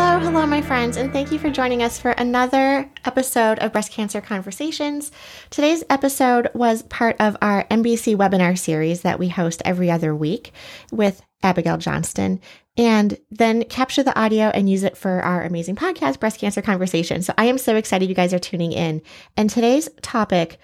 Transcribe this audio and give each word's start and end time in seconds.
Hello, 0.00 0.20
hello, 0.20 0.46
my 0.46 0.62
friends, 0.62 0.96
and 0.96 1.12
thank 1.12 1.32
you 1.32 1.40
for 1.40 1.50
joining 1.50 1.82
us 1.82 1.98
for 1.98 2.12
another 2.12 2.88
episode 3.04 3.58
of 3.58 3.72
Breast 3.72 3.90
Cancer 3.90 4.20
Conversations. 4.20 5.10
Today's 5.50 5.82
episode 5.90 6.48
was 6.54 6.84
part 6.84 7.16
of 7.18 7.36
our 7.42 7.64
MBC 7.64 8.14
webinar 8.14 8.56
series 8.56 9.00
that 9.00 9.18
we 9.18 9.26
host 9.26 9.60
every 9.64 9.90
other 9.90 10.14
week 10.14 10.52
with 10.92 11.20
Abigail 11.42 11.78
Johnston, 11.78 12.40
and 12.76 13.18
then 13.32 13.64
capture 13.64 14.04
the 14.04 14.16
audio 14.16 14.44
and 14.50 14.70
use 14.70 14.84
it 14.84 14.96
for 14.96 15.20
our 15.20 15.42
amazing 15.42 15.74
podcast, 15.74 16.20
Breast 16.20 16.38
Cancer 16.38 16.62
Conversation. 16.62 17.20
So 17.20 17.34
I 17.36 17.46
am 17.46 17.58
so 17.58 17.74
excited 17.74 18.08
you 18.08 18.14
guys 18.14 18.32
are 18.32 18.38
tuning 18.38 18.70
in. 18.70 19.02
And 19.36 19.50
today's 19.50 19.88
topic, 20.00 20.58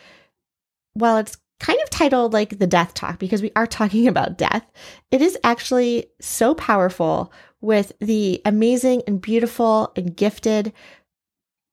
while 0.93 1.17
it's 1.17 1.37
kind 1.59 1.81
of 1.83 1.91
titled 1.91 2.33
like 2.33 2.59
the 2.59 2.67
death 2.67 2.95
talk 2.95 3.19
because 3.19 3.43
we 3.43 3.51
are 3.57 3.67
talking 3.67 4.07
about 4.09 4.39
death. 4.39 4.71
It 5.11 5.23
is 5.23 5.37
actually 5.43 6.07
so 6.21 6.55
powerful 6.55 7.33
with 7.65 7.93
the 8.01 8.43
amazing 8.45 9.03
and 9.07 9.21
beautiful 9.21 9.93
and 9.97 10.17
gifted 10.17 10.73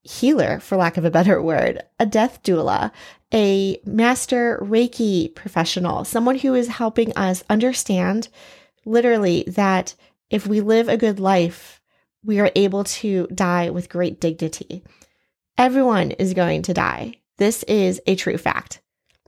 healer, 0.04 0.60
for 0.60 0.78
lack 0.78 0.98
of 0.98 1.06
a 1.06 1.12
better 1.12 1.42
word, 1.44 1.84
a 2.00 2.06
death 2.06 2.42
doula, 2.44 2.92
a 3.34 3.80
master 3.86 4.60
Reiki 4.62 5.34
professional, 5.34 6.04
someone 6.04 6.38
who 6.38 6.56
is 6.56 6.68
helping 6.68 7.16
us 7.16 7.44
understand 7.50 8.30
literally 8.86 9.44
that 9.48 9.96
if 10.30 10.48
we 10.48 10.62
live 10.62 10.88
a 10.88 10.98
good 10.98 11.20
life, 11.20 11.82
we 12.24 12.40
are 12.40 12.52
able 12.56 12.84
to 12.84 13.28
die 13.34 13.70
with 13.70 13.90
great 13.90 14.20
dignity. 14.20 14.84
Everyone 15.58 16.12
is 16.12 16.34
going 16.34 16.62
to 16.64 16.74
die. 16.74 17.16
This 17.38 17.64
is 17.64 18.02
a 18.08 18.16
true 18.16 18.38
fact. 18.38 18.82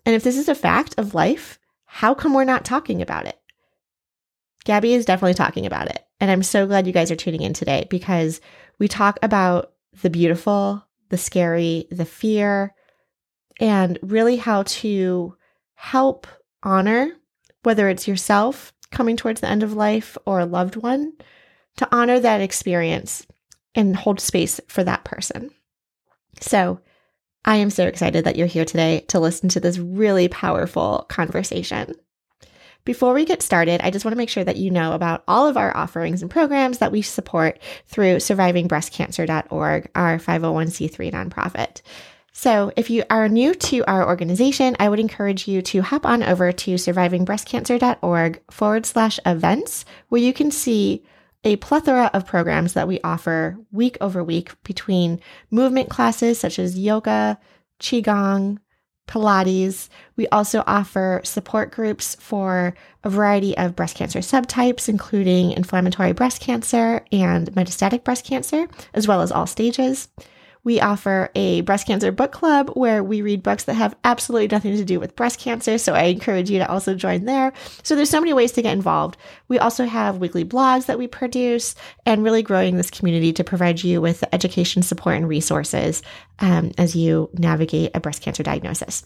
And 0.05 0.15
if 0.15 0.23
this 0.23 0.37
is 0.37 0.49
a 0.49 0.55
fact 0.55 0.95
of 0.97 1.13
life, 1.13 1.59
how 1.85 2.13
come 2.13 2.33
we're 2.33 2.43
not 2.43 2.65
talking 2.65 3.01
about 3.01 3.25
it? 3.25 3.39
Gabi 4.65 4.95
is 4.95 5.05
definitely 5.05 5.33
talking 5.33 5.65
about 5.65 5.87
it. 5.87 6.05
And 6.23 6.31
I'm 6.31 6.41
so 6.41 6.65
glad 6.65 6.87
you 6.87 6.93
guys 6.93 7.11
are 7.11 7.17
tuning 7.17 7.41
in 7.41 7.51
today 7.51 7.85
because 7.89 8.39
we 8.79 8.87
talk 8.87 9.19
about 9.21 9.73
the 10.03 10.09
beautiful, 10.09 10.81
the 11.09 11.17
scary, 11.17 11.85
the 11.91 12.05
fear, 12.05 12.73
and 13.59 13.99
really 14.01 14.37
how 14.37 14.63
to 14.63 15.35
help 15.73 16.25
honor, 16.63 17.11
whether 17.63 17.89
it's 17.89 18.07
yourself 18.07 18.71
coming 18.89 19.17
towards 19.17 19.41
the 19.41 19.49
end 19.49 19.63
of 19.63 19.73
life 19.73 20.17
or 20.25 20.39
a 20.39 20.45
loved 20.45 20.77
one, 20.77 21.11
to 21.75 21.89
honor 21.93 22.21
that 22.21 22.39
experience 22.39 23.27
and 23.75 23.93
hold 23.93 24.21
space 24.21 24.61
for 24.69 24.81
that 24.85 25.03
person. 25.03 25.51
So, 26.39 26.79
I 27.43 27.57
am 27.57 27.69
so 27.69 27.85
excited 27.85 28.23
that 28.23 28.37
you're 28.37 28.47
here 28.47 28.63
today 28.63 29.01
to 29.09 29.19
listen 29.19 29.49
to 29.49 29.59
this 29.59 29.77
really 29.77 30.29
powerful 30.29 31.05
conversation. 31.09 31.95
Before 32.85 33.13
we 33.13 33.23
get 33.23 33.41
started, 33.41 33.79
I 33.81 33.91
just 33.91 34.03
want 34.03 34.11
to 34.13 34.17
make 34.17 34.29
sure 34.29 34.43
that 34.43 34.57
you 34.57 34.69
know 34.69 34.91
about 34.91 35.23
all 35.25 35.47
of 35.47 35.55
our 35.55 35.75
offerings 35.75 36.21
and 36.21 36.29
programs 36.29 36.79
that 36.79 36.91
we 36.91 37.01
support 37.01 37.59
through 37.87 38.17
survivingbreastcancer.org, 38.17 39.89
our 39.95 40.19
501c3 40.19 41.13
nonprofit. 41.13 41.81
So, 42.33 42.73
if 42.75 42.89
you 42.89 43.03
are 43.09 43.29
new 43.29 43.53
to 43.53 43.85
our 43.85 44.05
organization, 44.05 44.75
I 44.79 44.89
would 44.89 44.99
encourage 44.99 45.47
you 45.47 45.61
to 45.61 45.81
hop 45.81 46.05
on 46.05 46.23
over 46.23 46.51
to 46.51 46.73
survivingbreastcancer.org 46.73 48.41
forward 48.51 48.85
slash 48.85 49.19
events, 49.25 49.85
where 50.09 50.21
you 50.21 50.33
can 50.33 50.51
see 50.51 51.05
a 51.45 51.55
plethora 51.57 52.09
of 52.13 52.25
programs 52.25 52.73
that 52.73 52.87
we 52.87 52.99
offer 53.01 53.57
week 53.71 53.97
over 54.01 54.23
week 54.23 54.51
between 54.63 55.21
movement 55.51 55.89
classes 55.89 56.39
such 56.39 56.57
as 56.59 56.77
yoga, 56.77 57.39
Qigong, 57.79 58.57
Pilates. 59.07 59.89
We 60.15 60.27
also 60.27 60.63
offer 60.65 61.21
support 61.23 61.71
groups 61.71 62.15
for 62.19 62.73
a 63.03 63.09
variety 63.09 63.57
of 63.57 63.75
breast 63.75 63.95
cancer 63.95 64.19
subtypes, 64.19 64.87
including 64.87 65.51
inflammatory 65.51 66.13
breast 66.13 66.41
cancer 66.41 67.05
and 67.11 67.51
metastatic 67.53 68.03
breast 68.03 68.25
cancer, 68.25 68.67
as 68.93 69.07
well 69.07 69.21
as 69.21 69.31
all 69.31 69.45
stages. 69.47 70.07
We 70.63 70.79
offer 70.79 71.29
a 71.35 71.61
breast 71.61 71.87
cancer 71.87 72.11
book 72.11 72.31
club 72.31 72.69
where 72.75 73.03
we 73.03 73.21
read 73.21 73.43
books 73.43 73.65
that 73.65 73.73
have 73.73 73.95
absolutely 74.03 74.47
nothing 74.47 74.75
to 74.77 74.85
do 74.85 74.99
with 74.99 75.15
breast 75.15 75.39
cancer. 75.39 75.77
So 75.77 75.93
I 75.93 76.03
encourage 76.03 76.49
you 76.49 76.59
to 76.59 76.69
also 76.69 76.95
join 76.95 77.25
there. 77.25 77.53
So 77.83 77.95
there's 77.95 78.09
so 78.09 78.19
many 78.19 78.33
ways 78.33 78.51
to 78.53 78.61
get 78.61 78.73
involved. 78.73 79.17
We 79.47 79.59
also 79.59 79.85
have 79.85 80.17
weekly 80.17 80.45
blogs 80.45 80.85
that 80.85 80.97
we 80.97 81.07
produce 81.07 81.75
and 82.05 82.23
really 82.23 82.43
growing 82.43 82.77
this 82.77 82.91
community 82.91 83.33
to 83.33 83.43
provide 83.43 83.83
you 83.83 84.01
with 84.01 84.23
education 84.31 84.83
support 84.83 85.17
and 85.17 85.27
resources 85.27 86.01
um, 86.39 86.71
as 86.77 86.95
you 86.95 87.29
navigate 87.33 87.91
a 87.93 87.99
breast 87.99 88.21
cancer 88.21 88.43
diagnosis. 88.43 89.03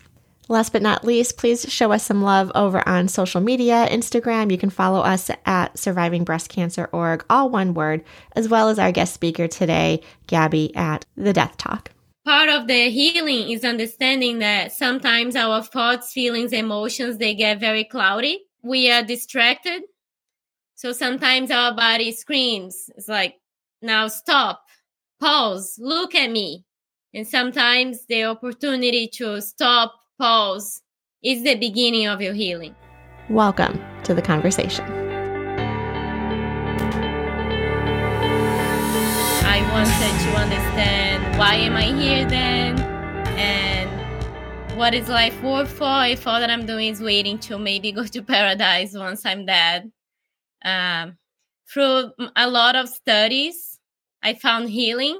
Last 0.49 0.71
but 0.71 0.81
not 0.81 1.03
least, 1.03 1.37
please 1.37 1.65
show 1.69 1.91
us 1.91 2.03
some 2.03 2.21
love 2.21 2.51
over 2.55 2.87
on 2.87 3.09
social 3.09 3.41
media, 3.41 3.85
Instagram. 3.89 4.49
You 4.49 4.57
can 4.57 4.69
follow 4.69 5.01
us 5.01 5.29
at 5.45 5.73
survivingbreastcancer.org, 5.73 7.25
all 7.29 7.49
one 7.49 7.73
word, 7.73 8.03
as 8.33 8.47
well 8.47 8.69
as 8.69 8.79
our 8.79 8.93
guest 8.93 9.13
speaker 9.13 9.49
today, 9.49 10.01
Gabi 10.27 10.75
at 10.75 11.05
The 11.17 11.33
Death 11.33 11.57
Talk. 11.57 11.91
Part 12.23 12.47
of 12.47 12.67
the 12.67 12.89
healing 12.89 13.49
is 13.49 13.65
understanding 13.65 14.39
that 14.39 14.71
sometimes 14.71 15.35
our 15.35 15.61
thoughts, 15.63 16.13
feelings, 16.13 16.53
emotions, 16.53 17.17
they 17.17 17.33
get 17.33 17.59
very 17.59 17.83
cloudy. 17.83 18.45
We 18.63 18.89
are 18.89 19.03
distracted. 19.03 19.83
So 20.75 20.93
sometimes 20.93 21.51
our 21.51 21.75
body 21.75 22.11
screams. 22.13 22.89
It's 22.95 23.07
like, 23.09 23.35
now 23.81 24.07
stop, 24.07 24.63
pause, 25.19 25.75
look 25.77 26.15
at 26.15 26.31
me. 26.31 26.65
And 27.13 27.27
sometimes 27.27 28.05
the 28.05 28.25
opportunity 28.25 29.07
to 29.15 29.41
stop 29.41 29.93
pause 30.17 30.81
is 31.23 31.43
the 31.43 31.55
beginning 31.55 32.07
of 32.07 32.21
your 32.21 32.33
healing. 32.33 32.75
Welcome 33.29 33.79
to 34.03 34.15
the 34.15 34.21
conversation. 34.21 34.85
I 39.45 39.61
wanted 39.71 40.15
to 40.25 40.29
understand 40.39 41.37
why 41.37 41.55
am 41.55 41.75
I 41.75 41.93
here 41.93 42.25
then 42.25 42.79
and 43.37 44.77
what 44.77 44.95
is 44.95 45.07
life 45.07 45.39
worth 45.43 45.71
for 45.71 46.05
if 46.05 46.25
all 46.25 46.39
that 46.39 46.49
I'm 46.49 46.65
doing 46.65 46.87
is 46.87 46.99
waiting 46.99 47.37
to 47.39 47.59
maybe 47.59 47.91
go 47.91 48.05
to 48.05 48.21
paradise 48.23 48.93
once 48.93 49.23
I'm 49.23 49.45
dead. 49.45 49.91
Um, 50.65 51.17
through 51.71 52.11
a 52.35 52.49
lot 52.49 52.75
of 52.75 52.89
studies, 52.89 53.77
I 54.23 54.33
found 54.33 54.69
healing 54.69 55.19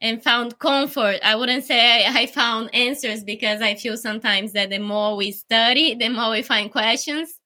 and 0.00 0.22
found 0.22 0.58
comfort. 0.58 1.18
I 1.22 1.34
wouldn't 1.34 1.64
say 1.64 2.06
I, 2.06 2.26
found 2.26 2.74
answers 2.74 3.22
because 3.22 3.60
I 3.60 3.74
feel 3.74 3.96
sometimes 3.96 4.52
that 4.52 4.70
the 4.70 4.78
more 4.78 5.16
we 5.16 5.30
study, 5.32 5.94
the 5.94 6.08
more 6.08 6.30
we 6.30 6.42
find 6.42 6.72
questions 6.72 7.38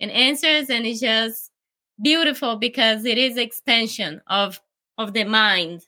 and 0.00 0.10
answers, 0.10 0.70
and 0.70 0.86
it's 0.86 1.00
just 1.00 1.50
beautiful 2.00 2.56
because 2.56 3.04
it 3.04 3.18
is 3.18 3.36
expansion 3.36 4.20
of 4.26 4.60
of 4.98 5.12
the 5.12 5.24
mind. 5.24 5.82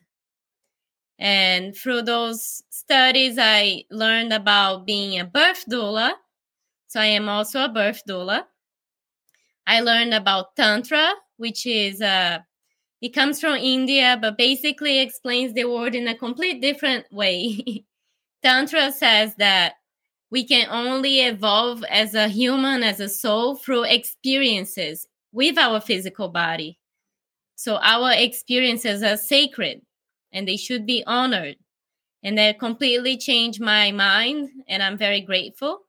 And 1.18 1.76
through 1.76 2.02
those 2.02 2.62
studies, 2.70 3.36
I 3.38 3.84
learned 3.90 4.32
about 4.32 4.86
being 4.86 5.18
a 5.18 5.24
birth 5.24 5.64
doula. 5.70 6.12
So 6.86 7.00
I 7.00 7.06
am 7.06 7.28
also 7.28 7.64
a 7.64 7.68
birth 7.68 8.02
doula. 8.08 8.44
I 9.66 9.80
learned 9.80 10.14
about 10.14 10.56
Tantra, 10.56 11.12
which 11.36 11.66
is 11.66 12.00
a 12.00 12.44
it 13.00 13.10
comes 13.10 13.40
from 13.40 13.56
India, 13.56 14.18
but 14.20 14.36
basically 14.36 14.98
explains 14.98 15.54
the 15.54 15.64
word 15.64 15.94
in 15.94 16.08
a 16.08 16.16
complete 16.16 16.60
different 16.60 17.06
way. 17.12 17.84
Tantra 18.42 18.92
says 18.92 19.34
that 19.36 19.74
we 20.30 20.44
can 20.46 20.68
only 20.70 21.20
evolve 21.20 21.84
as 21.84 22.14
a 22.14 22.28
human, 22.28 22.82
as 22.82 23.00
a 23.00 23.08
soul, 23.08 23.56
through 23.56 23.84
experiences 23.84 25.06
with 25.32 25.58
our 25.58 25.80
physical 25.80 26.28
body. 26.28 26.78
So 27.54 27.76
our 27.76 28.12
experiences 28.12 29.02
are 29.02 29.16
sacred 29.16 29.80
and 30.32 30.46
they 30.46 30.56
should 30.56 30.86
be 30.86 31.02
honored. 31.06 31.56
And 32.22 32.36
that 32.36 32.58
completely 32.58 33.16
changed 33.16 33.60
my 33.60 33.92
mind, 33.92 34.50
and 34.66 34.82
I'm 34.82 34.98
very 34.98 35.20
grateful. 35.20 35.82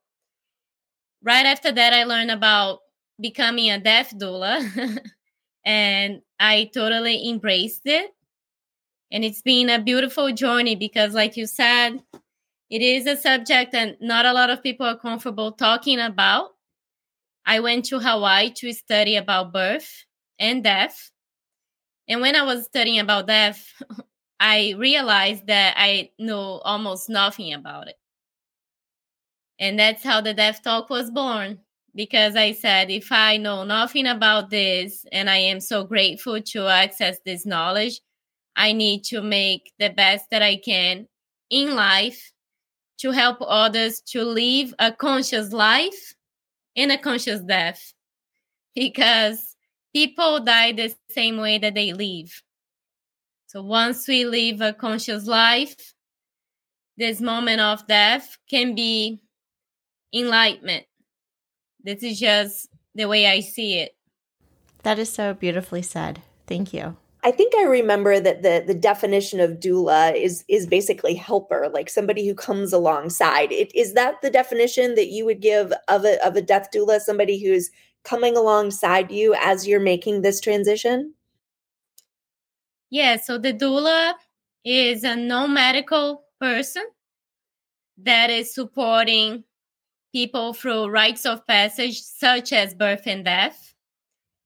Right 1.23 1.45
after 1.45 1.71
that, 1.71 1.91
I 1.91 2.03
learned 2.03 2.29
about 2.29 2.79
becoming 3.19 3.71
a 3.71 3.79
deaf 3.79 4.11
doula. 4.11 4.99
and 5.65 6.21
I 6.39 6.69
totally 6.73 7.29
embraced 7.29 7.81
it. 7.85 8.11
And 9.11 9.25
it's 9.25 9.41
been 9.41 9.69
a 9.69 9.81
beautiful 9.81 10.31
journey 10.31 10.75
because, 10.75 11.13
like 11.13 11.35
you 11.35 11.47
said, 11.47 12.01
it 12.69 12.81
is 12.81 13.07
a 13.07 13.17
subject 13.17 13.71
that 13.71 14.01
not 14.01 14.25
a 14.25 14.33
lot 14.33 14.49
of 14.49 14.61
people 14.61 14.85
are 14.85 14.97
comfortable 14.97 15.51
talking 15.51 15.99
about. 15.99 16.51
I 17.45 17.59
went 17.59 17.85
to 17.85 17.99
Hawaii 17.99 18.51
to 18.57 18.71
study 18.73 19.15
about 19.15 19.51
birth 19.51 20.05
and 20.37 20.63
death. 20.63 21.09
And 22.07 22.21
when 22.21 22.35
I 22.35 22.43
was 22.43 22.65
studying 22.65 22.99
about 22.99 23.27
death, 23.27 23.73
I 24.39 24.75
realized 24.77 25.47
that 25.47 25.73
I 25.77 26.11
know 26.19 26.59
almost 26.63 27.09
nothing 27.09 27.53
about 27.53 27.87
it. 27.87 27.95
And 29.59 29.77
that's 29.77 30.03
how 30.03 30.21
the 30.21 30.33
Death 30.33 30.61
Talk 30.63 30.89
was 30.89 31.11
born. 31.11 31.59
Because 31.95 32.35
I 32.35 32.53
said, 32.53 32.89
if 32.89 33.11
I 33.11 33.37
know 33.37 33.63
nothing 33.63 34.07
about 34.07 34.49
this 34.49 35.05
and 35.11 35.29
I 35.29 35.37
am 35.37 35.59
so 35.59 35.83
grateful 35.83 36.41
to 36.41 36.67
access 36.67 37.17
this 37.25 37.45
knowledge, 37.45 37.99
I 38.55 38.73
need 38.73 39.03
to 39.05 39.21
make 39.21 39.71
the 39.79 39.89
best 39.89 40.25
that 40.31 40.41
I 40.41 40.57
can 40.57 41.07
in 41.49 41.75
life 41.75 42.31
to 42.99 43.11
help 43.11 43.37
others 43.41 44.01
to 44.01 44.23
live 44.23 44.73
a 44.79 44.91
conscious 44.91 45.53
life 45.53 46.13
and 46.75 46.91
a 46.91 46.97
conscious 46.97 47.39
death 47.41 47.93
because 48.75 49.55
people 49.93 50.39
die 50.39 50.73
the 50.73 50.93
same 51.09 51.37
way 51.37 51.57
that 51.57 51.75
they 51.75 51.93
live. 51.93 52.41
So 53.47 53.63
once 53.63 54.07
we 54.07 54.25
live 54.25 54.61
a 54.61 54.73
conscious 54.73 55.25
life, 55.25 55.93
this 56.97 57.21
moment 57.21 57.61
of 57.61 57.87
death 57.87 58.37
can 58.49 58.75
be 58.75 59.21
enlightenment. 60.13 60.85
This 61.83 62.03
is 62.03 62.19
just 62.19 62.69
the 62.95 63.07
way 63.07 63.27
I 63.27 63.39
see 63.39 63.79
it. 63.79 63.95
That 64.83 64.99
is 64.99 65.11
so 65.11 65.33
beautifully 65.33 65.81
said. 65.81 66.21
Thank 66.47 66.73
you. 66.73 66.97
I 67.23 67.31
think 67.31 67.53
I 67.55 67.63
remember 67.63 68.19
that 68.19 68.43
the 68.43 68.63
the 68.65 68.73
definition 68.73 69.41
of 69.41 69.59
doula 69.59 70.15
is 70.15 70.45
is 70.47 70.65
basically 70.65 71.15
helper, 71.15 71.69
like 71.73 71.89
somebody 71.89 72.25
who 72.25 72.33
comes 72.33 72.71
alongside. 72.71 73.51
It, 73.51 73.75
is 73.75 73.93
that 73.93 74.21
the 74.21 74.29
definition 74.29 74.95
that 74.95 75.07
you 75.07 75.25
would 75.25 75.41
give 75.41 75.73
of 75.89 76.05
a 76.05 76.25
of 76.25 76.37
a 76.37 76.41
death 76.41 76.69
doula? 76.73 76.99
Somebody 76.99 77.43
who's 77.43 77.71
coming 78.05 78.37
alongside 78.37 79.11
you 79.11 79.35
as 79.41 79.67
you're 79.67 79.81
making 79.81 80.21
this 80.21 80.39
transition. 80.39 81.13
Yeah. 82.89 83.17
So 83.17 83.37
the 83.37 83.53
doula 83.53 84.13
is 84.63 85.03
a 85.03 85.17
non 85.17 85.53
medical 85.53 86.23
person 86.39 86.83
that 87.97 88.29
is 88.29 88.53
supporting 88.53 89.43
people 90.11 90.53
through 90.53 90.87
rites 90.89 91.25
of 91.25 91.45
passage, 91.47 92.01
such 92.01 92.53
as 92.53 92.73
birth 92.73 93.03
and 93.05 93.25
death 93.25 93.69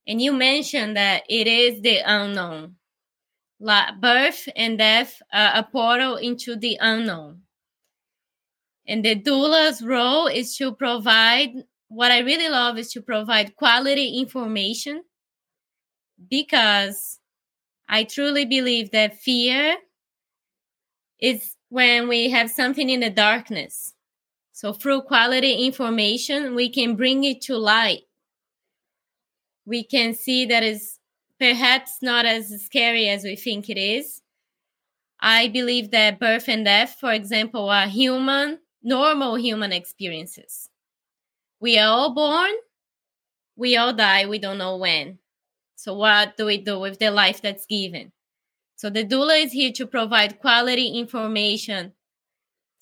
and 0.08 0.22
you 0.22 0.34
mentioned 0.34 0.98
that 0.98 1.24
it 1.30 1.48
is 1.48 1.82
the 1.82 2.00
unknown. 2.06 2.76
Like 3.60 4.02
birth 4.02 4.50
and 4.56 4.78
death 4.78 5.22
are 5.32 5.52
a 5.56 5.64
portal 5.64 6.18
into 6.18 6.56
the 6.56 6.78
unknown. 6.82 7.44
And 8.86 9.06
the 9.06 9.16
doula's 9.16 9.82
role 9.82 10.28
is 10.28 10.58
to 10.58 10.74
provide 10.74 11.52
what 11.88 12.12
I 12.12 12.20
really 12.20 12.50
love 12.50 12.78
is 12.78 12.92
to 12.94 13.02
provide 13.02 13.56
quality 13.56 14.20
information 14.20 15.04
because 16.30 17.20
I 17.88 18.04
truly 18.04 18.46
believe 18.46 18.92
that 18.92 19.20
fear 19.20 19.78
is 21.20 21.56
when 21.70 22.10
we 22.10 22.30
have 22.32 22.50
something 22.50 22.90
in 22.90 23.00
the 23.00 23.10
darkness. 23.10 23.93
So 24.54 24.72
through 24.72 25.02
quality 25.02 25.66
information, 25.66 26.56
we 26.56 26.70
can 26.70 26.96
bring 26.96 27.26
it 27.26 27.42
to 27.42 27.58
light 27.58 28.04
we 29.66 29.84
can 29.84 30.14
see 30.14 30.46
that 30.46 30.64
is 30.64 31.00
perhaps 31.40 31.98
not 32.02 32.26
as 32.26 32.50
scary 32.64 33.10
as 33.10 33.24
we 33.24 33.36
think 33.36 33.70
it 33.70 33.78
is. 33.78 34.22
I 35.20 35.48
believe 35.48 35.92
that 35.92 36.20
birth 36.20 36.50
and 36.50 36.66
death, 36.66 36.98
for 37.00 37.14
example, 37.14 37.70
are 37.70 37.88
human, 37.88 38.60
normal 38.82 39.36
human 39.36 39.72
experiences. 39.72 40.70
We 41.62 41.80
are 41.80 41.88
all 41.88 42.14
born, 42.14 42.52
we 43.56 43.78
all 43.78 43.94
die, 43.94 44.26
we 44.26 44.38
don't 44.38 44.58
know 44.58 44.76
when. 44.76 45.20
So, 45.76 45.94
what 45.94 46.36
do 46.36 46.46
we 46.46 46.58
do 46.58 46.80
with 46.80 47.00
the 47.00 47.10
life 47.10 47.42
that's 47.42 47.66
given? 47.66 48.12
So, 48.76 48.90
the 48.90 49.06
doula 49.06 49.46
is 49.46 49.54
here 49.54 49.72
to 49.74 49.88
provide 49.88 50.40
quality 50.40 50.90
information. 51.00 51.94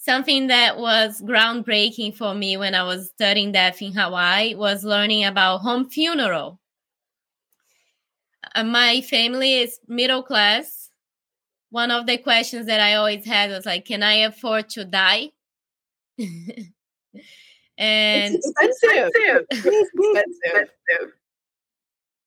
Something 0.04 0.48
that 0.48 0.78
was 0.78 1.22
groundbreaking 1.22 2.16
for 2.18 2.34
me 2.34 2.58
when 2.58 2.74
I 2.74 2.84
was 2.84 3.10
studying 3.10 3.52
death 3.52 3.82
in 3.82 3.94
Hawaii 3.94 4.56
was 4.56 4.84
learning 4.84 5.26
about 5.26 5.60
home 5.60 5.90
funeral 5.90 6.60
uh, 8.56 8.64
my 8.64 9.02
family 9.02 9.56
is 9.60 9.80
middle 9.88 10.24
class. 10.24 10.90
One 11.70 11.92
of 11.92 12.06
the 12.06 12.18
questions 12.18 12.66
that 12.66 12.82
I 12.82 12.96
always 12.96 13.26
had 13.26 13.50
was 13.50 13.66
like, 13.66 13.86
"Can 13.86 14.04
I 14.04 14.16
afford 14.16 14.70
to 14.70 14.86
die?" 14.86 15.32
and 16.18 16.76
it's 17.78 18.54
expensive. 18.62 19.46
it's 19.52 19.66
expensive. 19.66 21.14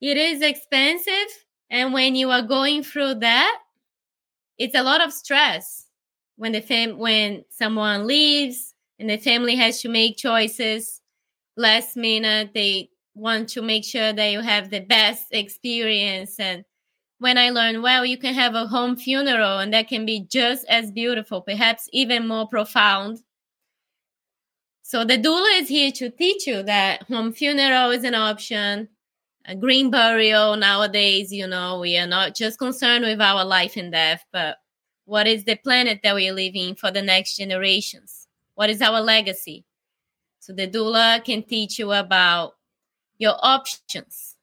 It 0.00 0.16
is 0.16 0.42
expensive, 0.42 1.44
and 1.70 1.92
when 1.92 2.14
you 2.14 2.30
are 2.30 2.42
going 2.42 2.82
through 2.82 3.16
that, 3.16 3.58
it's 4.58 4.74
a 4.74 4.82
lot 4.82 5.04
of 5.04 5.12
stress. 5.12 5.83
When 6.36 6.52
the 6.52 6.60
fam- 6.60 6.98
when 6.98 7.44
someone 7.50 8.06
leaves 8.06 8.74
and 8.98 9.08
the 9.10 9.18
family 9.18 9.56
has 9.56 9.80
to 9.82 9.88
make 9.88 10.16
choices 10.16 11.00
last 11.56 11.96
minute, 11.96 12.52
they 12.54 12.90
want 13.14 13.48
to 13.50 13.62
make 13.62 13.84
sure 13.84 14.12
that 14.12 14.32
you 14.32 14.40
have 14.40 14.70
the 14.70 14.80
best 14.80 15.26
experience. 15.32 16.38
And 16.40 16.64
when 17.18 17.38
i 17.38 17.50
learned 17.50 17.82
well 17.82 18.04
you 18.04 18.18
can 18.18 18.34
have 18.34 18.54
a 18.54 18.66
home 18.66 18.96
funeral 18.96 19.58
and 19.60 19.72
that 19.72 19.88
can 19.88 20.04
be 20.04 20.26
just 20.30 20.66
as 20.68 20.90
beautiful 20.90 21.40
perhaps 21.40 21.88
even 21.92 22.26
more 22.28 22.48
profound. 22.48 23.20
So 24.82 25.04
the 25.04 25.16
doula 25.18 25.60
is 25.60 25.68
here 25.68 25.90
to 25.92 26.10
teach 26.10 26.46
you 26.46 26.62
that 26.64 27.04
home 27.04 27.32
funeral 27.32 27.90
is 27.90 28.04
an 28.04 28.14
option 28.14 28.88
a 29.46 29.54
green 29.54 29.90
burial 29.90 30.56
nowadays 30.56 31.32
you 31.32 31.46
know 31.46 31.78
we 31.80 31.98
are 31.98 32.06
not 32.06 32.34
just 32.34 32.58
concerned 32.58 33.04
with 33.04 33.20
our 33.20 33.44
life 33.44 33.76
and 33.76 33.92
death 33.92 34.24
but 34.32 34.56
what 35.04 35.26
is 35.26 35.44
the 35.44 35.56
planet 35.56 36.00
that 36.02 36.14
we 36.14 36.28
are 36.28 36.32
living 36.32 36.74
for 36.74 36.90
the 36.90 37.02
next 37.02 37.36
generations 37.36 38.28
what 38.54 38.70
is 38.70 38.80
our 38.82 39.00
legacy 39.00 39.64
so 40.44 40.52
the 40.52 40.68
doula 40.68 41.24
can 41.24 41.42
teach 41.42 41.78
you 41.78 41.90
about 41.92 42.56
your 43.16 43.34
options, 43.40 44.36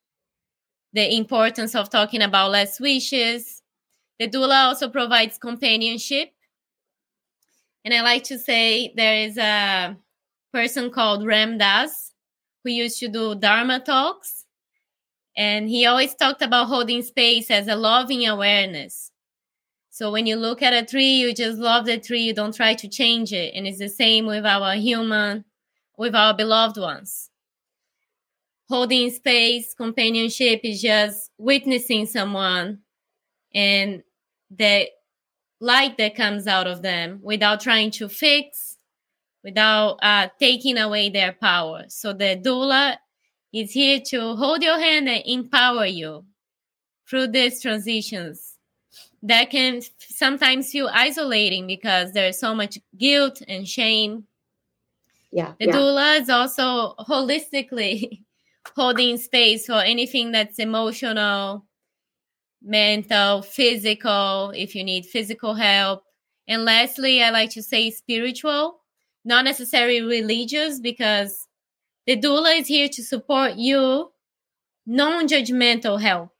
the 0.93 1.15
importance 1.15 1.75
of 1.75 1.91
talking 1.91 2.23
about 2.23 2.49
less 2.49 2.79
wishes. 2.79 3.61
The 4.19 4.27
doula 4.27 4.69
also 4.69 4.89
provides 4.89 5.37
companionship. 5.37 6.31
And 7.85 7.93
I 7.93 8.01
like 8.01 8.23
to 8.23 8.39
say 8.39 8.91
there 8.95 9.15
is 9.15 9.37
a 9.37 9.95
person 10.51 10.89
called 10.89 11.23
Ram 11.23 11.59
Dass 11.59 12.13
who 12.63 12.71
used 12.71 12.99
to 13.01 13.07
do 13.07 13.35
Dharma 13.35 13.79
talks. 13.79 14.45
And 15.37 15.69
he 15.69 15.85
always 15.85 16.15
talked 16.15 16.41
about 16.41 16.67
holding 16.67 17.03
space 17.03 17.51
as 17.51 17.67
a 17.67 17.75
loving 17.75 18.27
awareness. 18.27 19.10
So 20.01 20.11
when 20.11 20.25
you 20.25 20.35
look 20.35 20.63
at 20.63 20.73
a 20.73 20.83
tree, 20.83 21.19
you 21.19 21.33
just 21.33 21.59
love 21.59 21.85
the 21.85 21.99
tree, 21.99 22.21
you 22.21 22.33
don't 22.33 22.55
try 22.55 22.73
to 22.73 22.87
change 22.87 23.31
it. 23.31 23.53
And 23.53 23.67
it's 23.67 23.77
the 23.77 23.87
same 23.87 24.25
with 24.25 24.45
our 24.45 24.73
human, 24.73 25.45
with 25.95 26.15
our 26.15 26.33
beloved 26.33 26.77
ones 26.77 27.31
holding 28.71 29.09
space, 29.09 29.73
companionship 29.73 30.61
is 30.63 30.81
just 30.81 31.29
witnessing 31.37 32.05
someone 32.05 32.79
and 33.53 34.01
the 34.49 34.87
light 35.59 35.97
that 35.97 36.15
comes 36.15 36.47
out 36.47 36.67
of 36.67 36.81
them 36.81 37.19
without 37.21 37.59
trying 37.59 37.91
to 37.91 38.07
fix, 38.07 38.77
without 39.43 39.99
uh, 40.01 40.29
taking 40.39 40.77
away 40.77 41.09
their 41.09 41.33
power. 41.33 41.83
So 41.89 42.13
the 42.13 42.41
doula 42.41 42.95
is 43.53 43.73
here 43.73 43.99
to 44.07 44.37
hold 44.37 44.63
your 44.63 44.79
hand 44.79 45.09
and 45.09 45.21
empower 45.25 45.85
you 45.85 46.23
through 47.09 47.27
these 47.27 47.61
transitions 47.61 48.50
that 49.23 49.49
can 49.49 49.81
sometimes 49.99 50.71
feel 50.71 50.89
isolating 50.91 51.67
because 51.67 52.11
there's 52.11 52.39
so 52.39 52.55
much 52.55 52.79
guilt 52.97 53.41
and 53.47 53.67
shame. 53.67 54.25
Yeah. 55.31 55.53
The 55.59 55.67
yeah. 55.67 55.73
doula 55.73 56.21
is 56.21 56.29
also 56.29 56.95
holistically 56.99 58.23
holding 58.75 59.17
space 59.17 59.65
for 59.65 59.81
anything 59.81 60.31
that's 60.31 60.59
emotional, 60.59 61.65
mental, 62.61 63.41
physical, 63.41 64.51
if 64.55 64.75
you 64.75 64.83
need 64.83 65.05
physical 65.05 65.53
help. 65.53 66.03
And 66.47 66.65
lastly, 66.65 67.23
I 67.23 67.29
like 67.29 67.51
to 67.51 67.63
say 67.63 67.91
spiritual, 67.91 68.81
not 69.23 69.45
necessarily 69.45 70.01
religious, 70.01 70.79
because 70.79 71.47
the 72.07 72.19
doula 72.19 72.59
is 72.59 72.67
here 72.67 72.89
to 72.89 73.03
support 73.03 73.53
you, 73.55 74.11
non 74.85 75.27
judgmental 75.27 76.01
help. 76.01 76.31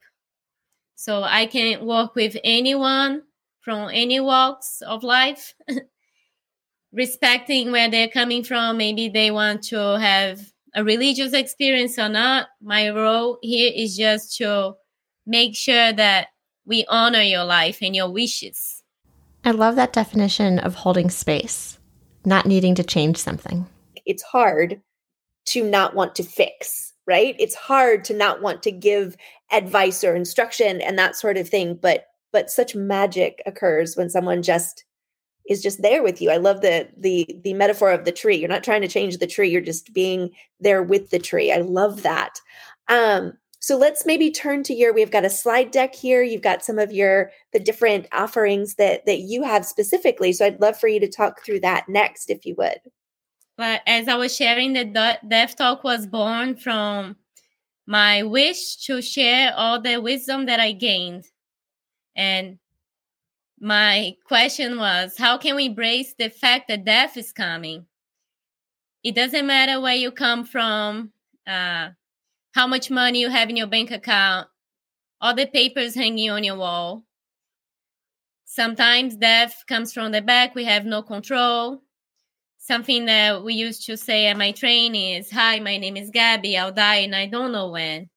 So 1.02 1.24
I 1.24 1.46
can 1.46 1.84
work 1.84 2.14
with 2.14 2.36
anyone 2.44 3.22
from 3.60 3.90
any 3.92 4.20
walks 4.20 4.80
of 4.86 5.02
life, 5.02 5.52
respecting 6.92 7.72
where 7.72 7.90
they're 7.90 8.06
coming 8.06 8.44
from. 8.44 8.76
Maybe 8.76 9.08
they 9.08 9.32
want 9.32 9.64
to 9.64 9.98
have 9.98 10.40
a 10.76 10.84
religious 10.84 11.32
experience 11.32 11.98
or 11.98 12.08
not, 12.08 12.46
my 12.62 12.88
role 12.90 13.38
here 13.42 13.72
is 13.74 13.96
just 13.96 14.36
to 14.36 14.74
make 15.26 15.56
sure 15.56 15.92
that 15.92 16.28
we 16.64 16.86
honor 16.88 17.22
your 17.22 17.42
life 17.46 17.78
and 17.82 17.96
your 17.96 18.08
wishes. 18.08 18.84
I 19.44 19.50
love 19.50 19.74
that 19.74 19.92
definition 19.92 20.60
of 20.60 20.76
holding 20.76 21.10
space, 21.10 21.80
not 22.24 22.46
needing 22.46 22.76
to 22.76 22.84
change 22.84 23.16
something. 23.16 23.66
It's 24.06 24.22
hard 24.22 24.80
to 25.46 25.68
not 25.68 25.96
want 25.96 26.14
to 26.14 26.22
fix, 26.22 26.92
right? 27.08 27.34
It's 27.40 27.56
hard 27.56 28.04
to 28.04 28.14
not 28.14 28.40
want 28.40 28.62
to 28.62 28.70
give 28.70 29.16
advice 29.52 30.02
or 30.02 30.14
instruction 30.14 30.80
and 30.80 30.98
that 30.98 31.16
sort 31.16 31.36
of 31.36 31.48
thing, 31.48 31.78
but 31.80 32.06
but 32.32 32.50
such 32.50 32.74
magic 32.74 33.42
occurs 33.46 33.96
when 33.96 34.08
someone 34.08 34.42
just 34.42 34.84
is 35.48 35.62
just 35.62 35.82
there 35.82 36.02
with 36.02 36.20
you. 36.20 36.30
I 36.30 36.36
love 36.36 36.60
the 36.60 36.88
the 36.96 37.26
the 37.42 37.54
metaphor 37.54 37.90
of 37.90 38.04
the 38.04 38.12
tree. 38.12 38.36
You're 38.36 38.48
not 38.48 38.64
trying 38.64 38.82
to 38.82 38.88
change 38.88 39.18
the 39.18 39.26
tree, 39.26 39.50
you're 39.50 39.60
just 39.60 39.92
being 39.92 40.30
there 40.60 40.82
with 40.82 41.10
the 41.10 41.18
tree. 41.18 41.52
I 41.52 41.58
love 41.58 42.02
that. 42.02 42.40
Um 42.88 43.34
so 43.60 43.76
let's 43.76 44.04
maybe 44.04 44.30
turn 44.30 44.64
to 44.64 44.74
your 44.74 44.92
we've 44.92 45.10
got 45.10 45.24
a 45.24 45.30
slide 45.30 45.70
deck 45.70 45.94
here. 45.94 46.22
You've 46.22 46.42
got 46.42 46.64
some 46.64 46.78
of 46.78 46.92
your 46.92 47.30
the 47.52 47.60
different 47.60 48.06
offerings 48.12 48.76
that 48.76 49.04
that 49.06 49.20
you 49.20 49.42
have 49.42 49.66
specifically. 49.66 50.32
So 50.32 50.46
I'd 50.46 50.60
love 50.60 50.78
for 50.78 50.88
you 50.88 51.00
to 51.00 51.08
talk 51.08 51.44
through 51.44 51.60
that 51.60 51.88
next 51.88 52.30
if 52.30 52.46
you 52.46 52.54
would. 52.56 52.80
But 53.56 53.82
as 53.86 54.08
I 54.08 54.14
was 54.14 54.34
sharing 54.34 54.72
the 54.72 54.84
Death 55.28 55.56
Talk 55.56 55.84
was 55.84 56.06
born 56.06 56.56
from 56.56 57.16
my 57.86 58.22
wish 58.22 58.76
to 58.86 59.02
share 59.02 59.52
all 59.54 59.80
the 59.80 60.00
wisdom 60.00 60.46
that 60.46 60.60
I 60.60 60.72
gained. 60.72 61.24
And 62.14 62.58
my 63.60 64.16
question 64.26 64.78
was 64.78 65.16
how 65.16 65.38
can 65.38 65.56
we 65.56 65.66
embrace 65.66 66.14
the 66.18 66.30
fact 66.30 66.68
that 66.68 66.84
death 66.84 67.16
is 67.16 67.32
coming? 67.32 67.86
It 69.02 69.14
doesn't 69.14 69.46
matter 69.46 69.80
where 69.80 69.96
you 69.96 70.12
come 70.12 70.44
from, 70.44 71.12
uh, 71.46 71.90
how 72.54 72.66
much 72.66 72.90
money 72.90 73.20
you 73.20 73.30
have 73.30 73.50
in 73.50 73.56
your 73.56 73.66
bank 73.66 73.90
account, 73.90 74.46
all 75.20 75.34
the 75.34 75.46
papers 75.46 75.94
hanging 75.94 76.30
on 76.30 76.44
your 76.44 76.56
wall. 76.56 77.04
Sometimes 78.44 79.16
death 79.16 79.64
comes 79.66 79.92
from 79.92 80.12
the 80.12 80.20
back, 80.20 80.54
we 80.54 80.64
have 80.64 80.84
no 80.84 81.02
control. 81.02 81.82
Something 82.64 83.06
that 83.06 83.42
we 83.42 83.54
used 83.54 83.86
to 83.86 83.96
say 83.96 84.28
at 84.28 84.36
my 84.36 84.52
training 84.52 85.14
is 85.14 85.32
Hi, 85.32 85.58
my 85.58 85.78
name 85.78 85.96
is 85.96 86.12
Gabi, 86.12 86.56
I'll 86.56 86.70
die 86.70 86.98
and 86.98 87.12
I 87.12 87.26
don't 87.26 87.50
know 87.50 87.68
when. 87.68 88.08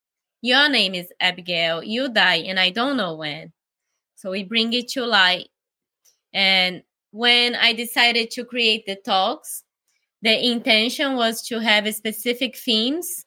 Your 0.43 0.69
name 0.69 0.93
is 0.93 1.11
Abigail, 1.19 1.83
you 1.83 2.09
die 2.09 2.43
and 2.45 2.59
I 2.59 2.69
don't 2.69 2.95
know 2.95 3.15
when. 3.15 3.53
So 4.17 4.29
we 4.29 4.43
bring 4.43 4.71
it 4.73 4.87
to 4.89 5.03
light. 5.03 5.47
And 6.31 6.83
when 7.09 7.55
I 7.55 7.73
decided 7.73 8.29
to 8.31 8.45
create 8.45 8.85
the 8.85 8.97
talks, 9.03 9.63
the 10.21 10.51
intention 10.51 11.15
was 11.15 11.41
to 11.47 11.57
have 11.57 11.91
specific 11.95 12.55
themes 12.55 13.25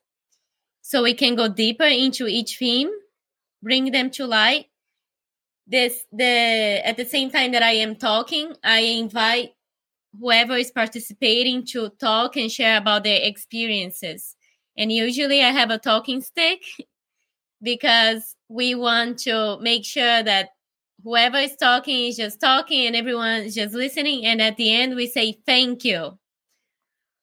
so 0.82 1.02
we 1.02 1.14
can 1.14 1.34
go 1.34 1.48
deeper 1.48 1.82
into 1.82 2.28
each 2.28 2.58
theme, 2.58 2.90
bring 3.60 3.90
them 3.90 4.10
to 4.10 4.24
light. 4.24 4.66
This 5.66 6.04
the 6.12 6.80
at 6.84 6.96
the 6.96 7.04
same 7.04 7.32
time 7.32 7.50
that 7.52 7.64
I 7.64 7.72
am 7.72 7.96
talking, 7.96 8.54
I 8.62 8.78
invite 8.78 9.54
whoever 10.20 10.56
is 10.56 10.70
participating 10.70 11.64
to 11.66 11.90
talk 12.00 12.36
and 12.36 12.50
share 12.50 12.78
about 12.78 13.04
their 13.04 13.20
experiences. 13.22 14.36
And 14.76 14.92
usually 14.92 15.42
I 15.42 15.50
have 15.50 15.70
a 15.70 15.78
talking 15.78 16.20
stick 16.20 16.62
because 17.62 18.34
we 18.48 18.74
want 18.74 19.18
to 19.20 19.58
make 19.60 19.84
sure 19.84 20.22
that 20.22 20.50
whoever 21.04 21.38
is 21.38 21.56
talking 21.56 22.06
is 22.06 22.16
just 22.16 22.40
talking 22.40 22.86
and 22.86 22.96
everyone 22.96 23.42
is 23.42 23.54
just 23.54 23.74
listening. 23.74 24.24
And 24.26 24.40
at 24.40 24.56
the 24.56 24.74
end, 24.74 24.94
we 24.94 25.06
say 25.06 25.38
thank 25.46 25.84
you. 25.84 26.18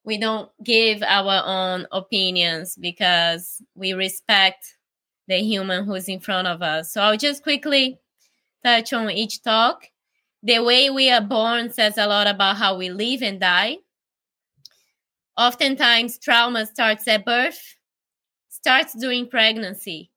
We 0.03 0.19
don't 0.19 0.51
give 0.63 1.01
our 1.01 1.41
own 1.45 1.87
opinions 1.91 2.75
because 2.79 3.61
we 3.73 3.93
respect 3.93 4.77
the 5.27 5.37
human 5.37 5.85
who's 5.85 6.07
in 6.07 6.19
front 6.19 6.47
of 6.47 6.61
us. 6.61 6.93
So 6.93 7.01
I'll 7.01 7.17
just 7.17 7.41
quickly 7.41 7.99
touch 8.63 8.93
on 8.93 9.09
each 9.09 9.41
talk. 9.41 9.87
The 10.45 10.59
way 10.59 10.91
we 10.91 11.09
are 11.09 11.21
born 11.21 11.73
says 11.73 11.97
a 11.97 12.05
lot 12.05 12.27
about 12.27 12.57
how 12.57 12.77
we 12.77 12.91
live 12.91 13.23
and 13.23 13.39
die. 13.39 13.77
Oftentimes, 15.35 16.19
trauma 16.19 16.67
starts 16.67 17.07
at 17.07 17.25
birth, 17.25 17.59
starts 18.49 18.93
during 18.93 19.27
pregnancy. 19.27 20.11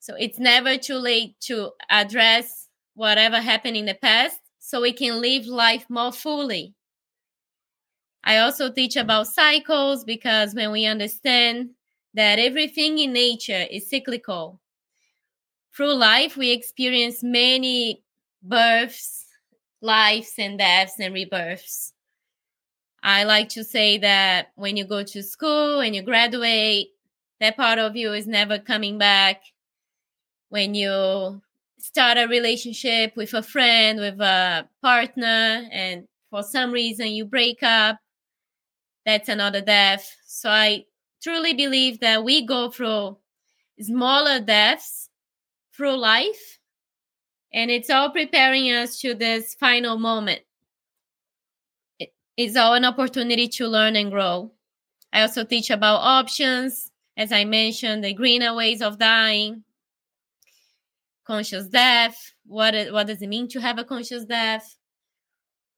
So 0.00 0.14
it's 0.14 0.38
never 0.38 0.78
too 0.78 0.96
late 0.96 1.38
to 1.40 1.72
address 1.90 2.68
whatever 2.94 3.42
happened 3.42 3.76
in 3.76 3.84
the 3.84 3.94
past 3.94 4.40
so 4.58 4.80
we 4.80 4.94
can 4.94 5.20
live 5.20 5.44
life 5.44 5.84
more 5.90 6.12
fully. 6.12 6.74
I 8.24 8.38
also 8.38 8.72
teach 8.72 8.96
about 8.96 9.26
cycles 9.26 10.02
because 10.02 10.54
when 10.54 10.72
we 10.72 10.86
understand 10.86 11.72
that 12.14 12.38
everything 12.38 12.98
in 12.98 13.12
nature 13.12 13.66
is 13.70 13.90
cyclical, 13.90 14.62
through 15.76 15.92
life 15.92 16.38
we 16.38 16.52
experience 16.52 17.22
many 17.22 18.02
births, 18.42 19.21
lives, 19.82 20.34
and 20.38 20.58
deaths 20.58 20.94
and 20.98 21.12
rebirths. 21.12 21.92
I 23.02 23.24
like 23.24 23.48
to 23.50 23.64
say 23.64 23.98
that 23.98 24.52
when 24.54 24.76
you 24.76 24.84
go 24.84 25.02
to 25.02 25.22
school 25.22 25.80
and 25.80 25.94
you 25.94 26.02
graduate, 26.02 26.88
that 27.40 27.56
part 27.56 27.80
of 27.80 27.96
you 27.96 28.12
is 28.12 28.26
never 28.26 28.58
coming 28.58 28.96
back. 28.96 29.42
When 30.50 30.74
you 30.74 31.42
start 31.78 32.16
a 32.16 32.28
relationship 32.28 33.16
with 33.16 33.34
a 33.34 33.42
friend, 33.42 33.98
with 33.98 34.20
a 34.20 34.68
partner, 34.80 35.68
and 35.72 36.06
for 36.30 36.44
some 36.44 36.70
reason 36.70 37.08
you 37.08 37.24
break 37.24 37.62
up, 37.62 37.98
that's 39.04 39.28
another 39.28 39.60
death. 39.60 40.16
So 40.24 40.48
I 40.48 40.84
truly 41.20 41.54
believe 41.54 41.98
that 42.00 42.22
we 42.22 42.46
go 42.46 42.70
through 42.70 43.16
smaller 43.80 44.38
deaths 44.38 45.08
through 45.74 45.96
life, 45.96 46.60
and 47.54 47.70
it's 47.70 47.90
all 47.90 48.10
preparing 48.10 48.72
us 48.72 48.98
to 49.00 49.14
this 49.14 49.54
final 49.54 49.98
moment. 49.98 50.40
It's 52.36 52.56
all 52.56 52.74
an 52.74 52.84
opportunity 52.84 53.46
to 53.48 53.68
learn 53.68 53.94
and 53.94 54.10
grow. 54.10 54.52
I 55.12 55.20
also 55.20 55.44
teach 55.44 55.70
about 55.70 55.96
options, 55.98 56.90
as 57.16 57.30
I 57.30 57.44
mentioned, 57.44 58.02
the 58.02 58.14
greener 58.14 58.54
ways 58.54 58.80
of 58.80 58.98
dying, 58.98 59.64
conscious 61.26 61.68
death. 61.68 62.32
What 62.46 62.74
what 62.90 63.06
does 63.06 63.20
it 63.20 63.28
mean 63.28 63.48
to 63.48 63.60
have 63.60 63.78
a 63.78 63.84
conscious 63.84 64.24
death? 64.24 64.76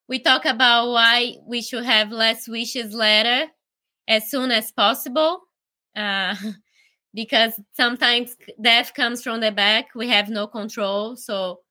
We 0.08 0.20
talk 0.20 0.44
about 0.44 0.90
why 0.90 1.36
we 1.44 1.60
should 1.62 1.84
have 1.84 2.12
less 2.12 2.46
wishes 2.46 2.94
later, 2.94 3.50
as 4.06 4.30
soon 4.30 4.52
as 4.52 4.70
possible, 4.70 5.40
uh, 5.96 6.36
because 7.14 7.58
sometimes 7.72 8.36
death 8.60 8.94
comes 8.94 9.22
from 9.22 9.40
the 9.40 9.50
back. 9.50 9.88
We 9.96 10.08
have 10.08 10.28
no 10.28 10.46
control, 10.46 11.16
so. 11.16 11.63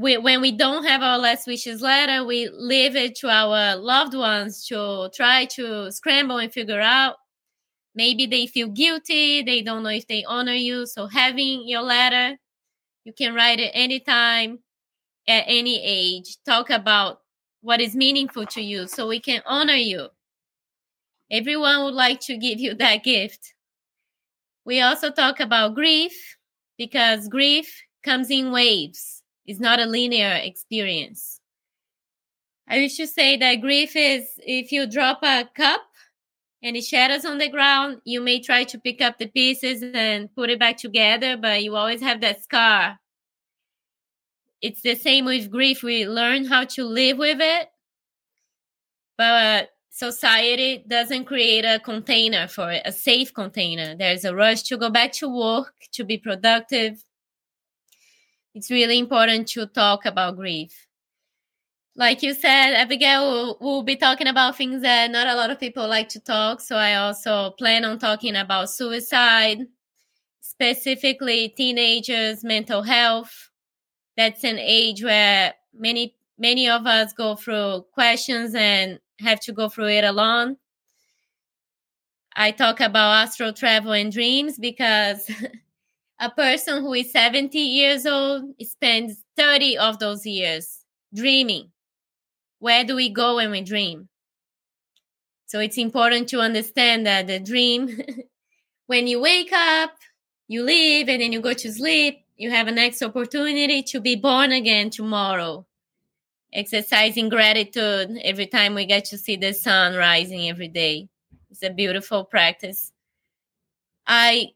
We, 0.00 0.16
when 0.16 0.40
we 0.40 0.52
don't 0.52 0.84
have 0.84 1.02
our 1.02 1.18
last 1.18 1.46
wishes 1.46 1.82
letter, 1.82 2.24
we 2.24 2.48
leave 2.52 2.94
it 2.94 3.16
to 3.16 3.28
our 3.28 3.74
loved 3.74 4.14
ones 4.14 4.64
to 4.66 5.10
try 5.12 5.46
to 5.56 5.90
scramble 5.90 6.38
and 6.38 6.52
figure 6.52 6.80
out 6.80 7.16
maybe 7.94 8.26
they 8.26 8.46
feel 8.46 8.68
guilty 8.68 9.42
they 9.42 9.62
don't 9.62 9.82
know 9.82 9.88
if 9.88 10.06
they 10.06 10.22
honor 10.24 10.52
you 10.52 10.86
so 10.86 11.06
having 11.06 11.66
your 11.66 11.82
letter 11.82 12.36
you 13.08 13.14
can 13.14 13.34
write 13.34 13.58
it 13.58 13.70
anytime, 13.72 14.58
at 15.26 15.44
any 15.46 15.80
age. 15.82 16.36
Talk 16.44 16.68
about 16.68 17.20
what 17.62 17.80
is 17.80 17.96
meaningful 17.96 18.44
to 18.46 18.60
you 18.60 18.86
so 18.86 19.08
we 19.08 19.18
can 19.18 19.42
honor 19.46 19.74
you. 19.74 20.08
Everyone 21.30 21.84
would 21.84 21.94
like 21.94 22.20
to 22.20 22.36
give 22.36 22.60
you 22.60 22.74
that 22.74 23.04
gift. 23.04 23.54
We 24.66 24.82
also 24.82 25.10
talk 25.10 25.40
about 25.40 25.74
grief 25.74 26.36
because 26.76 27.28
grief 27.28 27.82
comes 28.04 28.30
in 28.30 28.50
waves, 28.50 29.17
it's 29.48 29.58
not 29.58 29.80
a 29.80 29.86
linear 29.86 30.34
experience. 30.42 31.40
I 32.68 32.76
used 32.76 32.98
to 32.98 33.06
say 33.06 33.38
that 33.38 33.62
grief 33.62 33.96
is 33.96 34.38
if 34.46 34.70
you 34.70 34.86
drop 34.86 35.20
a 35.22 35.48
cup 35.54 35.80
and 36.62 36.76
it 36.76 36.84
shatters 36.84 37.24
on 37.24 37.38
the 37.38 37.48
ground, 37.48 38.02
you 38.04 38.20
may 38.20 38.40
try 38.40 38.64
to 38.64 38.78
pick 38.78 39.00
up 39.00 39.16
the 39.16 39.26
pieces 39.26 39.82
and 39.82 40.32
put 40.34 40.50
it 40.50 40.58
back 40.58 40.76
together, 40.76 41.38
but 41.38 41.62
you 41.62 41.76
always 41.76 42.02
have 42.02 42.20
that 42.20 42.44
scar. 42.44 42.98
It's 44.60 44.82
the 44.82 44.94
same 44.94 45.24
with 45.24 45.50
grief. 45.50 45.82
We 45.82 46.06
learn 46.06 46.44
how 46.44 46.64
to 46.64 46.84
live 46.84 47.16
with 47.16 47.38
it, 47.40 47.68
but 49.16 49.70
society 49.88 50.84
doesn't 50.86 51.24
create 51.24 51.64
a 51.64 51.80
container 51.80 52.48
for 52.48 52.70
it, 52.70 52.82
a 52.84 52.92
safe 52.92 53.32
container. 53.32 53.96
There's 53.96 54.26
a 54.26 54.34
rush 54.34 54.64
to 54.64 54.76
go 54.76 54.90
back 54.90 55.12
to 55.12 55.28
work, 55.28 55.72
to 55.92 56.04
be 56.04 56.18
productive. 56.18 57.02
It's 58.54 58.70
really 58.70 58.98
important 58.98 59.48
to 59.48 59.66
talk 59.66 60.06
about 60.06 60.36
grief 60.36 60.88
like 61.98 62.22
you 62.22 62.32
said, 62.32 62.74
Abigail 62.74 63.28
will, 63.28 63.58
will 63.60 63.82
be 63.82 63.96
talking 63.96 64.28
about 64.28 64.56
things 64.56 64.82
that 64.82 65.10
not 65.10 65.26
a 65.26 65.34
lot 65.34 65.50
of 65.50 65.58
people 65.58 65.86
like 65.88 66.08
to 66.10 66.20
talk. 66.20 66.60
So 66.60 66.76
I 66.76 66.94
also 66.94 67.50
plan 67.58 67.84
on 67.84 67.98
talking 67.98 68.36
about 68.36 68.70
suicide, 68.70 69.66
specifically 70.40 71.48
teenagers' 71.56 72.44
mental 72.44 72.82
health. 72.82 73.50
That's 74.16 74.44
an 74.44 74.58
age 74.60 75.02
where 75.02 75.54
many 75.74 76.14
many 76.38 76.68
of 76.68 76.86
us 76.86 77.12
go 77.12 77.34
through 77.34 77.84
questions 77.92 78.54
and 78.54 79.00
have 79.18 79.40
to 79.40 79.52
go 79.52 79.68
through 79.68 79.88
it 79.88 80.04
alone. 80.04 80.56
I 82.36 82.52
talk 82.52 82.78
about 82.78 83.24
astral 83.26 83.52
travel 83.52 83.90
and 83.90 84.12
dreams 84.12 84.56
because 84.56 85.28
a 86.20 86.30
person 86.30 86.82
who 86.82 86.94
is 86.94 87.12
70 87.12 87.58
years 87.58 88.06
old 88.06 88.44
spends 88.62 89.24
30 89.36 89.78
of 89.78 89.98
those 89.98 90.26
years 90.26 90.84
dreaming 91.14 91.70
where 92.58 92.84
do 92.84 92.94
we 92.96 93.08
go 93.08 93.36
when 93.36 93.50
we 93.50 93.60
dream? 93.62 94.08
So 95.46 95.60
it's 95.60 95.78
important 95.78 96.28
to 96.30 96.40
understand 96.40 97.06
that 97.06 97.26
the 97.26 97.40
dream, 97.40 98.00
when 98.86 99.06
you 99.06 99.20
wake 99.20 99.52
up, 99.52 99.96
you 100.48 100.62
live, 100.62 101.08
and 101.08 101.20
then 101.22 101.32
you 101.32 101.40
go 101.40 101.54
to 101.54 101.72
sleep, 101.72 102.24
you 102.36 102.50
have 102.50 102.68
a 102.68 102.72
next 102.72 103.02
opportunity 103.02 103.82
to 103.84 104.00
be 104.00 104.16
born 104.16 104.52
again 104.52 104.90
tomorrow. 104.90 105.66
exercising 106.52 107.28
gratitude 107.28 108.18
every 108.24 108.46
time 108.46 108.74
we 108.74 108.86
get 108.86 109.04
to 109.06 109.18
see 109.18 109.36
the 109.36 109.52
sun 109.52 109.94
rising 109.94 110.48
every 110.48 110.68
day. 110.68 111.08
It's 111.50 111.62
a 111.62 111.70
beautiful 111.70 112.24
practice. 112.24 112.92
I 114.06 114.52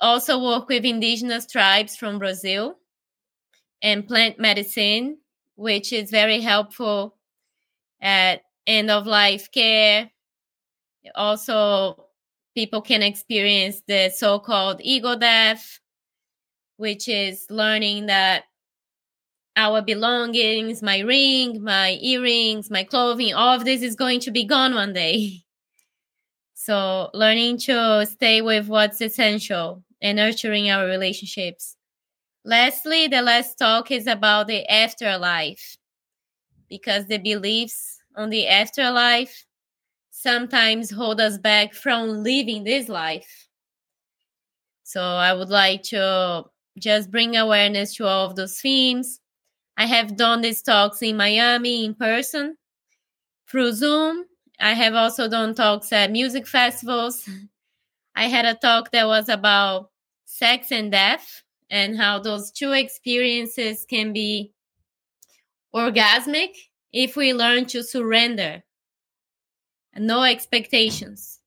also 0.00 0.42
work 0.42 0.68
with 0.68 0.84
indigenous 0.84 1.46
tribes 1.46 1.96
from 1.96 2.18
Brazil 2.18 2.78
and 3.82 4.06
plant 4.06 4.38
medicine, 4.38 5.18
which 5.56 5.92
is 5.92 6.10
very 6.10 6.40
helpful 6.40 7.16
at 8.00 8.42
end 8.66 8.90
of 8.90 9.06
life 9.06 9.50
care. 9.50 10.10
Also, 11.14 12.06
people 12.54 12.82
can 12.82 13.02
experience 13.02 13.82
the 13.86 14.10
so 14.10 14.38
called 14.38 14.80
ego 14.82 15.16
death, 15.16 15.78
which 16.76 17.08
is 17.08 17.46
learning 17.50 18.06
that 18.06 18.44
our 19.56 19.82
belongings, 19.82 20.82
my 20.82 21.00
ring, 21.00 21.62
my 21.62 21.98
earrings, 22.00 22.70
my 22.70 22.84
clothing, 22.84 23.34
all 23.34 23.56
of 23.56 23.64
this 23.64 23.82
is 23.82 23.96
going 23.96 24.20
to 24.20 24.30
be 24.30 24.44
gone 24.44 24.74
one 24.74 24.92
day. 24.92 25.44
So, 26.60 27.08
learning 27.14 27.58
to 27.60 28.04
stay 28.04 28.42
with 28.42 28.66
what's 28.66 29.00
essential 29.00 29.84
and 30.02 30.16
nurturing 30.16 30.70
our 30.70 30.86
relationships. 30.86 31.76
Lastly, 32.44 33.08
the 33.08 33.22
last 33.22 33.56
talk 33.58 33.90
is 33.90 34.06
about 34.06 34.46
the 34.48 34.66
afterlife 34.70 35.76
because 36.68 37.06
the 37.06 37.18
beliefs 37.18 37.98
on 38.16 38.30
the 38.30 38.48
afterlife 38.48 39.44
sometimes 40.10 40.90
hold 40.90 41.20
us 41.20 41.38
back 41.38 41.74
from 41.74 42.22
living 42.24 42.64
this 42.64 42.88
life. 42.88 43.48
So, 44.84 45.02
I 45.02 45.34
would 45.34 45.50
like 45.50 45.82
to 45.84 46.44
just 46.78 47.10
bring 47.10 47.36
awareness 47.36 47.94
to 47.96 48.06
all 48.06 48.26
of 48.26 48.36
those 48.36 48.60
themes 48.60 49.20
I 49.78 49.86
have 49.86 50.16
done 50.16 50.42
these 50.42 50.62
talks 50.62 51.02
in 51.02 51.16
Miami 51.16 51.84
in 51.86 51.94
person 51.94 52.58
through 53.50 53.72
Zoom. 53.72 54.24
I 54.60 54.74
have 54.74 54.94
also 54.94 55.28
done 55.28 55.54
talks 55.54 55.92
at 55.92 56.10
music 56.12 56.46
festivals. 56.46 57.28
I 58.18 58.24
had 58.24 58.46
a 58.46 58.54
talk 58.54 58.90
that 58.90 59.06
was 59.06 59.28
about 59.28 59.90
sex 60.24 60.72
and 60.72 60.90
death 60.90 61.44
and 61.70 61.96
how 61.96 62.18
those 62.18 62.50
two 62.50 62.72
experiences 62.72 63.86
can 63.88 64.12
be 64.12 64.52
orgasmic 65.72 66.50
if 66.92 67.14
we 67.14 67.32
learn 67.32 67.66
to 67.66 67.84
surrender. 67.84 68.64
No 69.96 70.24
expectations. 70.24 71.38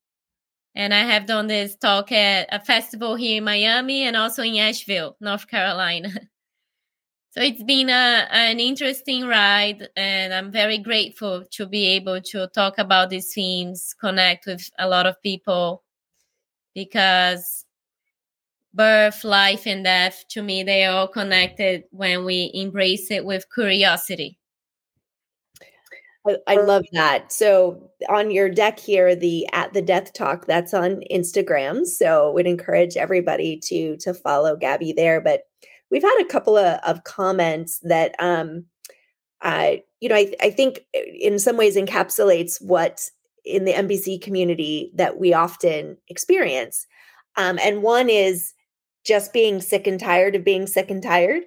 And 0.74 0.94
I 0.94 1.00
have 1.00 1.26
done 1.26 1.46
this 1.46 1.76
talk 1.76 2.10
at 2.10 2.48
a 2.50 2.58
festival 2.58 3.16
here 3.16 3.36
in 3.36 3.44
Miami 3.44 4.04
and 4.04 4.16
also 4.16 4.42
in 4.42 4.56
Asheville, 4.56 5.14
North 5.20 5.48
Carolina. 5.48 6.08
So 7.34 7.40
it's 7.40 7.62
been 7.62 7.88
a, 7.88 8.28
an 8.30 8.60
interesting 8.60 9.24
ride, 9.26 9.88
and 9.96 10.34
I'm 10.34 10.52
very 10.52 10.76
grateful 10.76 11.46
to 11.52 11.64
be 11.64 11.86
able 11.96 12.20
to 12.20 12.46
talk 12.48 12.76
about 12.76 13.08
these 13.08 13.32
themes, 13.32 13.94
connect 13.98 14.44
with 14.44 14.70
a 14.78 14.86
lot 14.86 15.06
of 15.06 15.16
people, 15.22 15.81
because 16.74 17.64
birth, 18.74 19.24
life, 19.24 19.66
and 19.66 19.84
death, 19.84 20.24
to 20.30 20.42
me, 20.42 20.62
they 20.62 20.84
are 20.84 20.94
all 20.94 21.08
connected 21.08 21.84
when 21.90 22.24
we 22.24 22.50
embrace 22.54 23.10
it 23.10 23.24
with 23.24 23.44
curiosity. 23.52 24.38
I, 26.46 26.54
love 26.54 26.84
that. 26.92 27.32
So 27.32 27.90
on 28.08 28.30
your 28.30 28.48
deck 28.48 28.78
here, 28.78 29.16
the 29.16 29.48
at 29.52 29.72
the 29.72 29.82
death 29.82 30.12
talk, 30.12 30.46
that's 30.46 30.72
on 30.72 31.02
Instagram. 31.10 31.84
So 31.84 32.30
would 32.32 32.46
encourage 32.46 32.96
everybody 32.96 33.58
to 33.64 33.96
to 33.98 34.14
follow 34.14 34.56
Gabi 34.56 34.94
there. 34.94 35.20
But 35.20 35.42
we've 35.90 36.02
had 36.02 36.20
a 36.20 36.26
couple 36.26 36.56
of, 36.56 36.78
of 36.86 37.02
comments 37.02 37.80
that 37.82 38.14
um 38.20 38.66
uh, 39.40 39.72
you 40.00 40.08
know 40.08 40.14
I, 40.14 40.32
I 40.40 40.50
think 40.50 40.84
uh, 40.96 41.00
in 41.18 41.40
some 41.40 41.56
ways 41.56 41.76
encapsulates 41.76 42.62
what 42.62 43.00
in 43.44 43.64
the 43.64 43.72
MBC 43.72 44.20
community 44.22 44.90
that 44.94 45.18
we 45.18 45.32
often 45.34 45.96
experience 46.08 46.86
um, 47.36 47.58
and 47.62 47.82
one 47.82 48.08
is 48.08 48.52
just 49.04 49.32
being 49.32 49.60
sick 49.60 49.86
and 49.86 49.98
tired 49.98 50.34
of 50.34 50.44
being 50.44 50.66
sick 50.66 50.90
and 50.90 51.02
tired 51.02 51.42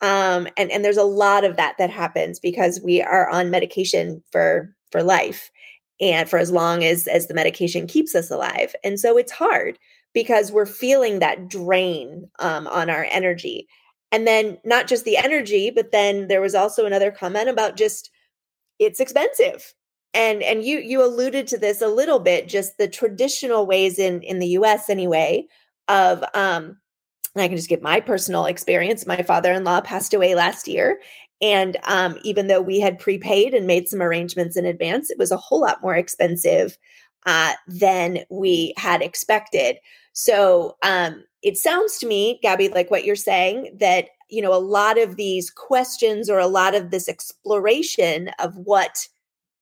um, 0.00 0.48
and 0.56 0.70
and 0.70 0.84
there's 0.84 0.96
a 0.96 1.04
lot 1.04 1.44
of 1.44 1.56
that 1.56 1.76
that 1.78 1.90
happens 1.90 2.38
because 2.38 2.80
we 2.82 3.00
are 3.00 3.28
on 3.30 3.50
medication 3.50 4.22
for 4.30 4.74
for 4.90 5.02
life 5.02 5.50
and 6.00 6.28
for 6.28 6.38
as 6.38 6.50
long 6.50 6.84
as 6.84 7.06
as 7.06 7.26
the 7.26 7.34
medication 7.34 7.86
keeps 7.86 8.14
us 8.14 8.30
alive 8.30 8.74
and 8.84 8.98
so 8.98 9.16
it's 9.16 9.32
hard 9.32 9.78
because 10.12 10.52
we're 10.52 10.66
feeling 10.66 11.18
that 11.18 11.48
drain 11.48 12.28
um, 12.38 12.66
on 12.68 12.90
our 12.90 13.06
energy 13.10 13.66
and 14.12 14.26
then 14.26 14.58
not 14.64 14.86
just 14.86 15.04
the 15.04 15.16
energy 15.16 15.70
but 15.70 15.92
then 15.92 16.28
there 16.28 16.40
was 16.40 16.54
also 16.54 16.86
another 16.86 17.10
comment 17.10 17.48
about 17.48 17.76
just 17.76 18.10
it's 18.78 19.00
expensive 19.00 19.74
and 20.14 20.42
and 20.42 20.64
you 20.64 20.78
you 20.78 21.04
alluded 21.04 21.46
to 21.48 21.58
this 21.58 21.82
a 21.82 21.88
little 21.88 22.20
bit 22.20 22.48
just 22.48 22.78
the 22.78 22.88
traditional 22.88 23.66
ways 23.66 23.98
in 23.98 24.22
in 24.22 24.38
the 24.38 24.48
US 24.48 24.88
anyway 24.88 25.46
of 25.88 26.22
um 26.34 26.78
and 27.34 27.42
I 27.42 27.48
can 27.48 27.56
just 27.56 27.68
give 27.68 27.82
my 27.82 27.98
personal 27.98 28.46
experience. 28.46 29.06
My 29.06 29.20
father-in-law 29.22 29.80
passed 29.80 30.14
away 30.14 30.34
last 30.34 30.68
year 30.68 31.00
and 31.42 31.76
um 31.84 32.16
even 32.22 32.46
though 32.46 32.62
we 32.62 32.80
had 32.80 32.98
prepaid 32.98 33.52
and 33.54 33.66
made 33.66 33.88
some 33.88 34.00
arrangements 34.00 34.56
in 34.56 34.64
advance 34.64 35.10
it 35.10 35.18
was 35.18 35.32
a 35.32 35.36
whole 35.36 35.60
lot 35.60 35.82
more 35.82 35.96
expensive 35.96 36.78
uh 37.26 37.52
than 37.66 38.20
we 38.30 38.72
had 38.76 39.02
expected. 39.02 39.76
So 40.12 40.76
um 40.82 41.24
it 41.42 41.58
sounds 41.58 41.98
to 41.98 42.06
me, 42.06 42.40
Gabi, 42.42 42.72
like 42.72 42.90
what 42.90 43.04
you're 43.04 43.16
saying, 43.16 43.76
that 43.80 44.06
you 44.30 44.40
know 44.40 44.54
a 44.54 44.58
lot 44.58 44.98
of 44.98 45.16
these 45.16 45.50
questions 45.50 46.30
or 46.30 46.38
a 46.38 46.46
lot 46.46 46.74
of 46.74 46.90
this 46.90 47.08
exploration 47.08 48.30
of 48.38 48.56
what 48.56 49.08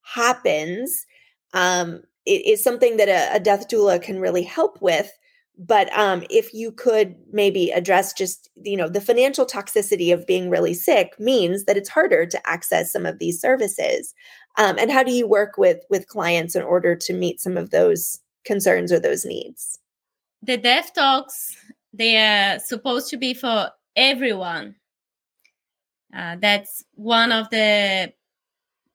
happens 0.03 1.07
um, 1.55 2.03
is 2.27 2.63
something 2.63 2.97
that 2.97 3.09
a, 3.09 3.37
a, 3.37 3.41
death 3.41 3.69
doula 3.69 4.01
can 4.01 4.21
really 4.21 4.43
help 4.43 4.81
with. 4.81 5.11
But 5.59 5.93
um, 5.97 6.25
if 6.31 6.55
you 6.55 6.73
could 6.73 7.15
maybe 7.31 7.71
address 7.71 8.13
just 8.13 8.49
you 8.63 8.77
know 8.77 8.89
the 8.89 9.01
financial 9.01 9.45
toxicity 9.45 10.13
of 10.13 10.27
being 10.27 10.49
really 10.49 10.75
sick 10.75 11.13
means 11.19 11.65
that 11.65 11.77
it's 11.77 11.91
harder 11.91 12.25
to 12.27 12.49
access 12.49 12.93
some 12.93 13.07
of 13.07 13.19
these 13.19 13.41
services. 13.41 14.15
Um, 14.59 14.77
and 14.79 14.91
how 14.91 15.03
do 15.03 15.13
you 15.13 15.27
work 15.27 15.59
with 15.59 15.85
with 15.91 16.09
clients 16.09 16.57
in 16.57 16.63
order 16.63 16.97
to 16.97 17.13
meet 17.13 17.41
some 17.41 17.57
of 17.57 17.71
those 17.71 18.19
concerns 18.45 18.91
or 18.91 18.99
those 18.99 19.25
needs? 19.25 19.79
the 20.43 20.57
death 20.57 20.93
talks 20.95 21.57
they 21.93 22.17
are 22.17 22.59
supposed 22.59 23.09
to 23.09 23.17
be 23.17 23.33
for 23.33 23.71
everyone 23.97 24.75
uh, 26.17 26.37
that's 26.41 26.85
one 26.95 27.33
of 27.33 27.49
the 27.51 28.13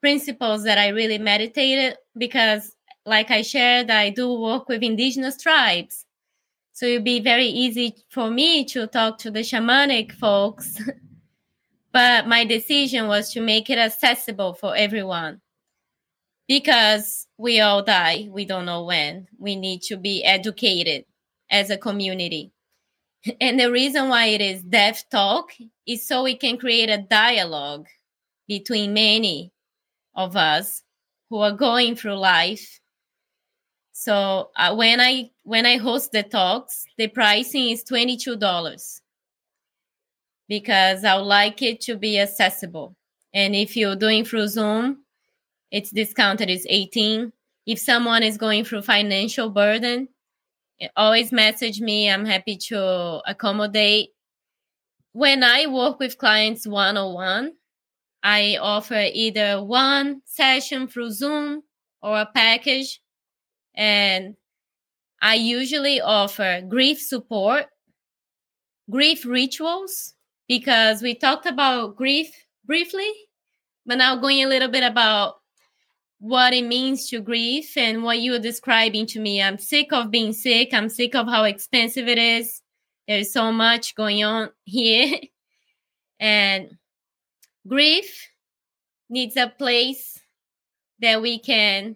principles 0.01 0.63
that 0.63 0.77
i 0.77 0.87
really 0.89 1.17
meditated 1.17 1.97
because 2.17 2.75
like 3.05 3.31
i 3.31 3.41
shared 3.41 3.89
i 3.89 4.09
do 4.09 4.33
work 4.33 4.67
with 4.69 4.83
indigenous 4.83 5.37
tribes. 5.37 6.05
So 6.73 6.85
it'd 6.85 7.03
be 7.03 7.19
very 7.19 7.47
easy 7.47 7.95
for 8.09 8.29
me 8.29 8.63
to 8.65 8.85
talk 8.85 9.17
to 9.19 9.31
the 9.31 9.39
shamanic 9.39 10.11
folks 10.11 10.79
but 11.91 12.27
my 12.27 12.45
decision 12.45 13.07
was 13.07 13.31
to 13.31 13.41
make 13.41 13.71
it 13.71 13.79
accessible 13.79 14.53
for 14.53 14.75
everyone. 14.75 15.41
Because 16.47 17.25
we 17.37 17.59
all 17.59 17.83
die 17.83 18.27
we 18.29 18.45
don't 18.45 18.65
know 18.65 18.83
when. 18.85 19.27
We 19.39 19.55
need 19.55 19.81
to 19.83 19.97
be 19.97 20.23
educated 20.23 21.05
as 21.49 21.69
a 21.69 21.77
community. 21.77 22.51
And 23.41 23.59
the 23.59 23.71
reason 23.71 24.09
why 24.09 24.27
it 24.27 24.41
is 24.41 24.61
Death 24.61 25.05
Talk 25.09 25.53
is 25.87 26.07
so 26.07 26.23
we 26.23 26.35
can 26.35 26.57
create 26.57 26.89
a 26.89 26.99
dialogue 26.99 27.87
between 28.47 28.93
many 28.93 29.51
of 30.17 30.35
us 30.35 30.83
who 31.29 31.37
are 31.37 31.53
going 31.53 31.95
through 31.95 32.15
life. 32.15 32.81
So 33.93 34.51
uh, 34.57 34.75
when 34.75 34.99
I 34.99 35.31
when 35.43 35.65
I 35.65 35.77
host 35.77 36.11
the 36.11 36.23
talks, 36.23 36.85
the 36.97 37.07
pricing 37.07 37.69
is 37.69 37.83
twenty 37.83 38.17
two 38.17 38.35
dollars 38.35 39.01
because 40.49 41.03
I 41.03 41.15
would 41.15 41.23
like 41.23 41.61
it 41.61 41.81
to 41.81 41.95
be 41.95 42.19
accessible. 42.19 42.95
And 43.33 43.55
if 43.55 43.75
you're 43.75 43.95
doing 43.95 44.25
through 44.25 44.47
Zoom, 44.47 45.03
it's 45.71 45.91
discounted 45.91 46.49
is 46.49 46.65
18. 46.69 47.31
If 47.65 47.79
someone 47.79 48.23
is 48.23 48.37
going 48.37 48.63
through 48.63 48.83
financial 48.83 49.49
burden, 49.49 50.07
always 50.95 51.31
message 51.31 51.81
me. 51.81 52.09
I'm 52.09 52.25
happy 52.25 52.55
to 52.69 53.21
accommodate. 53.27 54.09
When 55.11 55.43
I 55.43 55.67
work 55.67 55.99
with 55.99 56.17
clients 56.17 56.65
one 56.65 56.95
on 56.95 57.13
one, 57.13 57.53
I 58.23 58.57
offer 58.57 59.07
either 59.13 59.63
one 59.63 60.21
session 60.25 60.87
through 60.87 61.11
Zoom 61.11 61.63
or 62.01 62.19
a 62.19 62.29
package. 62.33 63.01
And 63.75 64.35
I 65.21 65.35
usually 65.35 66.01
offer 66.01 66.61
grief 66.67 67.01
support, 67.01 67.65
grief 68.89 69.25
rituals, 69.25 70.13
because 70.47 71.01
we 71.01 71.15
talked 71.15 71.45
about 71.45 71.95
grief 71.95 72.31
briefly, 72.65 73.09
but 73.85 73.97
now 73.97 74.15
going 74.15 74.43
a 74.43 74.47
little 74.47 74.69
bit 74.69 74.83
about 74.83 75.35
what 76.19 76.53
it 76.53 76.65
means 76.65 77.09
to 77.09 77.21
grieve 77.21 77.69
and 77.77 78.03
what 78.03 78.19
you 78.19 78.31
were 78.31 78.39
describing 78.39 79.05
to 79.07 79.19
me. 79.19 79.41
I'm 79.41 79.57
sick 79.57 79.93
of 79.93 80.09
being 80.09 80.33
sick. 80.33 80.73
I'm 80.73 80.89
sick 80.89 81.15
of 81.15 81.27
how 81.27 81.43
expensive 81.43 82.07
it 82.07 82.17
is. 82.17 82.61
There's 83.07 83.31
so 83.31 83.51
much 83.51 83.95
going 83.95 84.23
on 84.23 84.49
here. 84.63 85.19
and 86.19 86.71
grief 87.67 88.29
needs 89.09 89.37
a 89.37 89.47
place 89.47 90.19
that 90.99 91.21
we 91.21 91.39
can 91.39 91.95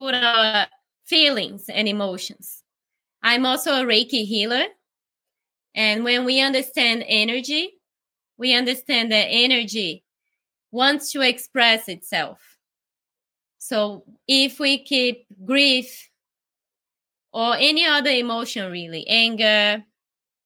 put 0.00 0.14
our 0.14 0.66
feelings 1.06 1.68
and 1.68 1.88
emotions. 1.88 2.62
I'm 3.22 3.46
also 3.46 3.72
a 3.72 3.84
Reiki 3.84 4.24
healer. 4.24 4.64
And 5.74 6.04
when 6.04 6.24
we 6.24 6.40
understand 6.40 7.04
energy, 7.06 7.72
we 8.36 8.54
understand 8.54 9.10
that 9.12 9.26
energy 9.28 10.04
wants 10.70 11.12
to 11.12 11.20
express 11.20 11.88
itself. 11.88 12.40
So 13.58 14.04
if 14.28 14.60
we 14.60 14.82
keep 14.82 15.26
grief 15.44 16.10
or 17.32 17.56
any 17.56 17.86
other 17.86 18.10
emotion, 18.10 18.70
really, 18.70 19.06
anger, 19.08 19.84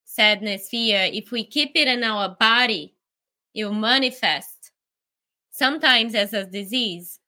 sadness, 0.04 0.68
fear, 0.68 1.08
if 1.12 1.30
we 1.30 1.44
keep 1.44 1.72
it 1.74 1.88
in 1.88 2.04
our 2.04 2.36
body, 2.38 2.94
it 3.54 3.70
manifest 3.70 4.72
sometimes 5.50 6.14
as 6.14 6.32
a 6.32 6.44
disease. 6.44 7.18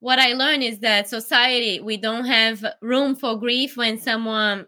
What 0.00 0.18
I 0.18 0.32
learned 0.32 0.64
is 0.64 0.80
that 0.80 1.08
society, 1.08 1.78
we 1.80 1.96
don't 1.96 2.24
have 2.24 2.64
room 2.80 3.14
for 3.14 3.38
grief 3.38 3.76
when 3.76 3.98
someone 3.98 4.66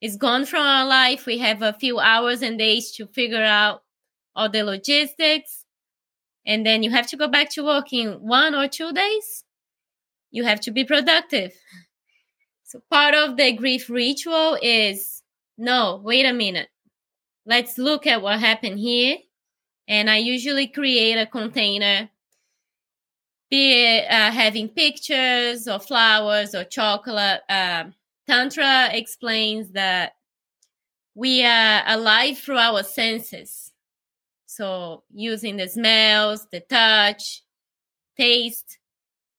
is 0.00 0.16
gone 0.16 0.44
from 0.44 0.66
our 0.66 0.84
life. 0.84 1.24
We 1.24 1.38
have 1.38 1.62
a 1.62 1.72
few 1.72 1.98
hours 1.98 2.42
and 2.42 2.58
days 2.58 2.92
to 2.92 3.06
figure 3.06 3.42
out 3.42 3.82
all 4.36 4.50
the 4.50 4.62
logistics. 4.62 5.64
And 6.44 6.66
then 6.66 6.82
you 6.82 6.90
have 6.90 7.06
to 7.08 7.16
go 7.16 7.26
back 7.26 7.48
to 7.52 7.64
work 7.64 7.92
in 7.92 8.14
one 8.20 8.54
or 8.54 8.68
two 8.68 8.92
days. 8.92 9.44
You 10.30 10.44
have 10.44 10.60
to 10.62 10.70
be 10.70 10.84
productive. 10.84 11.52
So 12.64 12.80
part 12.90 13.14
of 13.14 13.36
the 13.36 13.52
grief 13.52 13.88
ritual 13.88 14.58
is 14.60 15.22
no, 15.56 16.00
wait 16.04 16.26
a 16.26 16.32
minute. 16.32 16.68
Let's 17.46 17.78
look 17.78 18.06
at 18.06 18.20
what 18.20 18.40
happened 18.40 18.78
here. 18.78 19.18
And 19.86 20.08
I 20.10 20.16
usually 20.16 20.66
create 20.66 21.16
a 21.18 21.26
container, 21.26 22.08
be 23.50 23.98
uh, 23.98 24.30
having 24.30 24.68
pictures 24.68 25.68
or 25.68 25.78
flowers 25.78 26.54
or 26.54 26.64
chocolate. 26.64 27.42
Uh, 27.48 27.84
Tantra 28.26 28.88
explains 28.92 29.70
that 29.72 30.14
we 31.14 31.44
are 31.44 31.82
alive 31.86 32.38
through 32.38 32.58
our 32.58 32.82
senses. 32.82 33.72
So, 34.46 35.02
using 35.12 35.56
the 35.56 35.68
smells, 35.68 36.46
the 36.50 36.60
touch, 36.60 37.42
taste. 38.16 38.78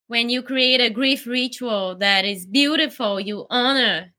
When 0.08 0.30
you 0.30 0.44
create 0.44 0.82
a 0.82 0.90
grief 0.90 1.26
ritual 1.26 1.96
that 1.96 2.26
is 2.26 2.46
beautiful, 2.46 3.20
you 3.20 3.48
honor 3.50 4.14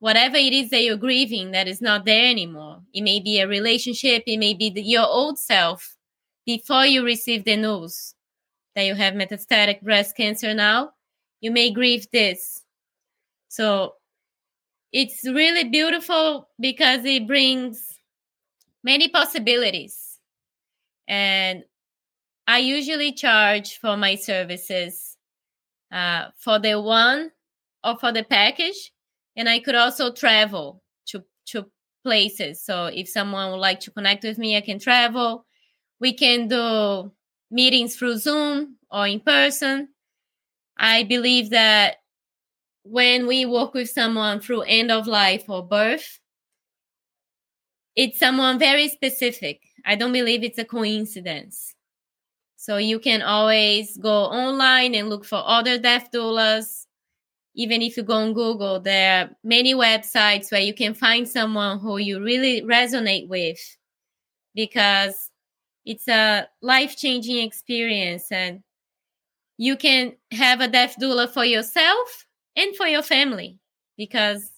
whatever 0.00 0.36
it 0.36 0.52
is 0.52 0.70
that 0.70 0.82
you're 0.82 0.96
grieving 0.96 1.50
that 1.52 1.68
is 1.68 1.80
not 1.80 2.04
there 2.04 2.28
anymore. 2.30 2.80
It 2.92 3.02
may 3.02 3.20
be 3.20 3.40
a 3.40 3.48
relationship, 3.48 4.22
it 4.26 4.38
may 4.38 4.54
be 4.54 4.70
the, 4.70 4.82
your 4.82 5.06
old 5.06 5.38
self 5.38 5.96
before 6.46 6.86
you 6.86 7.04
receive 7.04 7.44
the 7.44 7.56
news 7.56 8.14
that 8.74 8.84
you 8.84 8.94
have 8.94 9.14
metastatic 9.14 9.82
breast 9.82 10.16
cancer 10.16 10.54
now. 10.54 10.92
You 11.40 11.50
may 11.50 11.70
grieve 11.70 12.06
this. 12.12 12.64
So 13.48 13.94
it's 14.92 15.24
really 15.24 15.64
beautiful 15.64 16.48
because 16.58 17.04
it 17.04 17.26
brings 17.26 17.98
many 18.82 19.08
possibilities. 19.08 20.18
And 21.06 21.64
I 22.46 22.58
usually 22.58 23.12
charge 23.12 23.78
for 23.78 23.96
my 23.96 24.14
services 24.14 25.16
uh, 25.92 26.28
for 26.36 26.58
the 26.58 26.80
one 26.80 27.30
or 27.84 27.98
for 27.98 28.12
the 28.12 28.24
package 28.24 28.92
and 29.38 29.48
I 29.48 29.60
could 29.60 29.76
also 29.76 30.12
travel 30.12 30.82
to 31.06 31.24
to 31.46 31.70
places. 32.04 32.62
So 32.62 32.86
if 32.86 33.08
someone 33.08 33.50
would 33.52 33.60
like 33.60 33.80
to 33.80 33.90
connect 33.90 34.24
with 34.24 34.36
me, 34.36 34.56
I 34.56 34.60
can 34.60 34.78
travel. 34.78 35.46
We 36.00 36.12
can 36.12 36.48
do 36.48 37.12
meetings 37.50 37.96
through 37.96 38.18
Zoom 38.18 38.76
or 38.90 39.06
in 39.06 39.20
person. 39.20 39.88
I 40.76 41.04
believe 41.04 41.50
that 41.50 41.96
when 42.82 43.26
we 43.26 43.46
work 43.46 43.74
with 43.74 43.88
someone 43.88 44.40
through 44.40 44.62
end 44.62 44.90
of 44.90 45.06
life 45.06 45.48
or 45.48 45.66
birth, 45.66 46.18
it's 47.94 48.18
someone 48.18 48.58
very 48.58 48.88
specific. 48.88 49.60
I 49.84 49.94
don't 49.94 50.12
believe 50.12 50.42
it's 50.42 50.58
a 50.58 50.64
coincidence. 50.64 51.74
So 52.56 52.76
you 52.76 52.98
can 52.98 53.22
always 53.22 53.96
go 53.98 54.24
online 54.24 54.94
and 54.94 55.08
look 55.08 55.24
for 55.24 55.42
other 55.44 55.78
death 55.78 56.08
doulas 56.12 56.87
even 57.58 57.82
if 57.82 57.96
you 57.96 58.04
go 58.04 58.14
on 58.14 58.34
Google, 58.34 58.78
there 58.78 59.24
are 59.24 59.30
many 59.42 59.74
websites 59.74 60.52
where 60.52 60.60
you 60.60 60.72
can 60.72 60.94
find 60.94 61.28
someone 61.28 61.80
who 61.80 61.98
you 61.98 62.22
really 62.22 62.62
resonate 62.62 63.28
with 63.28 63.58
because 64.54 65.32
it's 65.84 66.06
a 66.06 66.46
life 66.62 66.96
changing 66.96 67.38
experience 67.38 68.30
and 68.30 68.62
you 69.56 69.76
can 69.76 70.14
have 70.30 70.60
a 70.60 70.68
deaf 70.68 70.94
doula 71.02 71.28
for 71.28 71.44
yourself 71.44 72.26
and 72.54 72.76
for 72.76 72.86
your 72.86 73.02
family 73.02 73.58
because 73.96 74.52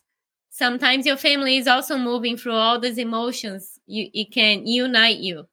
sometimes 0.50 1.06
your 1.06 1.16
family 1.16 1.56
is 1.56 1.66
also 1.66 1.96
moving 1.96 2.36
through 2.36 2.52
all 2.52 2.78
these 2.78 2.98
emotions. 2.98 3.80
You 3.86 4.10
it 4.12 4.30
can 4.30 4.66
unite 4.66 5.20
you. 5.20 5.46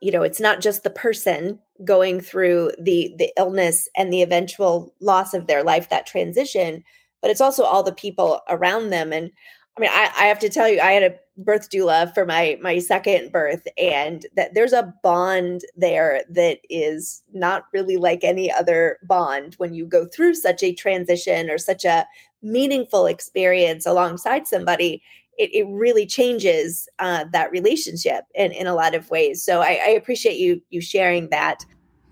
You 0.00 0.12
know 0.12 0.22
it's 0.22 0.40
not 0.40 0.60
just 0.60 0.84
the 0.84 0.90
person 0.90 1.58
going 1.84 2.20
through 2.20 2.72
the 2.80 3.14
the 3.18 3.32
illness 3.36 3.88
and 3.96 4.12
the 4.12 4.22
eventual 4.22 4.94
loss 5.00 5.34
of 5.34 5.46
their 5.46 5.62
life 5.62 5.88
that 5.88 6.06
transition 6.06 6.82
but 7.20 7.30
it's 7.30 7.40
also 7.40 7.62
all 7.62 7.84
the 7.84 7.92
people 7.92 8.40
around 8.48 8.90
them. 8.90 9.12
And 9.12 9.30
i 9.76 9.80
mean 9.80 9.90
i, 9.92 10.10
I 10.18 10.24
have 10.26 10.38
to 10.40 10.48
tell 10.48 10.68
you 10.68 10.80
i 10.80 10.92
had 10.92 11.02
a 11.02 11.14
birth 11.38 11.70
doula 11.70 12.12
for 12.12 12.26
my 12.26 12.58
my 12.60 12.78
second 12.78 13.32
birth 13.32 13.66
and 13.78 14.26
that 14.36 14.52
there's 14.54 14.74
a 14.74 14.92
bond 15.02 15.62
there 15.76 16.22
that 16.28 16.58
is 16.68 17.22
not 17.32 17.64
really 17.72 17.96
like 17.96 18.22
any 18.22 18.52
other 18.52 18.98
bond 19.04 19.54
when 19.54 19.72
you 19.72 19.86
go 19.86 20.06
through 20.06 20.34
such 20.34 20.62
a 20.62 20.74
transition 20.74 21.48
or 21.48 21.56
such 21.56 21.84
a 21.86 22.06
meaningful 22.42 23.06
experience 23.06 23.86
alongside 23.86 24.46
somebody 24.46 25.02
it, 25.38 25.50
it 25.54 25.66
really 25.68 26.06
changes 26.06 26.88
uh, 26.98 27.24
that 27.32 27.50
relationship 27.50 28.24
in, 28.34 28.52
in 28.52 28.66
a 28.66 28.74
lot 28.74 28.94
of 28.94 29.08
ways 29.10 29.42
so 29.42 29.60
I, 29.60 29.80
I 29.84 29.88
appreciate 29.90 30.38
you 30.38 30.62
you 30.70 30.80
sharing 30.80 31.28
that 31.30 31.64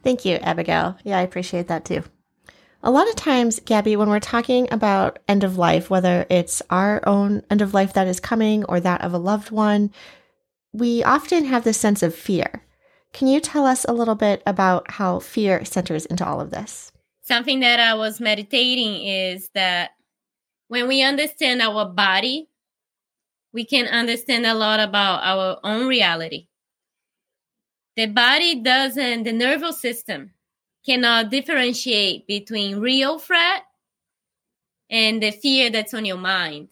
Thank 0.03 0.25
you, 0.25 0.37
Abigail. 0.37 0.97
Yeah, 1.05 1.19
I 1.19 1.23
appreciate 1.23 1.69
that 1.69 1.85
too. 1.85 2.03
A 2.83 2.91
lot 2.91 3.09
of 3.09 3.17
times, 3.17 3.61
Gabi, 3.61 3.97
when 3.97 4.09
we're 4.09 4.21
talking 4.21 4.67
about 4.71 5.19
end 5.29 5.45
of 5.45 5.59
life, 5.59 5.91
whether 5.91 6.27
it's 6.31 6.63
our 6.71 7.07
own 7.07 7.43
end 7.51 7.61
of 7.61 7.75
life 7.75 7.93
that 7.93 8.07
is 8.07 8.21
coming 8.21 8.65
or 8.65 8.81
that 8.81 9.03
of 9.03 9.13
a 9.13 9.19
loved 9.19 9.51
one, 9.51 9.91
we 10.73 11.05
often 11.05 11.45
have 11.45 11.65
this 11.65 11.77
sense 11.77 12.03
of 12.03 12.15
fear. 12.15 12.65
Can 13.13 13.29
you 13.29 13.41
tell 13.41 13.67
us 13.67 13.85
a 13.85 13.93
little 13.93 14.15
bit 14.15 14.43
about 14.47 14.93
how 14.93 15.19
fear 15.19 15.65
centers 15.65 16.07
into 16.07 16.27
all 16.27 16.41
of 16.41 16.51
this? 16.51 16.91
Something 17.23 17.61
that 17.61 17.81
I 17.81 17.95
was 17.95 18.19
meditating 18.19 19.05
is 19.05 19.51
that 19.55 19.91
when 20.69 20.89
we 20.89 21.03
understand 21.03 21.61
our 21.61 21.85
body, 21.85 22.49
we 23.53 23.65
can 23.65 23.87
understand 23.87 24.47
a 24.47 24.55
lot 24.55 24.81
about 24.81 25.23
our 25.23 25.59
own 25.65 25.87
reality 25.87 26.47
the 27.97 28.07
body 28.07 28.63
doesn't, 28.63 29.25
the 29.25 29.33
nervous 29.33 29.79
system 29.79 30.33
cannot 30.87 31.31
differentiate 31.31 32.27
between 32.27 32.79
real 32.79 33.19
threat 33.19 33.65
and 34.89 35.23
the 35.23 35.31
fear 35.31 35.69
that's 35.69 35.93
on 35.93 36.05
your 36.05 36.17
mind. 36.17 36.69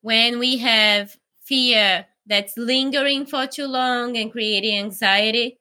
When 0.00 0.38
we 0.38 0.58
have 0.58 1.16
fear 1.44 2.06
that's 2.26 2.56
lingering 2.56 3.26
for 3.26 3.46
too 3.46 3.66
long 3.66 4.16
and 4.16 4.32
creating 4.32 4.78
anxiety, 4.78 5.58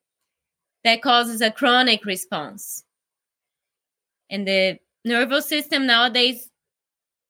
that 0.83 1.01
causes 1.01 1.41
a 1.41 1.51
chronic 1.51 2.05
response. 2.05 2.83
And 4.29 4.47
the 4.47 4.79
nervous 5.03 5.47
system 5.47 5.85
nowadays, 5.85 6.49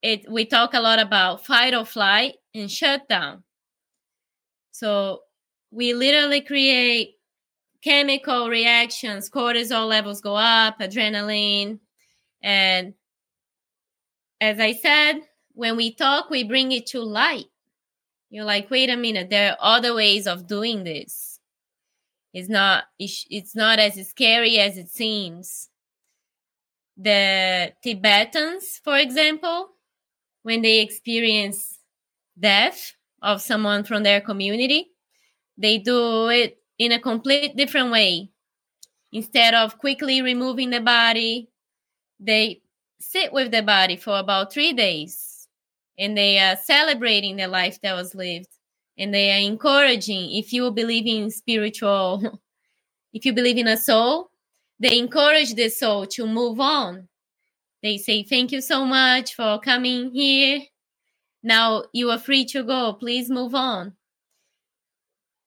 it 0.02 0.30
we 0.32 0.46
talk 0.46 0.74
a 0.74 0.80
lot 0.80 1.00
about 1.00 1.46
fight 1.46 1.74
or 1.74 1.86
flight 1.86 2.36
and 2.56 2.72
shutdown. 2.72 3.44
So 4.72 5.22
we 5.72 5.94
literally 5.94 6.42
create 6.42 7.16
chemical 7.84 8.50
reactions, 8.50 9.30
cortisol 9.30 9.88
levels 9.88 10.22
go 10.22 10.36
up, 10.36 10.80
adrenaline. 10.80 11.80
And 12.42 12.94
as 14.42 14.60
I 14.60 14.74
said, 14.74 15.22
when 15.54 15.76
we 15.78 15.94
talk, 15.94 16.30
we 16.30 16.44
bring 16.44 16.72
it 16.72 16.88
to 16.88 17.02
light. 17.02 17.46
You're 18.30 18.46
like, 18.46 18.70
wait 18.70 18.90
a 18.90 18.98
minute, 18.98 19.30
there 19.30 19.52
are 19.52 19.78
other 19.78 19.94
ways 19.94 20.28
of 20.28 20.48
doing 20.48 20.84
this. 20.84 21.40
It's 22.34 22.50
not 22.50 22.84
it's 23.00 23.56
not 23.56 23.80
as 23.80 23.96
scary 24.10 24.60
as 24.60 24.78
it 24.78 24.90
seems. 24.90 25.70
The 26.98 27.74
Tibetans, 27.82 28.82
for 28.84 28.98
example, 28.98 29.70
when 30.44 30.62
they 30.62 30.82
experience 30.82 31.80
death 32.40 32.94
of 33.22 33.42
someone 33.42 33.84
from 33.84 34.04
their 34.04 34.22
community, 34.22 34.92
they 35.58 35.78
do 35.78 36.30
it 36.30 36.58
in 36.78 36.92
a 36.92 37.00
complete 37.00 37.56
different 37.56 37.92
way. 37.92 38.30
Instead 39.12 39.54
of 39.54 39.78
quickly 39.78 40.22
removing 40.22 40.70
the 40.70 40.82
body, 40.82 41.50
they 42.20 42.62
sit 43.00 43.32
with 43.32 43.52
the 43.52 43.62
body 43.62 43.96
for 43.96 44.20
about 44.20 44.52
three 44.52 44.74
days 44.74 45.48
and 45.98 46.18
they 46.18 46.40
are 46.40 46.58
celebrating 46.58 47.38
the 47.38 47.48
life 47.48 47.80
that 47.82 47.94
was 47.94 48.16
lived 48.16 48.50
and 48.98 49.14
they 49.14 49.32
are 49.32 49.40
encouraging 49.40 50.36
if 50.36 50.52
you 50.52 50.70
believe 50.72 51.06
in 51.06 51.30
spiritual 51.30 52.42
if 53.14 53.26
you 53.26 53.34
believe 53.34 53.58
in 53.58 53.68
a 53.68 53.78
soul 53.78 54.32
they 54.80 54.98
encourage 54.98 55.56
the 55.56 55.70
soul 55.70 56.06
to 56.08 56.28
move 56.28 56.60
on. 56.60 57.08
They 57.82 57.98
say, 57.98 58.24
Thank 58.24 58.52
you 58.52 58.62
so 58.62 58.86
much 58.86 59.36
for 59.36 59.60
coming 59.60 60.12
here. 60.12 60.62
Now 61.46 61.84
you 61.94 62.10
are 62.10 62.18
free 62.18 62.44
to 62.46 62.64
go. 62.64 62.94
Please 62.94 63.30
move 63.30 63.54
on. 63.54 63.94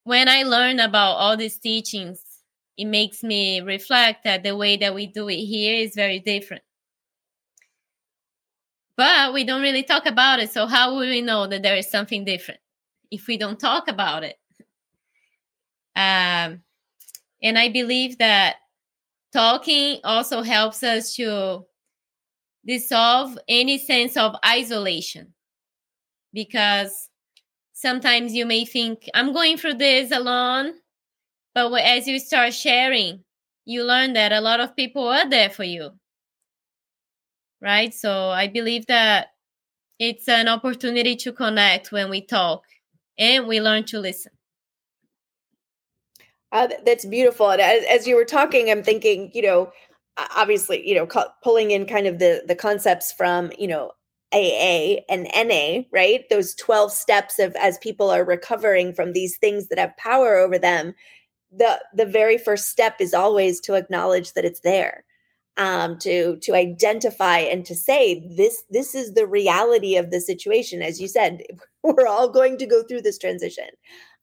When 0.04 0.28
I 0.28 0.44
learn 0.44 0.78
about 0.78 1.14
all 1.14 1.37
these 1.37 1.58
teachings, 1.58 2.22
it 2.76 2.84
makes 2.84 3.24
me 3.24 3.61
reflect 3.61 4.22
that 4.22 4.44
the 4.44 4.56
way 4.56 4.76
that 4.76 4.94
we 4.94 5.08
do 5.08 5.28
it 5.28 5.44
here 5.44 5.74
is 5.74 5.96
very 5.96 6.20
different. 6.20 6.62
But 8.96 9.34
we 9.34 9.42
don't 9.42 9.61
really 9.61 9.82
talk 9.82 10.06
about 10.06 10.38
it. 10.38 10.52
So, 10.52 10.68
how 10.68 10.92
will 10.92 11.00
we 11.00 11.20
know 11.20 11.48
that 11.48 11.64
there 11.64 11.76
is 11.76 11.90
something 11.90 12.24
different 12.24 12.61
if 13.11 13.26
we 13.26 13.37
don't 13.37 13.58
talk 13.58 13.88
about 13.88 14.22
it? 14.22 14.37
Um, 15.96 16.62
and 17.42 17.58
I 17.58 17.70
believe 17.72 18.18
that 18.18 18.56
talking 19.32 19.98
also 20.04 20.42
helps 20.42 20.84
us 20.84 21.16
to 21.16 21.66
dissolve 22.64 23.37
any 23.48 23.78
sense 23.78 24.16
of 24.16 24.37
isolation 24.46 25.34
because 26.38 27.09
sometimes 27.72 28.33
you 28.33 28.46
may 28.46 28.64
think 28.64 29.09
i'm 29.12 29.33
going 29.33 29.57
through 29.57 29.74
this 29.74 30.12
alone 30.12 30.72
but 31.53 31.74
as 31.83 32.07
you 32.07 32.20
start 32.20 32.55
sharing 32.55 33.24
you 33.64 33.83
learn 33.83 34.12
that 34.12 34.31
a 34.31 34.40
lot 34.40 34.61
of 34.61 34.77
people 34.77 35.09
are 35.09 35.29
there 35.29 35.51
for 35.51 35.64
you 35.64 35.90
right 37.61 37.92
so 37.92 38.29
i 38.31 38.46
believe 38.46 38.87
that 38.87 39.31
it's 39.98 40.29
an 40.29 40.46
opportunity 40.46 41.16
to 41.16 41.33
connect 41.33 41.90
when 41.90 42.09
we 42.09 42.20
talk 42.20 42.62
and 43.18 43.48
we 43.48 43.61
learn 43.61 43.83
to 43.83 43.98
listen 43.98 44.33
uh, 46.51 46.66
that's 46.87 47.05
beautiful. 47.05 47.51
And 47.51 47.61
as, 47.61 47.85
as, 47.90 48.07
you 48.07 48.16
were 48.16 48.24
talking, 48.24 48.70
I'm 48.70 48.83
thinking, 48.83 49.31
you 49.35 49.42
know, 49.42 49.70
obviously, 50.35 50.81
you 50.88 50.94
know, 50.94 51.07
pulling 51.42 51.72
in 51.72 51.85
kind 51.85 52.07
of 52.07 52.18
the 52.18 52.42
the 52.48 52.55
concepts 52.55 53.12
from, 53.12 53.53
you 53.59 53.68
know, 53.68 53.92
AA 54.33 55.01
and 55.09 55.29
NA, 55.35 55.83
right? 55.93 56.25
Those 56.31 56.55
12 56.55 56.93
steps 56.93 57.38
of 57.38 57.55
as 57.57 57.79
people 57.79 58.11
are 58.11 58.25
recovering 58.25 58.93
from 58.93 59.12
these 59.12 59.38
things 59.38 59.69
that 59.69 59.79
have 59.79 59.97
power 59.97 60.37
over 60.37 60.59
them. 60.59 60.95
The 61.51 61.81
the 61.95 62.07
very 62.07 62.37
first 62.38 62.69
step 62.69 62.97
is 63.01 63.14
always 63.14 63.61
to 63.62 63.75
acknowledge 63.75 64.35
that 64.35 64.45
it's 64.45 64.61
there. 64.61 65.05
Um, 65.57 65.99
to 66.01 66.37
to 66.43 66.55
identify 66.55 67.38
and 67.38 67.67
to 67.67 67.75
say 67.75 68.25
this 68.37 68.62
this 68.71 68.95
is 68.95 69.14
the 69.14 69.27
reality 69.27 69.97
of 69.97 70.12
the 70.12 70.21
situation 70.21 70.83
as 70.83 71.01
you 71.01 71.09
said 71.09 71.43
we're 71.83 72.07
all 72.07 72.29
going 72.29 72.59
to 72.59 72.67
go 72.67 72.85
through 72.85 73.03
this 73.03 73.19
transition 73.19 73.67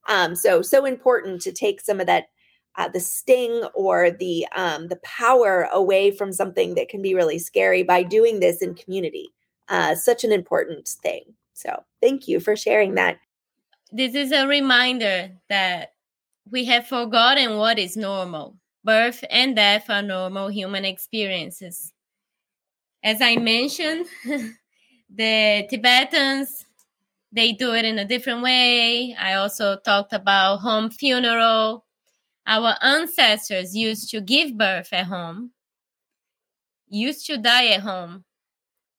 um, 0.08 0.34
so 0.34 0.62
so 0.62 0.86
important 0.86 1.42
to 1.42 1.52
take 1.52 1.82
some 1.82 2.00
of 2.00 2.08
that 2.08 2.28
uh, 2.78 2.90
the 2.90 3.00
sting 3.00 3.64
or 3.74 4.12
the 4.12 4.46
um, 4.56 4.88
the 4.88 5.00
power 5.04 5.68
away 5.72 6.12
from 6.12 6.32
something 6.32 6.76
that 6.76 6.90
can 6.90 7.02
be 7.02 7.16
really 7.16 7.40
scary 7.40 7.84
by 7.84 8.04
doing 8.04 8.40
this 8.40 8.62
in 8.62 8.76
community. 8.76 9.30
Uh, 9.68 9.96
such 9.96 10.24
an 10.24 10.32
important 10.32 10.88
thing. 10.88 11.24
So 11.54 11.84
thank 12.02 12.28
you 12.28 12.40
for 12.40 12.56
sharing 12.56 12.96
that. 12.96 13.18
This 13.92 14.14
is 14.14 14.32
a 14.32 14.48
reminder 14.48 15.32
that 15.50 15.94
we 16.50 16.66
have 16.66 16.88
forgotten 16.88 17.58
what 17.58 17.80
is 17.80 17.98
normal. 17.98 18.58
Birth 18.84 19.24
and 19.30 19.56
death 19.56 19.90
are 19.90 20.02
normal 20.02 20.50
human 20.50 20.86
experiences. 20.86 21.92
As 23.04 23.22
I 23.22 23.38
mentioned, 23.38 24.06
the 25.10 25.68
Tibetans 25.70 26.66
they 27.36 27.52
do 27.52 27.74
it 27.74 27.84
in 27.84 28.00
a 28.00 28.06
different 28.06 28.42
way. 28.42 29.14
I 29.14 29.34
also 29.34 29.76
talked 29.78 30.14
about 30.14 30.60
home 30.60 30.90
funeral. 30.90 31.86
Our 32.48 32.76
ancestors 32.82 33.76
used 33.76 34.10
to 34.12 34.22
give 34.22 34.58
birth 34.58 34.94
at 34.94 35.08
home, 35.08 35.52
used 36.88 37.26
to 37.28 37.38
die 37.38 37.68
at 37.68 37.82
home. 37.82 38.24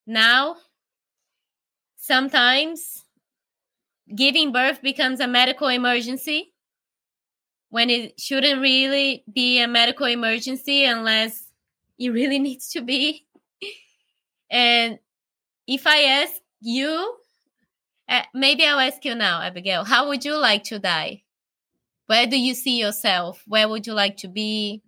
Now, 0.07 0.57
sometimes 1.97 3.05
giving 4.15 4.53
birth 4.53 4.83
becomes 4.83 5.21
a 5.21 5.27
medical 5.27 5.69
emergency 5.69 6.53
when 7.71 7.91
it 7.91 8.21
shouldn't 8.21 8.61
really 8.61 9.25
be 9.33 9.61
a 9.61 9.67
medical 9.67 10.07
emergency 10.07 10.85
unless 10.85 11.49
it 11.99 12.11
really 12.11 12.39
needs 12.49 12.69
to 12.71 12.81
be. 12.81 13.27
and 14.51 14.99
if 15.67 15.87
I 15.87 16.03
ask 16.03 16.35
you 16.61 17.17
uh, 18.09 18.23
maybe 18.35 18.65
I'll 18.65 18.79
ask 18.79 19.05
you 19.05 19.15
now, 19.15 19.43
Abigail. 19.43 19.85
How 19.85 20.09
would 20.09 20.25
you 20.25 20.39
like 20.39 20.65
to 20.65 20.79
die? 20.79 21.25
Where 22.07 22.27
do 22.27 22.39
you 22.39 22.55
see 22.55 22.79
yourself? 22.79 23.43
Where 23.47 23.69
would 23.69 23.87
you 23.87 23.95
like 23.95 24.17
to 24.19 24.29
be? 24.29 24.83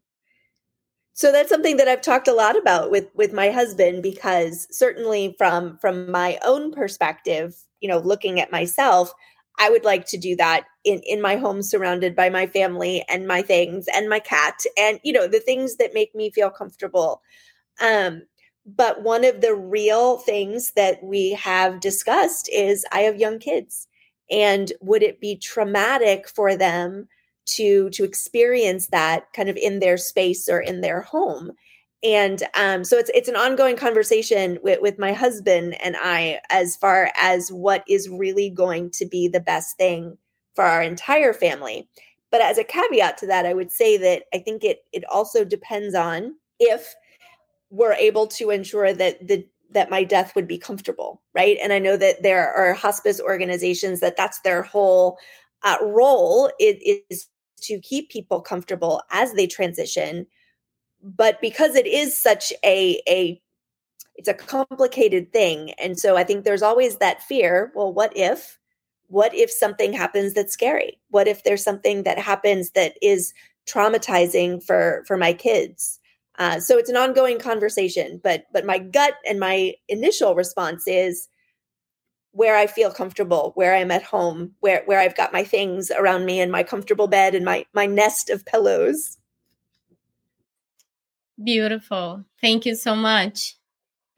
So 1.19 1.33
that's 1.33 1.49
something 1.49 1.79
that 1.79 1.89
I've 1.89 2.01
talked 2.01 2.29
a 2.29 2.33
lot 2.33 2.57
about 2.57 2.93
with 2.93 3.09
with 3.13 3.33
my 3.33 3.51
husband 3.51 4.05
because 4.05 4.69
certainly 4.71 5.35
from 5.37 5.77
from 5.79 6.09
my 6.13 6.39
own 6.45 6.71
perspective, 6.71 7.57
you 7.81 7.89
know, 7.89 7.99
looking 7.99 8.39
at 8.41 8.53
myself, 8.53 9.13
I 9.59 9.69
would 9.69 9.83
like 9.85 10.07
to 10.11 10.17
do 10.17 10.37
that 10.37 10.67
in 10.85 11.01
in 11.05 11.21
my 11.21 11.35
home 11.35 11.61
surrounded 11.63 12.15
by 12.15 12.29
my 12.31 12.47
family 12.47 13.05
and 13.09 13.27
my 13.27 13.43
things 13.43 13.87
and 13.93 14.09
my 14.09 14.21
cat 14.21 14.61
and 14.79 15.01
you 15.03 15.13
know, 15.13 15.27
the 15.27 15.41
things 15.41 15.75
that 15.79 15.93
make 15.93 16.15
me 16.15 16.31
feel 16.31 16.51
comfortable. 16.51 17.21
Um 17.81 18.23
but 18.67 19.03
one 19.03 19.25
of 19.25 19.41
the 19.41 19.55
real 19.55 20.19
things 20.19 20.73
that 20.77 21.03
we 21.03 21.33
have 21.33 21.81
discussed 21.81 22.49
is 22.53 22.85
I 22.93 23.01
have 23.01 23.17
young 23.19 23.39
kids. 23.41 23.89
And 24.31 24.73
would 24.83 25.03
it 25.03 25.21
be 25.21 25.37
traumatic 25.37 26.29
for 26.29 26.57
them 26.57 27.09
to 27.57 27.91
to 27.91 28.05
experience 28.05 28.89
that 28.89 29.33
kind 29.33 29.49
of 29.49 29.57
in 29.57 29.81
their 29.81 29.97
space 29.97 30.49
or 30.49 30.61
in 30.61 30.81
their 30.81 31.03
home? 31.03 31.53
And 32.03 32.43
um, 32.55 32.85
so 32.85 32.97
it's 32.97 33.11
it's 33.15 33.29
an 33.29 33.37
ongoing 33.37 33.77
conversation 33.77 34.59
with, 34.63 34.81
with 34.81 34.99
my 34.99 35.13
husband 35.13 35.81
and 35.83 35.97
I 35.99 36.41
as 36.51 36.77
far 36.77 37.11
as 37.21 37.51
what 37.51 37.83
is 37.89 38.09
really 38.09 38.51
going 38.51 38.91
to 38.93 39.07
be 39.07 39.29
the 39.29 39.41
best 39.41 39.77
thing 39.77 40.17
for 40.55 40.65
our 40.65 40.83
entire 40.83 41.33
family. 41.33 41.89
But 42.31 42.41
as 42.41 42.59
a 42.59 42.65
caveat 42.65 43.19
to 43.19 43.27
that, 43.27 43.47
I 43.47 43.55
would 43.55 43.73
say 43.73 43.97
that 43.97 44.25
I 44.33 44.39
think 44.39 44.63
it 44.65 44.85
it 44.93 45.05
also 45.07 45.45
depends 45.45 45.95
on 45.95 46.35
if 46.61 46.95
we're 47.71 47.95
able 47.95 48.27
to 48.27 48.51
ensure 48.51 48.93
that 48.93 49.27
the 49.27 49.47
that 49.71 49.91
my 49.91 50.03
death 50.03 50.35
would 50.35 50.49
be 50.49 50.59
comfortable 50.59 51.21
right 51.35 51.59
and 51.63 51.73
i 51.73 51.79
know 51.79 51.97
that 51.97 52.23
there 52.23 52.53
are 52.55 52.73
hospice 52.73 53.21
organizations 53.21 54.01
that 54.01 54.17
that's 54.17 54.41
their 54.41 54.63
whole 54.63 55.19
uh, 55.63 55.77
role 55.83 56.51
it 56.59 57.05
is 57.11 57.27
to 57.59 57.79
keep 57.81 58.11
people 58.11 58.41
comfortable 58.41 59.03
as 59.11 59.33
they 59.33 59.47
transition 59.47 60.27
but 61.03 61.41
because 61.41 61.75
it 61.75 61.87
is 61.87 62.17
such 62.17 62.53
a 62.65 63.01
a 63.09 63.41
it's 64.17 64.29
a 64.29 64.35
complicated 64.35 65.33
thing 65.33 65.73
and 65.73 65.99
so 65.99 66.17
i 66.17 66.25
think 66.25 66.45
there's 66.45 66.63
always 66.63 66.97
that 66.97 67.23
fear 67.23 67.73
well 67.75 67.93
what 67.93 68.17
if 68.17 68.59
what 69.09 69.35
if 69.35 69.51
something 69.51 69.93
happens 69.93 70.35
that's 70.35 70.53
scary? 70.53 71.01
What 71.11 71.27
if 71.27 71.43
there's 71.43 71.65
something 71.65 72.05
that 72.05 72.19
happens 72.19 72.71
that 72.71 72.97
is 73.03 73.35
traumatizing 73.67 74.63
for 74.63 75.03
for 75.07 75.17
my 75.17 75.33
kids? 75.33 75.99
Uh, 76.39 76.61
so 76.61 76.79
it's 76.79 76.91
an 76.91 76.97
ongoing 76.97 77.39
conversation, 77.39 78.21
but 78.23 78.45
but 78.53 78.65
my 78.65 78.79
gut 78.79 79.15
and 79.29 79.41
my 79.41 79.75
initial 79.89 80.35
response 80.35 80.85
is 80.87 81.29
where 82.39 82.57
I 82.57 82.69
feel 82.69 82.93
comfortable, 82.93 83.51
where 83.57 83.75
I'm 83.75 83.91
at 83.91 84.05
home, 84.05 84.53
where 84.61 84.85
where 84.87 85.01
I've 85.01 85.17
got 85.17 85.33
my 85.33 85.43
things 85.43 85.91
around 85.91 86.25
me 86.25 86.39
and 86.39 86.53
my 86.53 86.63
comfortable 86.63 87.09
bed 87.09 87.35
and 87.35 87.45
my 87.45 87.67
my 87.73 87.85
nest 87.85 88.31
of 88.31 88.47
pillows. 88.47 89.19
Beautiful. 91.43 92.25
Thank 92.41 92.65
you 92.65 92.77
so 92.77 92.95
much. 92.95 93.57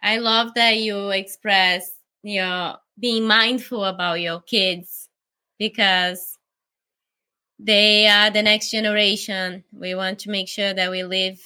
I 0.02 0.18
love 0.18 0.52
that 0.54 0.76
you 0.76 1.08
express 1.08 1.92
your 2.22 2.76
being 2.98 3.26
mindful 3.26 3.86
about 3.86 4.20
your 4.20 4.42
kids 4.42 5.08
because 5.58 6.36
they 7.58 8.06
are 8.06 8.28
the 8.28 8.42
next 8.42 8.70
generation. 8.70 9.64
We 9.72 9.94
want 9.94 10.18
to 10.20 10.30
make 10.30 10.48
sure 10.48 10.74
that 10.74 10.90
we 10.90 11.04
live 11.04 11.40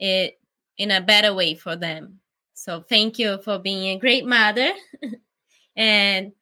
it 0.00 0.40
in 0.76 0.90
a 0.90 1.00
better 1.00 1.32
way 1.32 1.54
for 1.54 1.76
them. 1.76 2.18
So 2.54 2.80
thank 2.80 3.20
you 3.20 3.38
for 3.44 3.60
being 3.60 3.94
a 3.94 3.98
great 4.00 4.26
mother. 4.26 4.72
and 5.76 6.32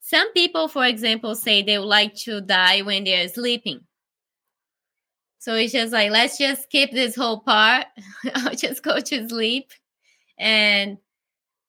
some 0.00 0.32
people, 0.32 0.68
for 0.68 0.84
example, 0.84 1.34
say 1.34 1.62
they 1.62 1.78
would 1.78 1.86
like 1.86 2.14
to 2.24 2.40
die 2.40 2.82
when 2.82 3.04
they're 3.04 3.28
sleeping. 3.28 3.80
So 5.38 5.54
it's 5.54 5.72
just 5.72 5.92
like, 5.92 6.10
let's 6.10 6.38
just 6.38 6.64
skip 6.64 6.90
this 6.90 7.16
whole 7.16 7.40
part. 7.40 7.86
I'll 8.34 8.54
just 8.54 8.82
go 8.82 9.00
to 9.00 9.28
sleep. 9.28 9.70
And 10.38 10.98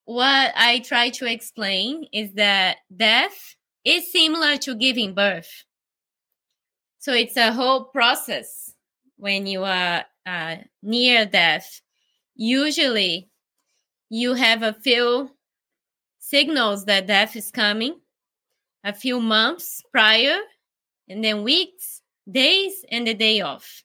what 0.05 0.53
I 0.55 0.79
try 0.79 1.09
to 1.11 1.31
explain 1.31 2.07
is 2.13 2.33
that 2.33 2.77
death 2.95 3.55
is 3.83 4.11
similar 4.11 4.57
to 4.57 4.75
giving 4.75 5.13
birth. 5.13 5.63
So 6.99 7.13
it's 7.13 7.37
a 7.37 7.51
whole 7.51 7.85
process 7.85 8.73
when 9.17 9.47
you 9.47 9.63
are 9.63 10.05
uh, 10.25 10.55
near 10.81 11.25
death, 11.25 11.81
usually 12.35 13.29
you 14.09 14.33
have 14.33 14.63
a 14.63 14.73
few 14.73 15.34
signals 16.25 16.85
that 16.85 17.05
death 17.05 17.35
is 17.35 17.51
coming, 17.51 17.99
a 18.83 18.93
few 18.93 19.19
months 19.19 19.83
prior, 19.91 20.39
and 21.07 21.23
then 21.23 21.43
weeks, 21.43 22.01
days, 22.29 22.83
and 22.89 23.05
the 23.05 23.13
day 23.13 23.41
off. 23.41 23.83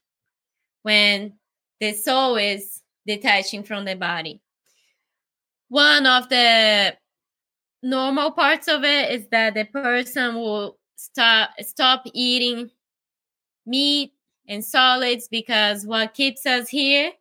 When 0.83 1.35
the 1.81 1.93
soul 1.93 2.37
is 2.37 2.81
detaching 3.07 3.63
from 3.63 3.85
the 3.85 3.95
body. 3.95 4.41
One 5.69 6.07
of 6.07 6.29
the 6.31 6.97
normal 7.83 8.33
parts 8.33 8.69
of 8.69 8.85
it 8.85 9.13
is 9.13 9.29
that 9.31 9.55
the 9.55 9.65
person 9.65 10.35
will 10.35 10.79
stop 10.97 11.51
stop 11.61 12.05
eating 12.13 12.71
meat 13.67 14.13
and 14.49 14.65
solids 14.65 15.29
because 15.29 15.87
what 15.87 16.13
keeps 16.13 16.45
us 16.45 16.69
here 16.69 17.13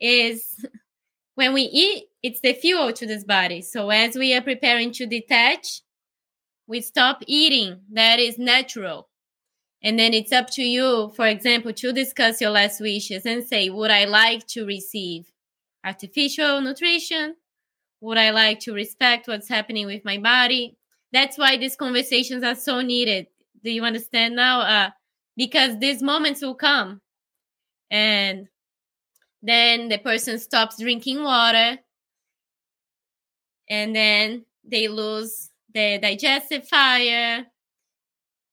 is 0.00 0.66
when 1.34 1.52
we 1.52 1.62
eat 1.62 2.04
it's 2.22 2.40
the 2.40 2.54
fuel 2.54 2.92
to 2.92 3.06
this 3.06 3.24
body. 3.24 3.60
So 3.60 3.90
as 3.90 4.16
we 4.16 4.34
are 4.34 4.40
preparing 4.40 4.92
to 4.92 5.06
detach 5.06 5.82
we 6.66 6.80
stop 6.80 7.22
eating. 7.26 7.80
That 7.92 8.18
is 8.18 8.38
natural. 8.38 9.08
And 9.82 9.98
then 9.98 10.14
it's 10.14 10.32
up 10.32 10.48
to 10.50 10.62
you 10.62 11.12
for 11.14 11.26
example 11.26 11.72
to 11.74 11.92
discuss 11.92 12.40
your 12.40 12.50
last 12.50 12.80
wishes 12.80 13.26
and 13.26 13.44
say 13.44 13.70
would 13.70 13.90
i 13.90 14.04
like 14.06 14.46
to 14.48 14.64
receive 14.64 15.30
artificial 15.84 16.60
nutrition? 16.60 17.36
Would 18.00 18.18
i 18.18 18.30
like 18.30 18.60
to 18.60 18.72
respect 18.72 19.28
what's 19.28 19.48
happening 19.48 19.86
with 19.86 20.04
my 20.04 20.18
body? 20.18 20.76
That's 21.12 21.38
why 21.38 21.56
these 21.56 21.76
conversations 21.76 22.42
are 22.42 22.56
so 22.56 22.80
needed. 22.80 23.28
Do 23.62 23.70
you 23.70 23.84
understand 23.84 24.34
now? 24.36 24.60
Uh, 24.60 24.90
because 25.36 25.78
these 25.78 26.02
moments 26.02 26.42
will 26.42 26.54
come. 26.54 27.00
And 27.90 28.48
then 29.44 29.90
the 29.90 29.98
person 29.98 30.38
stops 30.38 30.80
drinking 30.80 31.22
water. 31.22 31.78
And 33.68 33.94
then 33.94 34.46
they 34.64 34.88
lose 34.88 35.50
the 35.74 35.98
digestive 36.00 36.66
fire. 36.66 37.44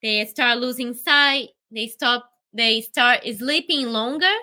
They 0.01 0.25
start 0.25 0.57
losing 0.59 0.93
sight. 0.93 1.49
They 1.71 1.87
stop 1.87 2.29
they 2.53 2.81
start 2.81 3.21
sleeping 3.23 3.87
longer 3.87 4.35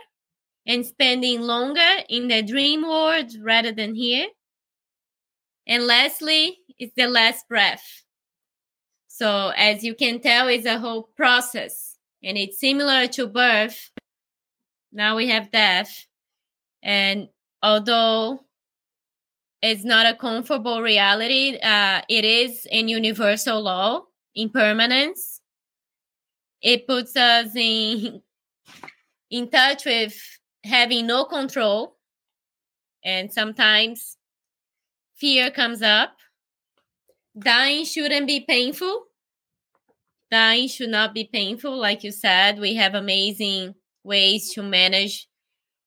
and 0.66 0.86
spending 0.86 1.42
longer 1.42 2.02
in 2.08 2.28
the 2.28 2.42
dream 2.42 2.80
world 2.82 3.30
rather 3.42 3.70
than 3.70 3.94
here. 3.94 4.28
And 5.66 5.86
lastly 5.86 6.60
it's 6.78 6.94
the 6.96 7.08
last 7.08 7.46
breath. 7.46 8.04
So 9.08 9.52
as 9.54 9.84
you 9.84 9.94
can 9.94 10.20
tell 10.20 10.48
it's 10.48 10.64
a 10.64 10.78
whole 10.78 11.10
process 11.14 11.98
and 12.22 12.38
it's 12.38 12.58
similar 12.58 13.06
to 13.08 13.26
birth. 13.26 13.90
Now 14.90 15.16
we 15.16 15.28
have 15.28 15.50
death. 15.50 16.07
And 16.82 17.28
although 17.62 18.40
it's 19.62 19.84
not 19.84 20.06
a 20.06 20.16
comfortable 20.16 20.80
reality, 20.82 21.58
uh, 21.62 22.02
it 22.08 22.24
is 22.24 22.66
a 22.70 22.82
universal 22.82 23.60
law, 23.60 24.02
impermanence. 24.34 25.40
It 26.62 26.86
puts 26.86 27.16
us 27.16 27.54
in 27.54 28.22
in 29.30 29.50
touch 29.50 29.84
with 29.84 30.18
having 30.64 31.06
no 31.06 31.24
control. 31.24 31.96
And 33.04 33.32
sometimes 33.32 34.16
fear 35.16 35.50
comes 35.50 35.82
up. 35.82 36.16
Dying 37.38 37.84
shouldn't 37.84 38.26
be 38.26 38.40
painful 38.40 39.08
dying 40.30 40.68
should 40.68 40.90
not 40.90 41.14
be 41.14 41.24
painful. 41.24 41.76
Like 41.76 42.04
you 42.04 42.12
said, 42.12 42.58
we 42.58 42.74
have 42.74 42.94
amazing 42.94 43.74
ways 44.04 44.52
to 44.54 44.62
manage 44.62 45.27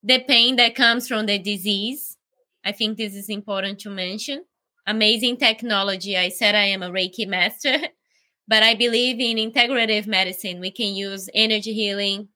the 0.04 0.20
pain 0.20 0.56
that 0.56 0.76
comes 0.76 1.08
from 1.08 1.26
the 1.26 1.40
disease. 1.40 2.18
I 2.64 2.72
think 2.72 2.98
this 2.98 3.16
is 3.16 3.30
important 3.30 3.80
to 3.80 3.90
mention. 3.90 4.46
Amazing 4.88 5.38
technology. 5.38 6.18
I 6.18 6.30
said 6.30 6.56
I 6.56 6.66
am 6.66 6.84
a 6.84 6.90
Reiki 6.90 7.28
master, 7.28 7.78
but 8.48 8.64
I 8.64 8.76
believe 8.76 9.20
in 9.20 9.52
integrative 9.52 10.08
medicine. 10.08 10.60
We 10.60 10.72
can 10.72 10.94
use 10.96 11.30
energy 11.34 11.74
healing, 11.74 12.30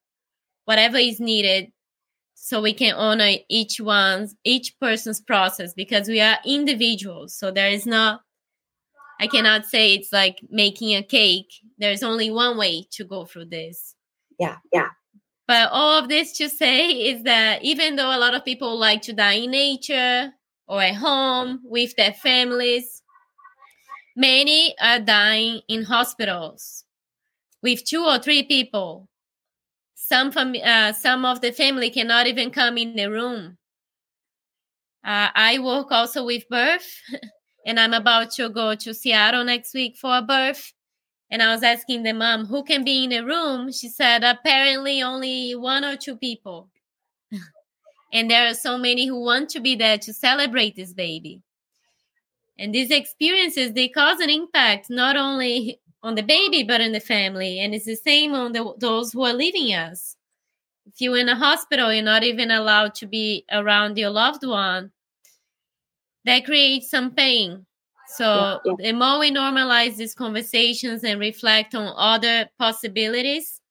whatever 0.65 0.97
is 0.97 1.19
needed, 1.19 1.71
so 2.35 2.61
we 2.61 2.73
can 2.73 2.93
honor 2.93 3.37
each 3.49 3.79
one's 3.79 4.35
each 4.43 4.75
person's 4.79 5.21
process 5.21 5.73
because 5.73 6.07
we 6.07 6.21
are 6.21 6.37
individuals. 6.45 7.35
So 7.35 7.49
there 7.49 7.69
is 7.69 7.85
not 7.85 8.21
I 9.19 9.27
cannot 9.27 9.65
say 9.65 9.93
it's 9.93 10.11
like 10.11 10.39
making 10.49 10.95
a 10.95 11.01
cake. 11.01 11.47
There's 11.77 12.03
only 12.03 12.29
one 12.29 12.57
way 12.57 12.85
to 12.91 13.05
go 13.05 13.25
through 13.25 13.45
this. 13.45 13.95
Yeah, 14.37 14.57
yeah. 14.73 14.89
But 15.47 15.69
all 15.71 15.99
of 15.99 16.09
this 16.09 16.31
to 16.37 16.49
say 16.49 16.89
is 16.89 17.23
that 17.23 17.63
even 17.63 17.95
though 17.95 18.15
a 18.15 18.19
lot 18.19 18.33
of 18.33 18.43
people 18.43 18.77
like 18.77 19.01
to 19.03 19.13
die 19.13 19.33
in 19.33 19.51
nature 19.51 20.31
or 20.67 20.81
at 20.81 20.95
home 20.95 21.61
with 21.63 21.95
their 21.95 22.13
families, 22.13 23.03
many 24.15 24.75
are 24.79 24.99
dying 24.99 25.61
in 25.67 25.83
hospitals 25.83 26.85
with 27.61 27.85
two 27.85 28.03
or 28.03 28.17
three 28.17 28.43
people. 28.43 29.07
Some 29.93 30.31
fam- 30.31 30.55
uh, 30.63 30.93
some 30.93 31.25
of 31.25 31.41
the 31.41 31.51
family 31.51 31.89
cannot 31.89 32.27
even 32.27 32.51
come 32.51 32.77
in 32.77 32.95
the 32.95 33.09
room. 33.09 33.57
Uh, 35.03 35.29
I 35.35 35.59
work 35.59 35.91
also 35.91 36.25
with 36.25 36.49
birth. 36.49 37.01
and 37.65 37.79
I'm 37.79 37.93
about 37.93 38.31
to 38.31 38.49
go 38.49 38.75
to 38.75 38.93
Seattle 38.93 39.43
next 39.43 39.73
week 39.73 39.97
for 39.97 40.17
a 40.17 40.21
birth. 40.21 40.73
And 41.31 41.41
I 41.41 41.53
was 41.53 41.63
asking 41.63 42.03
the 42.03 42.13
mom 42.13 42.45
who 42.45 42.63
can 42.63 42.83
be 42.83 43.03
in 43.03 43.09
the 43.09 43.25
room. 43.25 43.71
She 43.71 43.89
said 43.89 44.23
apparently 44.23 45.01
only 45.01 45.55
one 45.55 45.83
or 45.83 45.95
two 45.95 46.15
people. 46.15 46.69
and 48.13 48.29
there 48.29 48.47
are 48.47 48.53
so 48.53 48.77
many 48.77 49.07
who 49.07 49.19
want 49.19 49.49
to 49.49 49.59
be 49.59 49.75
there 49.75 49.97
to 49.97 50.13
celebrate 50.13 50.75
this 50.75 50.93
baby. 50.93 51.41
And 52.57 52.73
these 52.73 52.91
experiences 52.91 53.73
they 53.73 53.89
cause 53.89 54.19
an 54.19 54.29
impact 54.29 54.89
not 54.89 55.17
only 55.17 55.81
on 56.03 56.15
the 56.15 56.23
baby 56.23 56.63
but 56.63 56.81
in 56.81 56.91
the 56.91 56.99
family, 56.99 57.59
and 57.59 57.73
it's 57.73 57.85
the 57.85 57.95
same 57.95 58.33
on 58.33 58.53
the, 58.53 58.73
those 58.77 59.11
who 59.11 59.23
are 59.25 59.33
leaving 59.33 59.73
us. 59.73 60.15
If 60.85 61.01
you're 61.01 61.17
in 61.17 61.29
a 61.29 61.35
hospital, 61.35 61.91
you're 61.91 62.03
not 62.03 62.23
even 62.23 62.51
allowed 62.51 62.93
to 62.95 63.07
be 63.07 63.43
around 63.51 63.97
your 63.97 64.11
loved 64.11 64.45
one 64.45 64.91
that 66.25 66.45
creates 66.45 66.89
some 66.89 67.11
pain. 67.11 67.65
So 68.17 68.59
yeah, 68.65 68.73
yeah. 68.79 68.91
the 68.91 68.93
more 68.93 69.19
we 69.19 69.31
normalize 69.31 69.97
these 69.97 70.13
conversations 70.13 71.03
and 71.03 71.19
reflect 71.19 71.75
on 71.75 71.93
other 71.97 72.49
possibilities, 72.57 73.61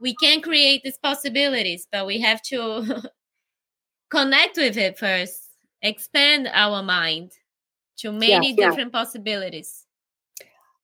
we 0.00 0.14
can 0.14 0.40
create 0.40 0.82
these 0.82 0.98
possibilities, 0.98 1.86
but 1.90 2.06
we 2.06 2.20
have 2.20 2.42
to 2.42 3.02
connect 4.10 4.56
with 4.56 4.76
it 4.76 4.98
first, 4.98 5.48
expand 5.82 6.48
our 6.52 6.82
mind 6.82 7.32
to 7.98 8.12
many 8.12 8.54
yeah, 8.54 8.68
different 8.68 8.92
possibilities. 8.92 9.84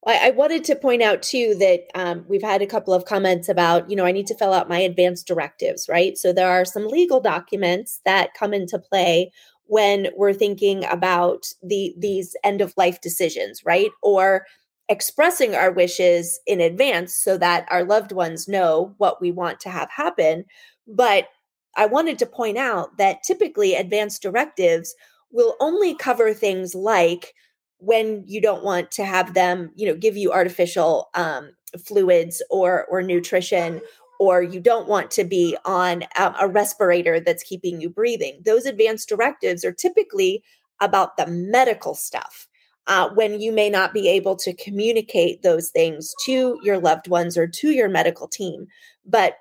I 0.07 0.31
wanted 0.31 0.65
to 0.65 0.77
point 0.77 1.03
out 1.03 1.21
too 1.21 1.55
that 1.59 1.83
um, 1.95 2.25
we've 2.27 2.43
had 2.43 2.63
a 2.63 2.67
couple 2.67 2.95
of 2.95 3.05
comments 3.05 3.51
about, 3.51 3.91
you 3.91 3.97
know, 3.97 4.07
I 4.07 4.13
need 4.13 4.27
to 4.29 4.35
fill 4.35 4.55
out 4.55 4.69
my 4.69 4.79
advance 4.79 5.23
directives, 5.23 5.91
right? 5.91 6.17
So 6.17 6.33
there 6.33 6.49
are 6.49 6.65
some 6.65 6.89
legal 6.89 7.21
documents 7.21 8.01
that 8.07 8.33
come 8.33 8.55
into 8.55 8.79
play 8.79 9.31
when 9.71 10.09
we're 10.17 10.33
thinking 10.33 10.85
about 10.87 11.47
the 11.63 11.95
these 11.97 12.35
end 12.43 12.61
of 12.61 12.75
life 12.77 13.01
decisions 13.01 13.63
right? 13.65 13.91
Or 14.03 14.45
expressing 14.89 15.55
our 15.55 15.71
wishes 15.71 16.41
in 16.47 16.61
advance 16.61 17.15
so 17.15 17.39
that 17.39 17.65
our 17.71 17.85
loved 17.85 18.11
ones 18.11 18.49
know 18.49 18.93
what 18.99 19.21
we 19.21 19.31
want 19.31 19.61
to 19.61 19.71
have 19.71 19.89
happen. 19.91 20.45
But 20.87 21.29
i 21.77 21.87
wanted 21.87 22.19
to 22.19 22.27
point 22.27 22.59
out 22.59 22.97
that 22.99 23.23
typically 23.23 23.77
advance 23.77 24.19
directives 24.19 24.93
will 25.31 25.55
only 25.61 25.95
cover 25.95 26.35
things 26.35 26.75
like 26.75 27.33
when 27.79 28.25
you 28.27 28.41
don't 28.41 28.65
want 28.65 28.91
to 28.91 29.05
have 29.05 29.35
them 29.35 29.71
you 29.77 29.87
know 29.87 29.95
give 29.95 30.17
you 30.17 30.33
artificial 30.33 31.09
um, 31.15 31.51
fluids 31.87 32.43
or 32.51 32.85
or 32.91 33.03
nutrition 33.03 33.81
or 34.21 34.43
you 34.43 34.61
don't 34.61 34.87
want 34.87 35.11
to 35.11 35.25
be 35.25 35.57
on 35.65 36.05
um, 36.19 36.35
a 36.39 36.47
respirator 36.47 37.21
that's 37.21 37.43
keeping 37.43 37.81
you 37.81 37.89
breathing. 37.89 38.39
Those 38.45 38.67
advanced 38.67 39.09
directives 39.09 39.65
are 39.65 39.73
typically 39.73 40.45
about 40.79 41.17
the 41.17 41.27
medical 41.27 41.95
stuff. 41.95 42.47
Uh, 42.87 43.09
when 43.15 43.41
you 43.41 43.53
may 43.53 43.71
not 43.71 43.95
be 43.95 44.09
able 44.09 44.35
to 44.35 44.53
communicate 44.55 45.43
those 45.43 45.71
things 45.71 46.13
to 46.25 46.59
your 46.63 46.79
loved 46.79 47.09
ones 47.09 47.37
or 47.37 47.47
to 47.47 47.71
your 47.71 47.89
medical 47.89 48.27
team. 48.27 48.67
But 49.07 49.37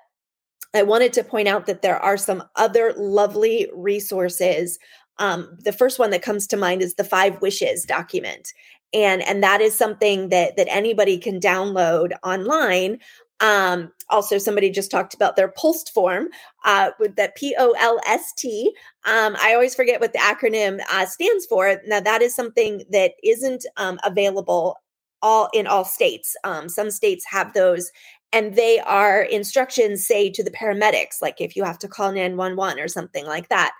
I 0.72 0.82
wanted 0.82 1.12
to 1.14 1.24
point 1.24 1.48
out 1.48 1.66
that 1.66 1.82
there 1.82 1.98
are 1.98 2.16
some 2.16 2.44
other 2.54 2.94
lovely 2.96 3.68
resources. 3.74 4.78
Um, 5.18 5.58
the 5.58 5.72
first 5.72 5.98
one 5.98 6.10
that 6.10 6.22
comes 6.22 6.46
to 6.48 6.56
mind 6.56 6.80
is 6.80 6.94
the 6.94 7.04
Five 7.04 7.42
Wishes 7.42 7.84
document. 7.84 8.52
And, 8.92 9.22
and 9.22 9.42
that 9.42 9.60
is 9.60 9.76
something 9.76 10.28
that, 10.28 10.56
that 10.56 10.68
anybody 10.70 11.18
can 11.18 11.40
download 11.40 12.12
online 12.22 12.98
um, 13.40 13.92
also, 14.10 14.38
somebody 14.38 14.70
just 14.70 14.90
talked 14.90 15.14
about 15.14 15.36
their 15.36 15.48
POLST 15.48 15.92
form 15.94 16.28
uh, 16.64 16.90
with 16.98 17.16
that 17.16 17.36
P 17.36 17.54
O 17.58 17.74
L 17.78 17.98
S 18.06 18.32
T. 18.36 18.74
Um, 19.06 19.36
I 19.40 19.54
always 19.54 19.74
forget 19.74 20.00
what 20.00 20.12
the 20.12 20.18
acronym 20.18 20.80
uh, 20.90 21.06
stands 21.06 21.46
for. 21.46 21.80
Now, 21.86 22.00
that 22.00 22.20
is 22.22 22.34
something 22.34 22.82
that 22.90 23.12
isn't 23.24 23.64
um, 23.76 23.98
available 24.04 24.76
all 25.22 25.48
in 25.52 25.66
all 25.66 25.84
states. 25.84 26.36
Um, 26.44 26.68
some 26.68 26.90
states 26.90 27.24
have 27.30 27.54
those, 27.54 27.90
and 28.32 28.56
they 28.56 28.80
are 28.80 29.22
instructions, 29.22 30.06
say, 30.06 30.30
to 30.30 30.42
the 30.42 30.50
paramedics, 30.50 31.22
like 31.22 31.40
if 31.40 31.56
you 31.56 31.64
have 31.64 31.78
to 31.80 31.88
call 31.88 32.12
911 32.12 32.78
or 32.78 32.88
something 32.88 33.26
like 33.26 33.48
that. 33.48 33.72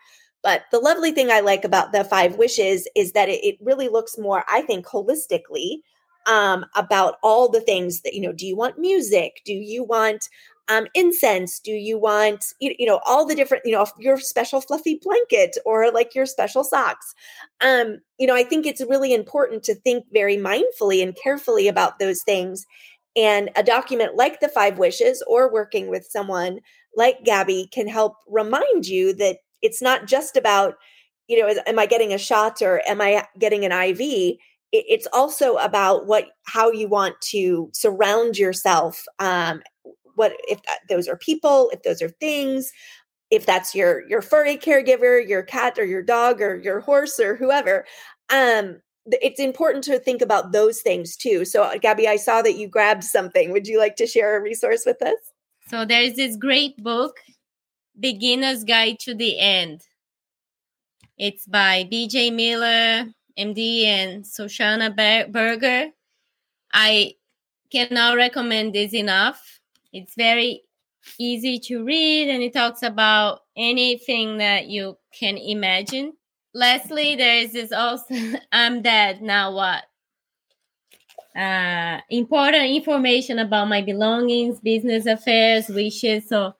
But 0.42 0.62
the 0.70 0.78
lovely 0.78 1.12
thing 1.12 1.30
I 1.30 1.40
like 1.40 1.64
about 1.64 1.92
the 1.92 2.04
five 2.04 2.36
wishes 2.36 2.88
is 2.96 3.12
that 3.12 3.28
it, 3.28 3.44
it 3.44 3.58
really 3.61 3.88
looks 3.88 4.16
more, 4.16 4.44
I 4.48 4.62
think, 4.62 4.86
holistically 4.86 5.80
um, 6.31 6.64
about 6.76 7.16
all 7.22 7.51
the 7.51 7.61
things 7.61 8.03
that 8.03 8.14
you 8.14 8.22
know 8.22 8.33
do 8.33 8.47
you 8.47 8.57
want 8.57 8.78
music 8.78 9.43
do 9.45 9.53
you 9.53 9.85
want 9.85 10.28
um, 10.70 10.87
incense? 10.95 11.59
Do 11.59 11.72
you 11.72 11.99
want, 11.99 12.45
you, 12.61 12.74
you 12.78 12.87
know, 12.87 13.01
all 13.05 13.26
the 13.26 13.35
different, 13.35 13.66
you 13.66 13.72
know, 13.72 13.87
your 13.99 14.18
special 14.18 14.61
fluffy 14.61 15.01
blanket 15.03 15.57
or 15.66 15.91
like 15.91 16.14
your 16.14 16.26
special 16.26 16.62
socks? 16.62 17.12
Um, 17.61 17.99
you 18.18 18.26
know, 18.26 18.37
I 18.37 18.45
think 18.45 18.64
it's 18.64 18.81
really 18.81 19.12
important 19.12 19.64
to 19.64 19.74
think 19.74 20.07
very 20.12 20.37
mindfully 20.37 21.03
and 21.03 21.16
carefully 21.16 21.66
about 21.66 21.99
those 21.99 22.22
things. 22.22 22.64
And 23.16 23.51
a 23.57 23.64
document 23.64 24.14
like 24.14 24.39
the 24.39 24.49
five 24.49 24.78
wishes 24.78 25.22
or 25.26 25.53
working 25.53 25.91
with 25.91 26.07
someone 26.09 26.61
like 26.97 27.24
Gabi 27.24 27.68
can 27.72 27.89
help 27.89 28.14
remind 28.28 28.87
you 28.87 29.12
that 29.14 29.39
it's 29.62 29.83
not 29.83 30.07
just 30.07 30.37
about, 30.37 30.74
you 31.26 31.41
know, 31.41 31.53
am 31.66 31.81
I 31.81 31.87
getting 31.87 32.12
a 32.12 32.18
shot 32.18 32.62
or 32.62 32.81
am 32.87 33.01
I 33.01 33.26
getting 33.39 33.64
an 33.64 33.72
IV? 33.72 34.37
It's 34.73 35.09
also 35.12 35.57
about 35.57 36.07
what 36.07 36.29
how 36.45 36.71
you 36.71 36.87
want 36.89 37.21
to 37.31 37.71
surround 37.73 38.39
yourself 38.39 39.05
um, 39.18 39.62
what 40.14 40.37
if 40.49 40.62
that, 40.64 40.81
those 40.89 41.09
are 41.09 41.16
people, 41.16 41.71
if 41.73 41.83
those 41.83 42.03
are 42.03 42.09
things, 42.09 42.71
if 43.31 43.47
that's 43.47 43.75
your 43.75 44.07
your 44.09 44.23
furry 44.23 44.57
caregiver, 44.57 45.27
your 45.27 45.43
cat 45.43 45.79
or 45.79 45.85
your 45.85 46.03
dog 46.03 46.41
or 46.41 46.57
your 46.57 46.81
horse 46.81 47.18
or 47.18 47.37
whoever. 47.37 47.87
Um, 48.29 48.81
it's 49.07 49.41
important 49.41 49.83
to 49.85 49.99
think 49.99 50.21
about 50.21 50.53
those 50.53 50.83
things 50.83 51.16
too. 51.16 51.45
So, 51.45 51.62
uh, 51.62 51.77
Gabi, 51.77 52.07
I 52.07 52.16
saw 52.16 52.43
that 52.43 52.57
you 52.57 52.68
grabbed 52.68 53.05
something. 53.05 53.51
Would 53.51 53.66
you 53.66 53.79
like 53.79 53.97
to 53.97 54.07
share 54.07 54.37
a 54.37 54.43
resource 54.43 54.83
with 54.85 55.01
us? 55.03 55.18
So, 55.68 55.85
there's 55.85 56.14
this 56.14 56.37
great 56.37 56.77
book, 56.83 57.16
Beginner's 57.99 58.64
Guide 58.64 58.99
to 59.01 59.14
the 59.14 59.39
End. 59.39 59.81
It's 61.16 61.47
by 61.47 61.89
BJ 61.91 62.33
Miller, 62.33 63.07
MD, 63.39 63.85
and 63.85 64.24
Shoshana 64.24 64.95
Berger. 65.31 65.91
I 66.72 67.14
cannot 67.70 68.16
recommend 68.16 68.74
this 68.74 68.95
enough. 68.95 69.61
It's 69.93 70.14
very 70.14 70.62
easy 71.18 71.59
to 71.59 71.85
read 71.85 72.28
and 72.28 72.43
it 72.43 72.53
talks 72.53 72.83
about 72.83 73.41
anything 73.57 74.39
that 74.39 74.66
you 74.66 74.97
can 75.18 75.37
imagine. 75.37 76.12
Lastly, 76.55 77.16
there 77.16 77.39
is 77.39 77.53
this 77.53 77.72
also 77.72 78.14
I'm 78.53 78.83
dead, 78.83 79.22
now 79.22 79.55
what? 79.55 79.85
Uh, 81.37 82.01
important 82.11 82.64
information 82.64 83.39
about 83.39 83.68
my 83.68 83.81
belongings, 83.81 84.59
business 84.61 85.07
affairs, 85.07 85.68
wishes. 85.68 86.28
So 86.28 86.55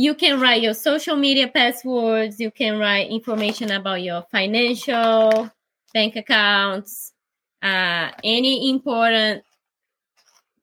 you 0.00 0.14
can 0.14 0.40
write 0.40 0.62
your 0.62 0.72
social 0.72 1.14
media 1.14 1.46
passwords, 1.46 2.40
you 2.40 2.50
can 2.50 2.78
write 2.78 3.10
information 3.10 3.70
about 3.70 4.00
your 4.00 4.22
financial 4.32 5.50
bank 5.92 6.16
accounts, 6.16 7.12
uh, 7.62 8.08
any 8.24 8.70
important 8.70 9.44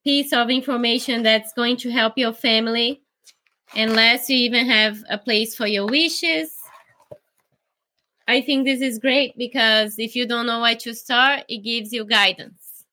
piece 0.04 0.34
of 0.34 0.50
information 0.50 1.22
that's 1.22 1.54
going 1.54 1.78
to 1.78 1.92
help 1.92 2.18
your 2.18 2.34
family 2.34 3.04
unless 3.76 4.28
you 4.28 4.38
even 4.38 4.66
have 4.66 4.98
a 5.08 5.20
place 5.20 5.56
for 5.56 5.68
your 5.68 5.86
wishes. 5.86 6.58
I 8.28 8.42
think 8.42 8.66
this 8.66 8.82
is 8.82 8.98
great 8.98 9.38
because 9.38 10.00
if 10.00 10.16
you 10.16 10.28
don't 10.28 10.48
know 10.48 10.62
where 10.62 10.78
to 10.78 10.96
start 10.96 11.44
it 11.48 11.60
gives 11.60 11.94
you 11.94 12.06
guidance. 12.06 12.86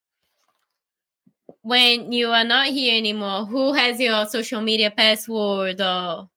When 1.62 2.12
you 2.12 2.28
are 2.28 2.44
not 2.44 2.66
here 2.66 2.98
anymore 2.98 3.46
who 3.46 3.72
has 3.72 3.98
your 3.98 4.26
social 4.26 4.60
media 4.60 4.90
password 4.90 5.80
or 5.80 6.28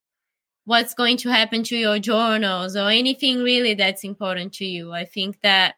what's 0.67 0.93
going 0.93 1.15
to 1.15 1.29
happen 1.29 1.63
to 1.63 1.77
your 1.77 1.97
journals 1.97 2.75
or 2.75 2.89
anything 2.89 3.41
really 3.41 3.73
that's 3.73 4.03
important 4.03 4.51
to 4.51 4.65
you. 4.65 4.91
I 4.91 5.05
think 5.05 5.39
that 5.41 5.75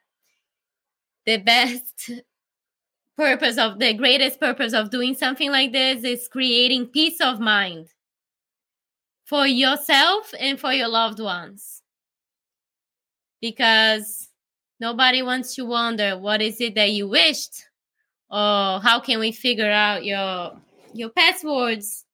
the 1.27 1.37
best 1.37 2.09
purpose 3.15 3.59
of 3.59 3.77
the 3.77 3.93
greatest 3.93 4.39
purpose 4.39 4.73
of 4.73 4.89
doing 4.89 5.13
something 5.13 5.51
like 5.51 5.73
this 5.73 6.03
is 6.03 6.27
creating 6.27 6.87
peace 6.87 7.21
of 7.21 7.39
mind 7.39 7.89
for 9.25 9.45
yourself 9.45 10.33
and 10.39 10.59
for 10.59 10.73
your 10.73 10.87
loved 10.87 11.19
ones. 11.19 11.83
Because 13.39 14.29
nobody 14.79 15.21
wants 15.21 15.53
to 15.53 15.65
wonder 15.65 16.17
what 16.17 16.41
is 16.41 16.59
it 16.59 16.73
that 16.73 16.89
you 16.89 17.07
wished 17.07 17.67
or 18.31 18.79
how 18.79 18.99
can 18.99 19.19
we 19.19 19.31
figure 19.31 19.69
out 19.69 20.03
your 20.03 20.53
your 20.95 21.09
passwords 21.09 22.05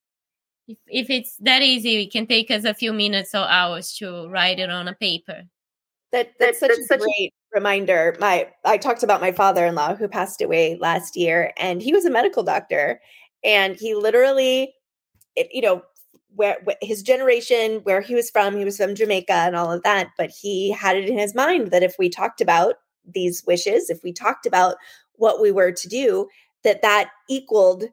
if, 0.67 0.77
if 0.87 1.09
it's 1.09 1.37
that 1.37 1.61
easy 1.61 2.03
it 2.03 2.11
can 2.11 2.27
take 2.27 2.51
us 2.51 2.63
a 2.63 2.73
few 2.73 2.93
minutes 2.93 3.33
or 3.33 3.47
hours 3.47 3.93
to 3.97 4.27
write 4.29 4.59
it 4.59 4.69
on 4.69 4.87
a 4.87 4.93
paper. 4.93 5.43
That 6.11 6.33
that's, 6.39 6.59
such 6.59 6.69
that's 6.69 6.91
a 6.91 6.97
great 6.97 7.33
reminder. 7.53 8.15
My 8.19 8.47
i 8.63 8.77
talked 8.77 9.03
about 9.03 9.21
my 9.21 9.31
father-in-law 9.31 9.95
who 9.95 10.07
passed 10.07 10.41
away 10.41 10.77
last 10.79 11.15
year 11.15 11.51
and 11.57 11.81
he 11.81 11.93
was 11.93 12.05
a 12.05 12.11
medical 12.11 12.43
doctor 12.43 13.01
and 13.43 13.75
he 13.75 13.95
literally 13.95 14.73
it, 15.35 15.47
you 15.51 15.61
know 15.61 15.81
where, 16.35 16.57
where, 16.65 16.75
his 16.81 17.01
generation 17.01 17.79
where 17.83 18.01
he 18.01 18.15
was 18.15 18.29
from 18.29 18.57
he 18.57 18.65
was 18.65 18.77
from 18.77 18.95
jamaica 18.95 19.33
and 19.33 19.55
all 19.55 19.71
of 19.71 19.83
that 19.83 20.09
but 20.17 20.29
he 20.29 20.71
had 20.71 20.97
it 20.97 21.07
in 21.09 21.17
his 21.17 21.35
mind 21.35 21.71
that 21.71 21.83
if 21.83 21.95
we 21.97 22.09
talked 22.09 22.41
about 22.41 22.75
these 23.05 23.43
wishes 23.45 23.89
if 23.89 24.03
we 24.03 24.11
talked 24.11 24.45
about 24.45 24.75
what 25.13 25.41
we 25.41 25.51
were 25.51 25.71
to 25.71 25.87
do 25.87 26.27
that 26.63 26.81
that 26.81 27.11
equaled 27.29 27.85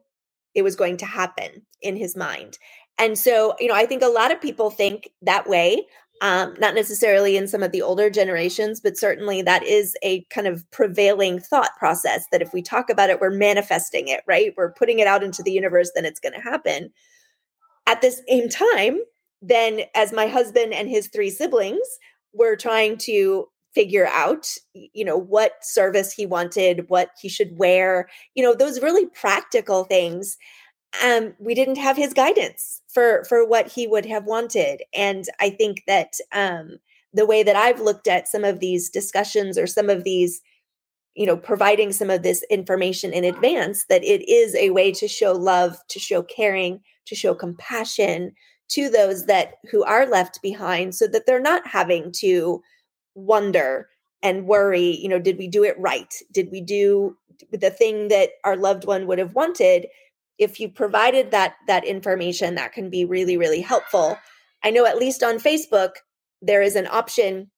it 0.55 0.61
was 0.61 0.75
going 0.75 0.97
to 0.97 1.05
happen 1.05 1.61
in 1.81 1.95
his 1.95 2.15
mind 2.15 2.57
and 2.97 3.17
so 3.17 3.55
you 3.59 3.67
know 3.67 3.75
i 3.75 3.85
think 3.85 4.01
a 4.01 4.07
lot 4.07 4.31
of 4.31 4.41
people 4.41 4.69
think 4.69 5.09
that 5.21 5.47
way 5.47 5.85
um, 6.23 6.53
not 6.57 6.73
necessarily 6.73 7.35
in 7.35 7.49
some 7.49 7.63
of 7.63 7.73
the 7.73 7.81
older 7.81 8.09
generations, 8.09 8.79
but 8.79 8.97
certainly 8.97 9.41
that 9.41 9.61
is 9.63 9.93
a 10.03 10.23
kind 10.29 10.47
of 10.47 10.63
prevailing 10.71 11.37
thought 11.37 11.71
process 11.77 12.25
that 12.31 12.41
if 12.41 12.53
we 12.53 12.61
talk 12.61 12.89
about 12.89 13.09
it, 13.09 13.19
we're 13.19 13.29
manifesting 13.29 14.07
it, 14.07 14.21
right? 14.25 14.53
We're 14.55 14.71
putting 14.71 14.99
it 14.99 15.07
out 15.07 15.21
into 15.21 15.43
the 15.43 15.51
universe, 15.51 15.91
then 15.93 16.05
it's 16.05 16.21
going 16.21 16.33
to 16.33 16.39
happen. 16.39 16.93
At 17.87 18.01
the 18.01 18.15
same 18.29 18.47
time, 18.47 18.99
then 19.41 19.81
as 19.95 20.13
my 20.13 20.27
husband 20.27 20.73
and 20.73 20.87
his 20.87 21.07
three 21.07 21.29
siblings 21.29 21.85
were 22.33 22.55
trying 22.55 22.97
to 22.99 23.49
figure 23.73 24.07
out 24.07 24.47
you 24.73 25.03
know 25.03 25.17
what 25.17 25.53
service 25.63 26.13
he 26.13 26.25
wanted 26.25 26.85
what 26.89 27.09
he 27.19 27.27
should 27.27 27.57
wear 27.57 28.07
you 28.35 28.43
know 28.43 28.53
those 28.53 28.81
really 28.81 29.07
practical 29.07 29.83
things 29.83 30.37
um, 31.03 31.33
we 31.39 31.55
didn't 31.55 31.77
have 31.77 31.97
his 31.97 32.13
guidance 32.13 32.81
for 32.87 33.23
for 33.27 33.47
what 33.47 33.67
he 33.67 33.87
would 33.87 34.05
have 34.05 34.25
wanted. 34.25 34.83
And 34.93 35.25
i 35.39 35.49
think 35.49 35.83
that 35.87 36.13
um, 36.31 36.77
the 37.13 37.25
way 37.25 37.43
that 37.43 37.55
i've 37.55 37.79
looked 37.79 38.07
at 38.07 38.27
some 38.27 38.43
of 38.43 38.59
these 38.59 38.89
discussions 38.89 39.57
or 39.57 39.67
some 39.67 39.89
of 39.89 40.03
these 40.03 40.41
you 41.15 41.25
know 41.25 41.37
providing 41.37 41.91
some 41.91 42.09
of 42.09 42.23
this 42.23 42.43
information 42.49 43.13
in 43.13 43.23
advance 43.23 43.85
that 43.85 44.03
it 44.03 44.27
is 44.29 44.55
a 44.55 44.71
way 44.71 44.91
to 44.91 45.07
show 45.07 45.31
love 45.31 45.77
to 45.89 45.99
show 45.99 46.23
caring 46.23 46.79
to 47.05 47.15
show 47.15 47.33
compassion 47.33 48.33
to 48.69 48.89
those 48.89 49.25
that 49.25 49.55
who 49.69 49.83
are 49.83 50.05
left 50.05 50.41
behind 50.41 50.95
so 50.95 51.07
that 51.07 51.25
they're 51.25 51.39
not 51.39 51.67
having 51.67 52.11
to 52.11 52.61
wonder 53.15 53.89
and 54.21 54.47
worry 54.47 54.97
you 54.97 55.09
know 55.09 55.19
did 55.19 55.37
we 55.37 55.47
do 55.47 55.63
it 55.63 55.75
right? 55.79 56.13
Did 56.31 56.49
we 56.51 56.61
do 56.61 57.17
the 57.51 57.71
thing 57.71 58.07
that 58.09 58.31
our 58.43 58.55
loved 58.55 58.85
one 58.85 59.07
would 59.07 59.19
have 59.19 59.35
wanted? 59.35 59.87
If 60.37 60.59
you 60.59 60.69
provided 60.69 61.31
that 61.31 61.55
that 61.67 61.85
information 61.85 62.55
that 62.55 62.73
can 62.73 62.89
be 62.89 63.05
really 63.05 63.37
really 63.37 63.61
helpful. 63.61 64.17
I 64.63 64.71
know 64.71 64.85
at 64.85 64.97
least 64.97 65.23
on 65.23 65.39
facebook 65.39 65.91
there 66.41 66.61
is 66.61 66.75
an 66.75 66.87
option 66.87 67.49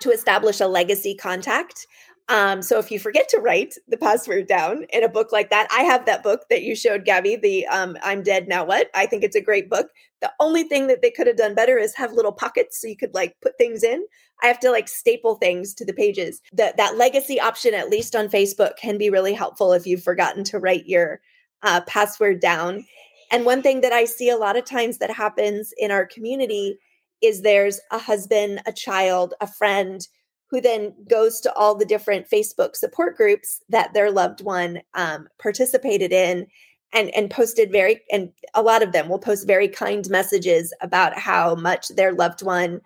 to 0.00 0.10
establish 0.10 0.60
a 0.60 0.66
legacy 0.66 1.14
contact 1.14 1.86
um, 2.28 2.60
so 2.60 2.78
if 2.78 2.90
you 2.90 2.98
forget 2.98 3.28
to 3.28 3.38
write 3.38 3.74
the 3.86 3.96
password 3.96 4.48
down 4.48 4.84
in 4.92 5.04
a 5.04 5.08
book 5.08 5.30
like 5.30 5.50
that, 5.50 5.68
I 5.70 5.82
have 5.82 6.06
that 6.06 6.24
book 6.24 6.42
that 6.50 6.62
you 6.62 6.74
showed 6.74 7.04
Gabi, 7.04 7.40
the 7.40 7.66
um, 7.66 7.96
I'm 8.02 8.22
Dead 8.22 8.48
Now 8.48 8.64
What. 8.64 8.90
I 8.94 9.06
think 9.06 9.22
it's 9.22 9.36
a 9.36 9.40
great 9.40 9.70
book. 9.70 9.88
The 10.20 10.32
only 10.40 10.64
thing 10.64 10.88
that 10.88 11.02
they 11.02 11.10
could 11.10 11.28
have 11.28 11.36
done 11.36 11.54
better 11.54 11.78
is 11.78 11.94
have 11.94 12.12
little 12.12 12.32
pockets 12.32 12.80
so 12.80 12.88
you 12.88 12.96
could 12.96 13.14
like 13.14 13.36
put 13.42 13.56
things 13.58 13.84
in. 13.84 14.04
I 14.42 14.48
have 14.48 14.58
to 14.60 14.72
like 14.72 14.88
staple 14.88 15.36
things 15.36 15.72
to 15.74 15.84
the 15.84 15.92
pages. 15.92 16.40
That 16.52 16.76
that 16.78 16.96
legacy 16.96 17.40
option, 17.40 17.74
at 17.74 17.90
least 17.90 18.16
on 18.16 18.28
Facebook, 18.28 18.76
can 18.76 18.98
be 18.98 19.08
really 19.08 19.32
helpful 19.32 19.72
if 19.72 19.86
you've 19.86 20.02
forgotten 20.02 20.42
to 20.44 20.58
write 20.58 20.86
your 20.86 21.20
uh, 21.62 21.82
password 21.82 22.40
down. 22.40 22.84
And 23.30 23.44
one 23.44 23.62
thing 23.62 23.82
that 23.82 23.92
I 23.92 24.04
see 24.04 24.30
a 24.30 24.36
lot 24.36 24.56
of 24.56 24.64
times 24.64 24.98
that 24.98 25.10
happens 25.10 25.72
in 25.78 25.92
our 25.92 26.06
community 26.06 26.78
is 27.22 27.42
there's 27.42 27.80
a 27.92 27.98
husband, 27.98 28.62
a 28.66 28.72
child, 28.72 29.34
a 29.40 29.46
friend 29.46 30.06
who 30.50 30.60
then 30.60 30.94
goes 31.08 31.40
to 31.40 31.52
all 31.54 31.74
the 31.74 31.84
different 31.84 32.30
Facebook 32.30 32.76
support 32.76 33.16
groups 33.16 33.62
that 33.68 33.92
their 33.94 34.10
loved 34.10 34.42
one 34.42 34.80
um, 34.94 35.28
participated 35.38 36.12
in 36.12 36.46
and 36.92 37.10
and 37.14 37.30
posted 37.30 37.72
very 37.72 38.00
and 38.12 38.30
a 38.54 38.62
lot 38.62 38.82
of 38.82 38.92
them 38.92 39.08
will 39.08 39.18
post 39.18 39.46
very 39.46 39.68
kind 39.68 40.08
messages 40.08 40.72
about 40.80 41.18
how 41.18 41.54
much 41.56 41.88
their 41.88 42.12
loved 42.12 42.42
one 42.42 42.80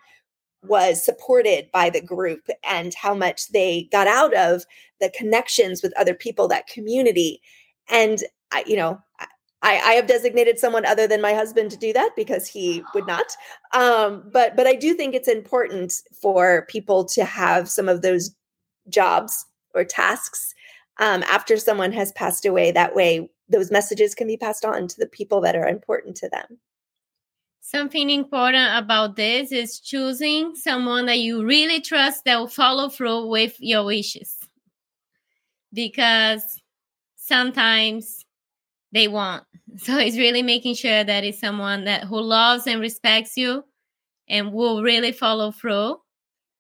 was 0.65 1.05
supported 1.05 1.69
by 1.73 1.89
the 1.91 2.03
group 2.03 2.49
and 2.65 2.95
how 2.95 3.15
much 3.15 3.49
they 3.49 3.89
got 3.91 4.07
out 4.07 4.35
of 4.37 4.65
the 5.01 5.11
connections 5.11 5.83
with 5.83 5.99
other 5.99 6.15
people 6.15 6.49
that 6.49 6.67
community. 6.67 7.41
And 7.89 8.23
you 8.67 8.77
know, 8.77 9.01
I, 9.63 9.77
I 9.79 9.93
have 9.93 10.07
designated 10.07 10.59
someone 10.59 10.87
other 10.87 11.07
than 11.07 11.21
my 11.21 11.35
husband 11.35 11.71
to 11.71 11.77
do 11.77 11.93
that 11.93 12.11
because 12.17 12.47
he 12.47 12.83
would 12.95 13.07
not. 13.07 13.27
Um, 13.75 14.25
but 14.33 14.57
but 14.57 14.67
I 14.67 14.75
do 14.75 14.95
think 14.95 15.15
it's 15.15 15.29
important 15.29 15.93
for 16.21 16.67
people 16.69 17.05
to 17.07 17.25
have 17.25 17.69
some 17.69 17.89
of 17.89 18.03
those 18.03 18.35
jobs 18.89 19.47
or 19.75 19.85
tasks 19.85 20.55
um, 20.99 21.23
after 21.25 21.57
someone 21.57 21.93
has 21.93 22.13
passed 22.13 22.47
away. 22.47 22.73
That 22.73 22.95
way, 22.95 23.29
those 23.49 23.71
messages 23.71 24.15
can 24.15 24.27
be 24.27 24.37
passed 24.37 24.65
on 24.65 24.89
to 24.89 24.97
the 24.99 25.07
people 25.07 25.41
that 25.43 25.57
are 25.57 25.69
important 25.69 26.17
to 26.19 26.29
them. 26.29 26.59
Something 27.61 28.11
important 28.11 28.77
about 28.83 29.15
this 29.17 29.53
is 29.53 29.79
choosing 29.79 30.57
someone 30.57 31.07
that 31.07 31.19
you 31.19 31.45
really 31.45 31.81
trust 31.81 32.25
that 32.25 32.39
will 32.39 32.49
follow 32.49 32.89
through 32.89 33.27
with 33.29 33.55
your 33.61 33.85
wishes. 33.85 34.37
Because 35.73 36.43
sometimes 37.15 38.25
they 38.93 39.09
won't. 39.09 39.45
So 39.77 39.97
it's 39.99 40.19
really 40.19 40.43
making 40.43 40.75
sure 40.75 41.05
that 41.05 41.23
it's 41.23 41.39
someone 41.39 41.85
that 41.85 42.05
who 42.05 42.21
loves 42.21 42.67
and 42.67 42.81
respects 42.81 43.37
you 43.37 43.65
and 44.29 44.53
will 44.53 44.83
really 44.83 45.13
follow 45.13 45.53
through. 45.53 45.97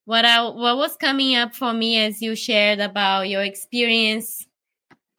What 0.04 0.24
I 0.24 0.42
what 0.42 0.76
was 0.76 0.96
coming 0.96 1.34
up 1.34 1.54
for 1.54 1.72
me 1.72 1.98
as 1.98 2.22
you 2.22 2.36
shared 2.36 2.78
about 2.78 3.28
your 3.28 3.42
experience 3.42 4.46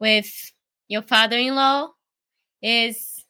with 0.00 0.52
your 0.88 1.02
father-in-law 1.02 1.90
is 2.62 3.24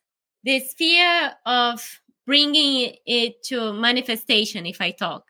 this 0.44 0.74
fear 0.74 1.32
of 1.44 2.00
bringing 2.24 2.94
it 3.04 3.42
to 3.44 3.72
manifestation 3.72 4.64
if 4.64 4.80
I 4.80 4.92
talk. 4.92 5.24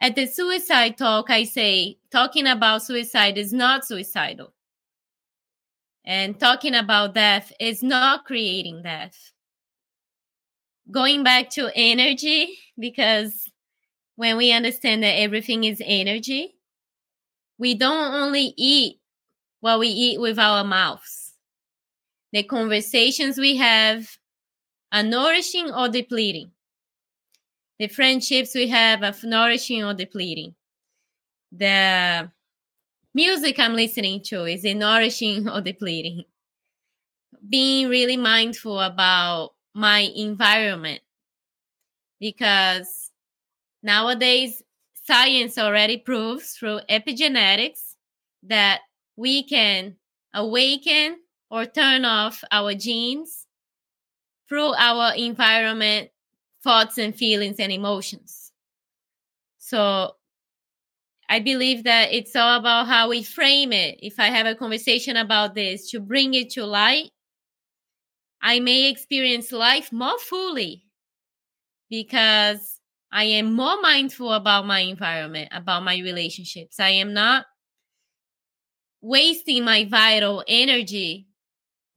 At 0.00 0.14
the 0.14 0.26
suicide 0.26 0.96
talk, 0.96 1.30
I 1.30 1.44
say 1.44 1.98
talking 2.12 2.46
about 2.46 2.82
suicide 2.82 3.38
is 3.38 3.52
not 3.52 3.84
suicidal. 3.84 4.52
And 6.04 6.38
talking 6.38 6.74
about 6.74 7.14
death 7.14 7.52
is 7.60 7.82
not 7.82 8.24
creating 8.24 8.82
death. 8.82 9.32
Going 10.90 11.22
back 11.22 11.50
to 11.50 11.70
energy, 11.74 12.58
because 12.78 13.50
when 14.16 14.36
we 14.36 14.52
understand 14.52 15.02
that 15.02 15.18
everything 15.18 15.64
is 15.64 15.82
energy, 15.84 16.54
we 17.58 17.74
don't 17.74 18.14
only 18.14 18.54
eat 18.56 19.00
what 19.60 19.78
we 19.78 19.88
eat 19.88 20.20
with 20.20 20.38
our 20.38 20.64
mouths. 20.64 21.34
The 22.32 22.42
conversations 22.42 23.38
we 23.38 23.56
have 23.56 24.08
are 24.92 25.02
nourishing 25.02 25.70
or 25.70 25.88
depleting. 25.88 26.52
The 27.78 27.88
friendships 27.88 28.54
we 28.54 28.68
have 28.68 29.02
are 29.02 29.14
nourishing 29.22 29.84
or 29.84 29.94
depleting. 29.94 30.54
The 31.52 32.30
music 33.18 33.58
I'm 33.58 33.74
listening 33.74 34.22
to 34.26 34.44
is 34.44 34.64
it 34.64 34.76
nourishing 34.76 35.48
or 35.48 35.60
depleting? 35.60 36.22
Being 37.48 37.88
really 37.88 38.16
mindful 38.16 38.78
about 38.78 39.54
my 39.74 40.08
environment 40.14 41.00
because 42.20 43.10
nowadays 43.82 44.62
science 45.04 45.58
already 45.58 45.96
proves 45.96 46.52
through 46.52 46.78
epigenetics 46.88 47.96
that 48.44 48.82
we 49.16 49.42
can 49.42 49.96
awaken 50.32 51.16
or 51.50 51.66
turn 51.66 52.04
off 52.04 52.44
our 52.52 52.72
genes 52.74 53.46
through 54.48 54.74
our 54.74 55.12
environment, 55.16 56.10
thoughts 56.62 56.98
and 56.98 57.16
feelings 57.16 57.56
and 57.58 57.72
emotions. 57.72 58.52
So 59.58 60.12
I 61.28 61.40
believe 61.40 61.84
that 61.84 62.12
it's 62.12 62.34
all 62.34 62.58
about 62.58 62.86
how 62.86 63.08
we 63.10 63.22
frame 63.22 63.72
it. 63.72 63.98
If 64.02 64.18
I 64.18 64.28
have 64.28 64.46
a 64.46 64.54
conversation 64.54 65.16
about 65.16 65.54
this 65.54 65.90
to 65.90 66.00
bring 66.00 66.34
it 66.34 66.50
to 66.50 66.64
light, 66.64 67.10
I 68.40 68.60
may 68.60 68.88
experience 68.88 69.52
life 69.52 69.92
more 69.92 70.18
fully 70.18 70.84
because 71.90 72.80
I 73.12 73.24
am 73.24 73.54
more 73.54 73.80
mindful 73.80 74.32
about 74.32 74.66
my 74.66 74.80
environment, 74.80 75.48
about 75.52 75.82
my 75.82 75.98
relationships. 75.98 76.80
I 76.80 76.90
am 76.90 77.12
not 77.12 77.46
wasting 79.00 79.64
my 79.64 79.84
vital 79.84 80.44
energy 80.48 81.28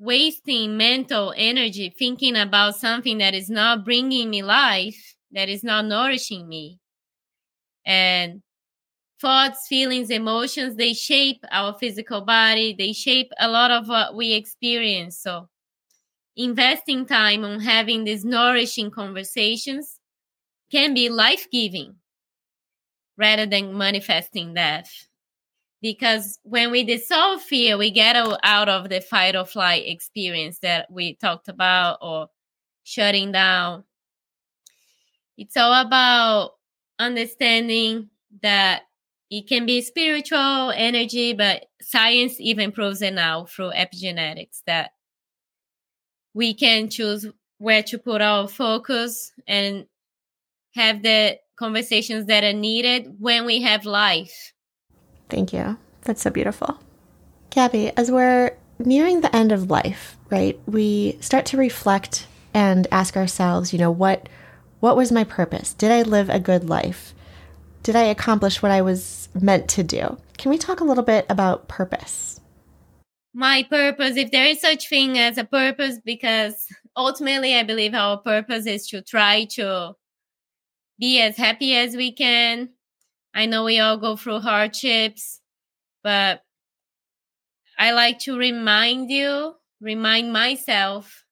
wasting 0.01 0.77
mental 0.77 1.31
energy 1.37 1.93
thinking 1.97 2.35
about 2.35 2.75
something 2.75 3.19
that 3.19 3.35
is 3.35 3.51
not 3.51 3.85
bringing 3.85 4.31
me 4.31 4.41
life, 4.41 5.15
that 5.31 5.47
is 5.47 5.63
not 5.63 5.85
nourishing 5.85 6.49
me. 6.49 6.79
And 7.85 8.41
thoughts, 9.21 9.67
feelings, 9.67 10.09
emotions, 10.09 10.75
they 10.75 10.93
shape 10.93 11.43
our 11.51 11.73
physical 11.73 12.21
body, 12.21 12.75
they 12.77 12.91
shape 12.93 13.31
a 13.39 13.47
lot 13.47 13.71
of 13.71 13.87
what 13.87 14.15
we 14.15 14.33
experience. 14.33 15.17
So, 15.17 15.47
investing 16.35 17.05
time 17.05 17.45
on 17.45 17.59
having 17.59 18.03
these 18.03 18.25
nourishing 18.25 18.91
conversations 18.91 19.99
can 20.71 20.93
be 20.93 21.09
life 21.09 21.47
giving 21.51 21.95
rather 23.17 23.45
than 23.45 23.77
manifesting 23.77 24.53
death 24.53 25.07
because 25.81 26.39
when 26.43 26.71
we 26.71 26.83
dissolve 26.83 27.41
fear, 27.41 27.77
we 27.77 27.89
get 27.91 28.15
out 28.15 28.69
of 28.69 28.89
the 28.89 29.01
fight 29.01 29.35
or 29.35 29.45
flight 29.45 29.83
experience 29.87 30.59
that 30.59 30.89
we 30.91 31.15
talked 31.15 31.47
about 31.47 31.97
or 32.01 32.27
shutting 32.83 33.31
down. 33.31 33.83
It's 35.37 35.57
all 35.57 35.73
about 35.73 36.51
understanding 36.99 38.09
that 38.43 38.83
it 39.31 39.47
can 39.47 39.65
be 39.65 39.81
spiritual 39.81 40.71
energy, 40.75 41.33
but 41.33 41.65
science 41.81 42.35
even 42.39 42.71
proves 42.71 43.01
it 43.01 43.15
now 43.15 43.45
through 43.45 43.71
epigenetics 43.71 44.61
that 44.67 44.91
we 46.35 46.53
can 46.53 46.89
choose 46.89 47.25
where 47.57 47.83
to 47.83 47.97
put 47.97 48.21
our 48.21 48.47
focus 48.47 49.31
and 49.47 49.85
have 50.75 51.01
the 51.01 51.37
conversations 51.57 52.27
that 52.27 52.43
are 52.43 52.53
needed 52.53 53.15
when 53.19 53.45
we 53.45 53.61
have 53.61 53.85
life 53.85 54.53
Thank 55.31 55.53
you. 55.53 55.77
That's 56.01 56.21
so 56.21 56.29
beautiful. 56.29 56.77
Gabi, 57.51 57.93
as 57.95 58.11
we're 58.11 58.51
nearing 58.79 59.21
the 59.21 59.33
end 59.33 59.53
of 59.53 59.69
life, 59.69 60.17
right? 60.29 60.59
We 60.67 61.17
start 61.21 61.45
to 61.47 61.57
reflect 61.57 62.27
and 62.53 62.85
ask 62.91 63.15
ourselves, 63.15 63.71
you 63.71 63.79
know, 63.79 63.91
what 63.91 64.27
what 64.81 64.97
was 64.97 65.11
my 65.11 65.23
purpose? 65.23 65.73
Did 65.73 65.89
I 65.89 66.01
live 66.01 66.29
a 66.29 66.39
good 66.39 66.67
life? 66.67 67.13
Did 67.83 67.95
I 67.95 68.03
accomplish 68.03 68.61
what 68.61 68.71
I 68.71 68.81
was 68.81 69.29
meant 69.39 69.67
to 69.69 69.83
do? 69.83 70.17
Can 70.37 70.51
we 70.51 70.57
talk 70.57 70.79
a 70.79 70.83
little 70.83 71.03
bit 71.03 71.25
about 71.29 71.67
purpose? 71.67 72.39
My 73.33 73.63
purpose, 73.63 74.17
if 74.17 74.31
there 74.31 74.45
is 74.45 74.61
such 74.61 74.89
thing 74.89 75.17
as 75.17 75.37
a 75.37 75.43
purpose, 75.43 75.97
because 76.03 76.67
ultimately 76.95 77.55
I 77.55 77.63
believe 77.63 77.93
our 77.93 78.17
purpose 78.17 78.65
is 78.65 78.87
to 78.89 79.01
try 79.01 79.45
to 79.51 79.93
be 80.99 81.21
as 81.21 81.37
happy 81.37 81.75
as 81.75 81.95
we 81.95 82.11
can, 82.11 82.69
I 83.33 83.45
know 83.45 83.63
we 83.63 83.79
all 83.79 83.97
go 83.97 84.15
through 84.15 84.41
hardships, 84.41 85.39
but 86.03 86.43
I 87.79 87.93
like 87.93 88.19
to 88.19 88.37
remind 88.37 89.09
you, 89.09 89.55
remind 89.79 90.33
myself 90.33 91.25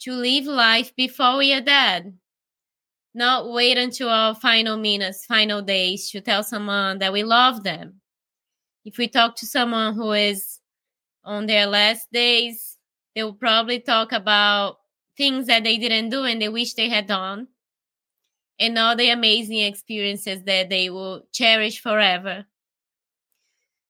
to 0.00 0.12
live 0.12 0.44
life 0.44 0.94
before 0.94 1.38
we 1.38 1.52
are 1.54 1.62
dead. 1.62 2.16
Not 3.16 3.50
wait 3.50 3.78
until 3.78 4.10
our 4.10 4.34
final 4.34 4.76
minutes, 4.76 5.24
final 5.24 5.62
days 5.62 6.10
to 6.10 6.20
tell 6.20 6.44
someone 6.44 6.98
that 6.98 7.14
we 7.14 7.24
love 7.24 7.64
them. 7.64 8.02
If 8.84 8.98
we 8.98 9.08
talk 9.08 9.36
to 9.36 9.46
someone 9.46 9.94
who 9.94 10.12
is 10.12 10.60
on 11.24 11.46
their 11.46 11.66
last 11.66 12.12
days, 12.12 12.76
they 13.14 13.24
will 13.24 13.32
probably 13.32 13.80
talk 13.80 14.12
about 14.12 14.76
things 15.16 15.46
that 15.46 15.64
they 15.64 15.78
didn't 15.78 16.10
do 16.10 16.24
and 16.24 16.42
they 16.42 16.50
wish 16.50 16.74
they 16.74 16.90
had 16.90 17.06
done 17.06 17.48
and 18.58 18.76
all 18.76 18.94
the 18.94 19.08
amazing 19.08 19.60
experiences 19.60 20.42
that 20.44 20.68
they 20.68 20.90
will 20.90 21.22
cherish 21.32 21.80
forever. 21.80 22.44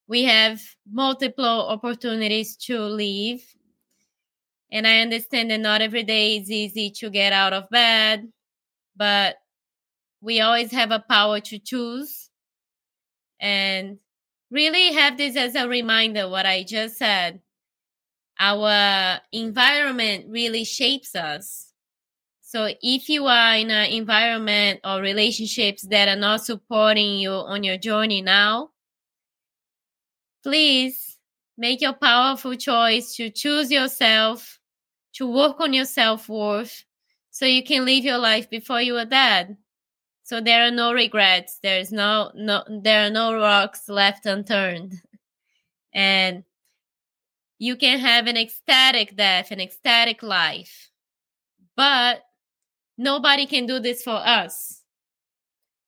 We 0.06 0.22
have 0.22 0.62
multiple 0.88 1.66
opportunities 1.68 2.56
to 2.66 2.78
live. 2.78 3.40
And 4.70 4.86
I 4.86 5.00
understand 5.00 5.50
that 5.50 5.58
not 5.58 5.82
every 5.82 6.04
day 6.04 6.36
is 6.36 6.48
easy 6.48 6.90
to 6.90 7.10
get 7.10 7.32
out 7.32 7.52
of 7.52 7.68
bed, 7.70 8.28
but 8.96 9.36
we 10.20 10.40
always 10.40 10.72
have 10.72 10.90
a 10.90 11.04
power 11.08 11.40
to 11.40 11.58
choose 11.58 12.30
and 13.40 13.98
really 14.50 14.92
have 14.92 15.16
this 15.18 15.36
as 15.36 15.54
a 15.54 15.68
reminder 15.68 16.28
what 16.28 16.46
I 16.46 16.62
just 16.62 16.96
said. 16.96 17.40
Our 18.38 19.20
environment 19.32 20.26
really 20.28 20.64
shapes 20.64 21.14
us 21.14 21.66
so 22.48 22.72
if 22.80 23.08
you 23.08 23.26
are 23.26 23.56
in 23.56 23.72
an 23.72 23.90
environment 23.90 24.78
or 24.84 25.00
relationships 25.00 25.82
that 25.88 26.08
are 26.08 26.14
not 26.14 26.44
supporting 26.44 27.16
you 27.18 27.32
on 27.32 27.64
your 27.64 27.76
journey 27.76 28.22
now, 28.22 28.70
please 30.44 31.18
make 31.58 31.80
your 31.80 31.92
powerful 31.92 32.54
choice 32.54 33.16
to 33.16 33.30
choose 33.30 33.72
yourself, 33.72 34.60
to 35.14 35.26
work 35.26 35.58
on 35.58 35.72
your 35.72 35.86
self 35.86 36.28
worth, 36.28 36.84
so 37.36 37.44
you 37.44 37.62
can 37.62 37.84
live 37.84 38.02
your 38.02 38.16
life 38.16 38.48
before 38.48 38.80
you 38.80 38.96
are 38.96 39.04
dead. 39.04 39.58
So 40.22 40.40
there 40.40 40.66
are 40.66 40.70
no 40.70 40.94
regrets. 40.94 41.58
There's 41.62 41.92
no 41.92 42.30
no 42.34 42.64
there 42.66 43.06
are 43.06 43.10
no 43.10 43.34
rocks 43.34 43.90
left 43.90 44.24
unturned. 44.24 44.94
And 45.92 46.44
you 47.58 47.76
can 47.76 47.98
have 47.98 48.26
an 48.26 48.38
ecstatic 48.38 49.16
death, 49.16 49.50
an 49.50 49.60
ecstatic 49.60 50.22
life. 50.22 50.90
But 51.76 52.22
nobody 52.96 53.44
can 53.44 53.66
do 53.66 53.80
this 53.80 54.02
for 54.02 54.16
us. 54.16 54.82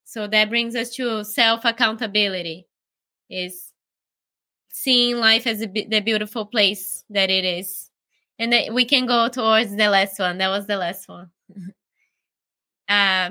So 0.05 0.27
that 0.27 0.51
brings 0.51 0.77
us 0.77 0.91
to 0.97 1.25
self 1.25 1.65
accountability. 1.65 2.69
Is 3.31 3.73
seeing 4.69 5.17
life 5.17 5.47
as 5.47 5.63
a, 5.63 5.67
the 5.67 6.01
beautiful 6.01 6.45
place 6.45 7.05
that 7.09 7.31
it 7.31 7.47
is. 7.47 7.88
And 8.39 8.53
that 8.53 8.73
we 8.73 8.85
can 8.85 9.07
go 9.07 9.29
towards 9.29 9.75
the 9.75 9.89
last 9.89 10.19
one. 10.19 10.39
That 10.39 10.49
was 10.49 10.67
the 10.67 10.77
last 10.77 11.09
one. 11.09 11.31
uh, 12.89 13.31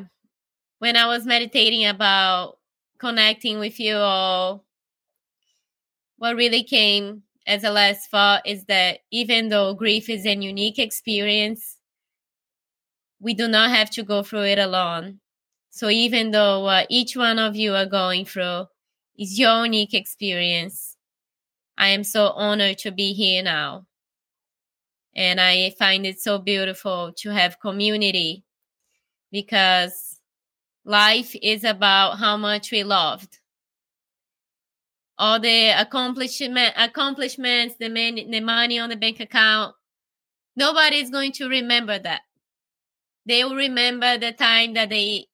when 0.80 0.95
I 0.95 1.08
was 1.08 1.26
meditating 1.26 1.86
about 1.86 2.58
connecting 2.99 3.60
with 3.60 3.80
you 3.80 3.95
all, 3.95 4.66
what 6.18 6.36
really 6.36 6.64
came 6.64 7.24
as 7.45 7.64
a 7.64 7.72
last 7.72 8.12
thought 8.12 8.45
is 8.45 8.66
that 8.66 8.99
even 9.12 9.49
though 9.49 9.74
grief 9.74 10.10
is 10.10 10.26
a 10.26 10.36
unique 10.36 10.80
experience, 10.80 11.78
we 13.20 13.34
do 13.34 13.47
not 13.47 13.72
have 13.72 13.89
to 13.91 14.03
go 14.03 14.22
through 14.22 14.45
it 14.45 14.60
alone. 14.60 15.20
So 15.70 15.89
even 15.89 16.32
though 16.32 16.64
what 16.64 16.88
each 16.89 17.16
one 17.16 17.39
of 17.39 17.55
you 17.55 17.74
are 17.76 17.86
going 17.86 18.26
through 18.26 18.66
is 19.18 19.39
your 19.39 19.66
unique 19.66 19.93
experience, 19.93 20.97
I 21.78 21.89
am 21.89 22.03
so 22.03 22.30
honored 22.30 22.80
to 22.80 22.91
be 22.91 23.14
here 23.14 23.43
now. 23.43 23.86
And 25.18 25.41
I 25.41 25.72
find 25.72 26.05
it 26.05 26.22
so 26.22 26.38
beautiful 26.38 27.11
to 27.18 27.32
have 27.32 27.59
community 27.59 28.45
because 29.32 30.20
life 30.86 31.36
is 31.41 31.63
about 31.63 32.20
how 32.20 32.38
much 32.38 32.72
we 32.72 32.84
loved. 32.84 33.39
All 35.18 35.39
the 35.39 35.70
accomplishment 35.70 36.74
accomplishments, 36.78 37.76
the 37.80 37.89
money, 37.89 38.28
the 38.30 38.39
money 38.39 38.78
on 38.78 38.89
the 38.89 38.95
bank 38.95 39.20
account, 39.20 39.76
nobody's 40.55 41.09
going 41.09 41.32
to 41.34 41.49
remember 41.49 41.97
that. 41.97 42.22
They 43.26 43.43
will 43.43 43.55
remember 43.55 44.20
the 44.20 44.32
time 44.32 44.76
that 44.76 44.89
they 44.89 45.26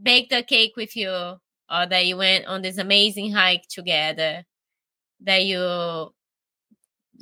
baked 0.00 0.32
a 0.32 0.42
cake 0.42 0.74
with 0.76 0.94
you 0.94 1.10
or 1.10 1.86
that 1.86 2.04
you 2.04 2.18
went 2.18 2.46
on 2.46 2.60
this 2.60 2.76
amazing 2.76 3.32
hike 3.32 3.66
together 3.68 4.44
that 5.22 5.44
you 5.44 6.12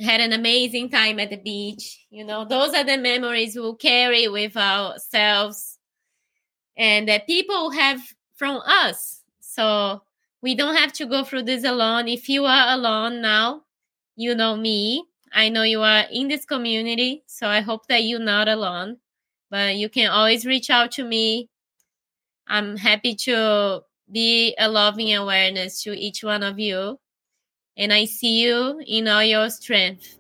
had 0.01 0.21
an 0.21 0.33
amazing 0.33 0.91
time 0.91 1.19
at 1.19 1.31
the 1.31 1.37
beach. 1.37 2.07
You 2.11 2.25
know, 2.25 2.45
those 2.45 2.75
are 2.75 2.85
the 2.85 2.97
memories 2.97 3.57
we'll 3.57 3.77
carry 3.77 4.29
with 4.29 4.57
ourselves 4.57 5.79
and 6.77 7.09
that 7.09 7.27
people 7.27 7.71
have 7.71 8.01
from 8.37 8.61
us. 8.65 9.23
So 9.41 10.03
we 10.41 10.55
don't 10.55 10.77
have 10.77 10.93
to 10.95 11.07
go 11.07 11.25
through 11.25 11.43
this 11.43 11.65
alone. 11.65 12.07
If 12.07 12.29
you 12.29 12.45
are 12.45 12.75
alone 12.75 13.21
now, 13.21 13.63
you 14.15 14.35
know 14.35 14.57
me. 14.57 15.05
I 15.33 15.49
know 15.49 15.63
you 15.63 15.83
are 15.83 16.05
in 16.11 16.29
this 16.29 16.45
community. 16.45 17.25
So 17.27 17.49
I 17.49 17.61
hope 17.61 17.87
that 17.89 18.05
you're 18.05 18.21
not 18.21 18.49
alone. 18.49 18.99
But 19.51 19.77
you 19.77 19.89
can 19.89 20.11
always 20.11 20.47
reach 20.47 20.71
out 20.71 20.93
to 20.93 21.05
me. 21.05 21.51
I'm 22.47 22.77
happy 22.77 23.15
to 23.17 23.83
be 24.11 24.55
a 24.59 24.69
loving 24.69 25.15
awareness 25.15 25.83
to 25.83 25.93
each 25.93 26.23
one 26.23 26.43
of 26.43 26.59
you 26.59 26.99
and 27.79 27.93
I 27.93 28.05
see 28.05 28.43
you 28.43 28.83
in 28.87 29.09
all 29.09 29.25
your 29.25 29.49
strength. 29.49 30.19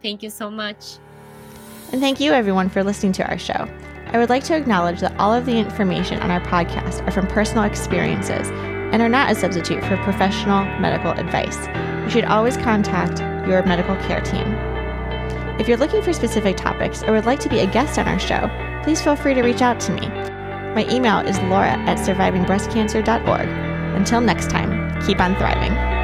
Thank 0.00 0.22
you 0.22 0.30
so 0.30 0.50
much. 0.50 0.98
And 1.90 2.00
thank 2.00 2.20
you, 2.20 2.32
everyone, 2.32 2.68
for 2.68 2.84
listening 2.84 3.12
to 3.14 3.28
our 3.28 3.38
show. 3.38 3.68
I 4.06 4.18
would 4.18 4.30
like 4.30 4.44
to 4.44 4.56
acknowledge 4.56 5.00
that 5.00 5.18
all 5.18 5.34
of 5.34 5.44
the 5.44 5.56
information 5.56 6.20
on 6.20 6.30
our 6.30 6.40
podcast 6.40 7.06
are 7.06 7.10
from 7.10 7.26
personal 7.26 7.64
experiences 7.64 8.48
and 8.92 9.02
are 9.02 9.08
not 9.08 9.30
a 9.30 9.34
substitute 9.34 9.84
for 9.84 9.96
professional 9.98 10.64
medical 10.80 11.10
advice. 11.12 11.66
You 12.04 12.10
should 12.10 12.24
always 12.24 12.56
contact 12.56 13.18
your 13.46 13.62
medical 13.64 13.96
care 13.96 14.20
team. 14.20 14.46
If 15.58 15.66
you're 15.66 15.76
looking 15.76 16.02
for 16.02 16.12
specific 16.12 16.56
topics 16.56 17.02
or 17.02 17.12
would 17.12 17.26
like 17.26 17.40
to 17.40 17.48
be 17.48 17.58
a 17.58 17.66
guest 17.66 17.98
on 17.98 18.06
our 18.06 18.18
show, 18.18 18.48
please 18.84 19.02
feel 19.02 19.16
free 19.16 19.34
to 19.34 19.42
reach 19.42 19.60
out 19.60 19.80
to 19.80 19.92
me. 19.92 20.08
My 20.74 20.86
email 20.90 21.18
is 21.18 21.38
laura 21.40 21.72
at 21.72 21.98
survivingbreastcancer.org. 21.98 23.48
Until 23.96 24.20
next 24.20 24.48
time, 24.48 25.02
keep 25.02 25.20
on 25.20 25.34
thriving. 25.36 25.97